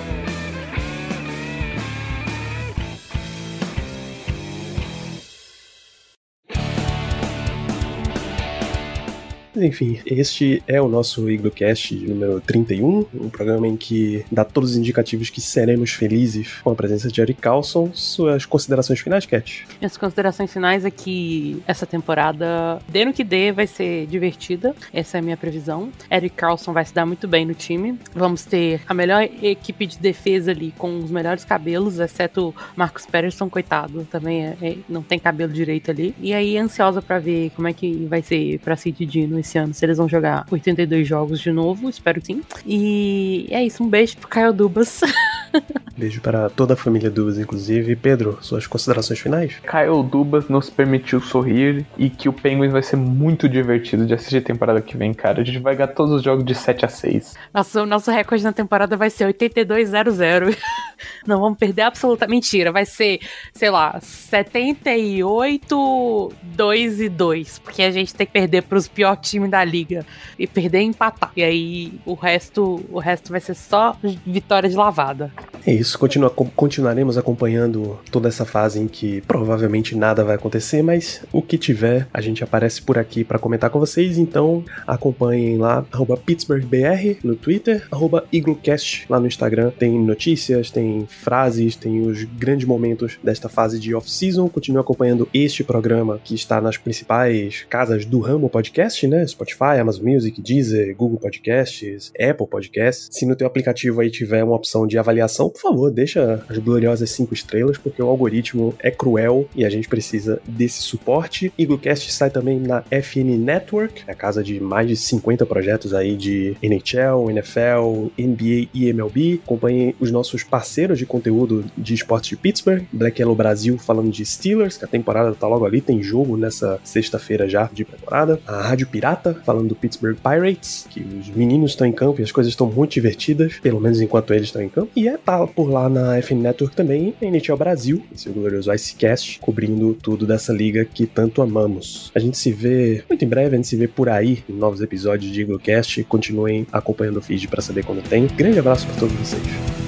Enfim, 9.63 9.99
este 10.05 10.61
é 10.67 10.81
o 10.81 10.87
nosso 10.87 11.29
IgloCast 11.29 11.95
número 11.95 12.39
31, 12.41 13.05
um 13.13 13.29
programa 13.29 13.67
em 13.67 13.75
que 13.75 14.23
dá 14.31 14.43
todos 14.43 14.71
os 14.71 14.77
indicativos 14.77 15.29
que 15.29 15.41
seremos 15.41 15.91
felizes 15.91 16.59
com 16.63 16.69
a 16.69 16.75
presença 16.75 17.09
de 17.09 17.19
Eric 17.19 17.41
Carlson. 17.41 17.91
Suas 17.93 18.45
considerações 18.45 18.99
finais, 18.99 19.25
Cat? 19.25 19.65
Minhas 19.79 19.97
considerações 19.97 20.51
finais 20.51 20.85
é 20.85 20.91
que 20.91 21.61
essa 21.65 21.85
temporada, 21.85 22.79
dê 22.87 23.05
no 23.05 23.13
que 23.13 23.23
dê, 23.23 23.51
vai 23.51 23.65
ser 23.65 24.05
divertida. 24.07 24.75
Essa 24.93 25.17
é 25.17 25.19
a 25.19 25.23
minha 25.23 25.37
previsão. 25.37 25.89
Eric 26.11 26.35
Carlson 26.35 26.73
vai 26.73 26.85
se 26.85 26.93
dar 26.93 27.05
muito 27.05 27.27
bem 27.27 27.45
no 27.45 27.53
time. 27.53 27.99
Vamos 28.13 28.45
ter 28.45 28.81
a 28.87 28.93
melhor 28.93 29.23
equipe 29.23 29.87
de 29.87 29.97
defesa 29.97 30.51
ali, 30.51 30.73
com 30.77 30.99
os 30.99 31.09
melhores 31.09 31.43
cabelos, 31.43 31.99
exceto 31.99 32.53
Marcos 32.75 33.05
Patterson, 33.05 33.49
coitado, 33.49 34.07
também 34.11 34.45
é, 34.45 34.57
é, 34.61 34.77
não 34.87 35.01
tem 35.01 35.17
cabelo 35.17 35.51
direito 35.51 35.89
ali. 35.89 36.13
E 36.19 36.33
aí, 36.33 36.57
ansiosa 36.57 37.01
para 37.01 37.19
ver 37.19 37.51
como 37.55 37.67
é 37.67 37.73
que 37.73 38.05
vai 38.05 38.21
ser 38.21 38.59
pra 38.59 38.75
City 38.75 39.05
Dino 39.05 39.39
esse 39.47 39.57
ano, 39.57 39.73
se 39.73 39.85
eles 39.85 39.97
vão 39.97 40.07
jogar 40.07 40.45
82 40.51 41.07
jogos 41.07 41.39
de 41.39 41.51
novo, 41.51 41.89
espero 41.89 42.19
que 42.19 42.27
sim. 42.27 42.43
E 42.65 43.47
é 43.49 43.63
isso, 43.63 43.83
um 43.83 43.89
beijo 43.89 44.17
pro 44.17 44.27
Caio 44.27 44.53
Dubas. 44.53 45.01
Beijo 45.97 46.21
para 46.21 46.47
toda 46.47 46.75
a 46.75 46.77
família 46.77 47.09
Dubas, 47.09 47.39
inclusive. 47.39 47.95
Pedro, 47.95 48.37
suas 48.41 48.67
considerações 48.67 49.19
finais? 49.19 49.55
Kyle 49.61 50.03
Dubas 50.07 50.47
nos 50.47 50.69
permitiu 50.69 51.19
sorrir 51.19 51.87
e 51.97 52.07
que 52.07 52.29
o 52.29 52.33
Penguins 52.33 52.71
vai 52.71 52.83
ser 52.83 52.97
muito 52.97 53.49
divertido 53.49 54.05
de 54.05 54.13
assistir 54.13 54.37
a 54.37 54.41
temporada 54.41 54.79
que 54.79 54.95
vem, 54.95 55.11
cara. 55.11 55.41
A 55.41 55.43
gente 55.43 55.57
vai 55.57 55.75
ganhar 55.75 55.87
todos 55.87 56.13
os 56.13 56.21
jogos 56.21 56.45
de 56.45 56.53
7 56.53 56.85
a 56.85 56.87
6. 56.87 57.33
Nossa, 57.51 57.81
o 57.81 57.85
nosso 57.87 58.11
recorde 58.11 58.43
na 58.43 58.53
temporada 58.53 58.95
vai 58.95 59.09
ser 59.09 59.27
82-0-0. 59.33 60.55
Não 61.25 61.41
vamos 61.41 61.57
perder 61.57 61.81
absoluta 61.81 62.27
mentira. 62.27 62.71
Vai 62.71 62.85
ser, 62.85 63.19
sei 63.51 63.71
lá, 63.71 63.99
78 63.99 66.31
2 66.43 67.01
e 67.01 67.09
2, 67.09 67.57
porque 67.59 67.81
a 67.81 67.89
gente 67.89 68.13
tem 68.13 68.27
que 68.27 68.33
perder 68.33 68.61
para 68.61 68.77
os 68.77 68.87
piores 68.87 69.27
times 69.27 69.49
da 69.49 69.63
liga 69.63 70.05
e 70.37 70.45
perder 70.45 70.81
e 70.81 70.85
empatar. 70.85 71.31
E 71.35 71.43
aí 71.43 71.99
o 72.05 72.13
resto, 72.13 72.85
o 72.91 72.99
resto 72.99 73.31
vai 73.31 73.41
ser 73.41 73.55
só 73.55 73.97
vitória 74.25 74.69
de 74.69 74.75
lavada. 74.75 75.31
É 75.65 75.73
isso 75.73 75.86
isso, 75.87 75.97
continua, 75.97 76.29
continuaremos 76.29 77.17
acompanhando 77.17 77.97
toda 78.11 78.27
essa 78.27 78.45
fase 78.45 78.79
em 78.79 78.87
que 78.87 79.21
provavelmente 79.21 79.95
nada 79.95 80.23
vai 80.23 80.35
acontecer, 80.35 80.81
mas 80.81 81.23
o 81.31 81.41
que 81.41 81.57
tiver, 81.57 82.07
a 82.13 82.19
gente 82.19 82.43
aparece 82.43 82.81
por 82.81 82.97
aqui 82.97 83.23
para 83.23 83.39
comentar 83.39 83.69
com 83.69 83.79
vocês, 83.79 84.17
então 84.17 84.63
acompanhem 84.85 85.57
lá, 85.57 85.85
PittsburghBR 86.25 87.19
no 87.23 87.35
Twitter, 87.35 87.87
IgloCast 88.31 89.05
lá 89.09 89.19
no 89.19 89.27
Instagram, 89.27 89.71
tem 89.71 89.97
notícias, 89.97 90.69
tem 90.69 91.07
frases, 91.07 91.75
tem 91.75 92.01
os 92.01 92.23
grandes 92.23 92.67
momentos 92.67 93.17
desta 93.23 93.47
fase 93.47 93.79
de 93.79 93.95
off-season, 93.95 94.49
continue 94.49 94.81
acompanhando 94.81 95.27
este 95.33 95.63
programa 95.63 96.19
que 96.23 96.35
está 96.35 96.59
nas 96.59 96.77
principais 96.77 97.65
casas 97.69 98.05
do 98.05 98.19
ramo 98.19 98.49
podcast, 98.49 99.07
né, 99.07 99.25
Spotify, 99.25 99.79
Amazon 99.79 100.05
Music, 100.05 100.41
Deezer, 100.41 100.95
Google 100.95 101.19
Podcasts, 101.19 102.11
Apple 102.19 102.47
Podcasts, 102.47 103.09
se 103.11 103.25
no 103.25 103.35
teu 103.35 103.47
aplicativo 103.47 104.01
aí 104.01 104.09
tiver 104.09 104.43
uma 104.43 104.55
opção 104.55 104.85
de 104.85 104.97
avaliação, 104.97 105.49
por 105.49 105.61
favor, 105.61 105.76
deixa 105.91 106.43
as 106.49 106.57
gloriosas 106.57 107.09
cinco 107.09 107.33
estrelas, 107.33 107.77
porque 107.77 108.01
o 108.01 108.07
algoritmo 108.07 108.73
é 108.79 108.91
cruel 108.91 109.47
e 109.55 109.65
a 109.65 109.69
gente 109.69 109.87
precisa 109.87 110.41
desse 110.47 110.81
suporte. 110.81 111.51
Iglocast 111.57 112.11
sai 112.11 112.29
também 112.29 112.59
na 112.59 112.83
FN 112.91 113.37
Network, 113.37 114.03
a 114.07 114.13
casa 114.13 114.43
de 114.43 114.59
mais 114.59 114.87
de 114.87 114.95
50 114.95 115.45
projetos 115.45 115.93
aí 115.93 116.15
de 116.15 116.55
NHL, 116.61 117.29
NFL, 117.29 118.11
NBA 118.17 118.69
e 118.73 118.87
MLB. 118.87 119.41
Acompanhem 119.43 119.95
os 119.99 120.11
nossos 120.11 120.43
parceiros 120.43 120.97
de 120.97 121.05
conteúdo 121.05 121.65
de 121.77 121.93
esportes 121.93 122.29
de 122.29 122.37
Pittsburgh, 122.37 122.83
Black 122.91 123.21
Yellow 123.21 123.35
Brasil 123.35 123.77
falando 123.77 124.11
de 124.11 124.25
Steelers, 124.25 124.77
que 124.77 124.85
a 124.85 124.87
temporada 124.87 125.33
tá 125.33 125.47
logo 125.47 125.65
ali, 125.65 125.81
tem 125.81 126.01
jogo 126.01 126.37
nessa 126.37 126.79
sexta-feira 126.83 127.47
já 127.47 127.69
de 127.71 127.85
temporada. 127.85 128.39
A 128.45 128.61
Rádio 128.61 128.87
Pirata 128.87 129.35
falando 129.45 129.69
do 129.69 129.75
Pittsburgh 129.75 130.17
Pirates, 130.17 130.87
que 130.89 131.01
os 131.01 131.29
meninos 131.29 131.71
estão 131.71 131.87
em 131.87 131.91
campo 131.91 132.21
e 132.21 132.23
as 132.23 132.31
coisas 132.31 132.51
estão 132.51 132.67
muito 132.67 132.93
divertidas, 132.93 133.59
pelo 133.61 133.79
menos 133.79 134.01
enquanto 134.01 134.33
eles 134.33 134.47
estão 134.47 134.61
em 134.61 134.69
campo. 134.69 134.91
E 134.95 135.07
é 135.07 135.17
tá 135.17 135.45
por 135.45 135.66
lá 135.67 135.89
na 135.89 136.21
FN 136.21 136.41
Network 136.41 136.75
também, 136.75 137.13
a 137.21 137.25
NHL 137.25 137.57
Brasil, 137.57 138.03
esse 138.13 138.29
glorioso 138.29 138.71
Icecast, 138.73 139.39
cobrindo 139.39 139.93
tudo 139.93 140.25
dessa 140.25 140.53
liga 140.53 140.85
que 140.85 141.05
tanto 141.05 141.41
amamos. 141.41 142.11
A 142.13 142.19
gente 142.19 142.37
se 142.37 142.51
vê 142.51 143.03
muito 143.09 143.23
em 143.23 143.27
breve, 143.27 143.55
a 143.55 143.57
gente 143.57 143.67
se 143.67 143.75
vê 143.75 143.87
por 143.87 144.09
aí 144.09 144.43
em 144.49 144.53
novos 144.53 144.81
episódios 144.81 145.31
de 145.31 145.41
Eaglecast. 145.41 146.03
Continuem 146.05 146.65
acompanhando 146.71 147.17
o 147.17 147.21
feed 147.21 147.47
para 147.47 147.61
saber 147.61 147.85
quando 147.85 148.01
tem. 148.07 148.27
Grande 148.27 148.59
abraço 148.59 148.85
para 148.87 148.95
todos 148.99 149.15
vocês. 149.15 149.86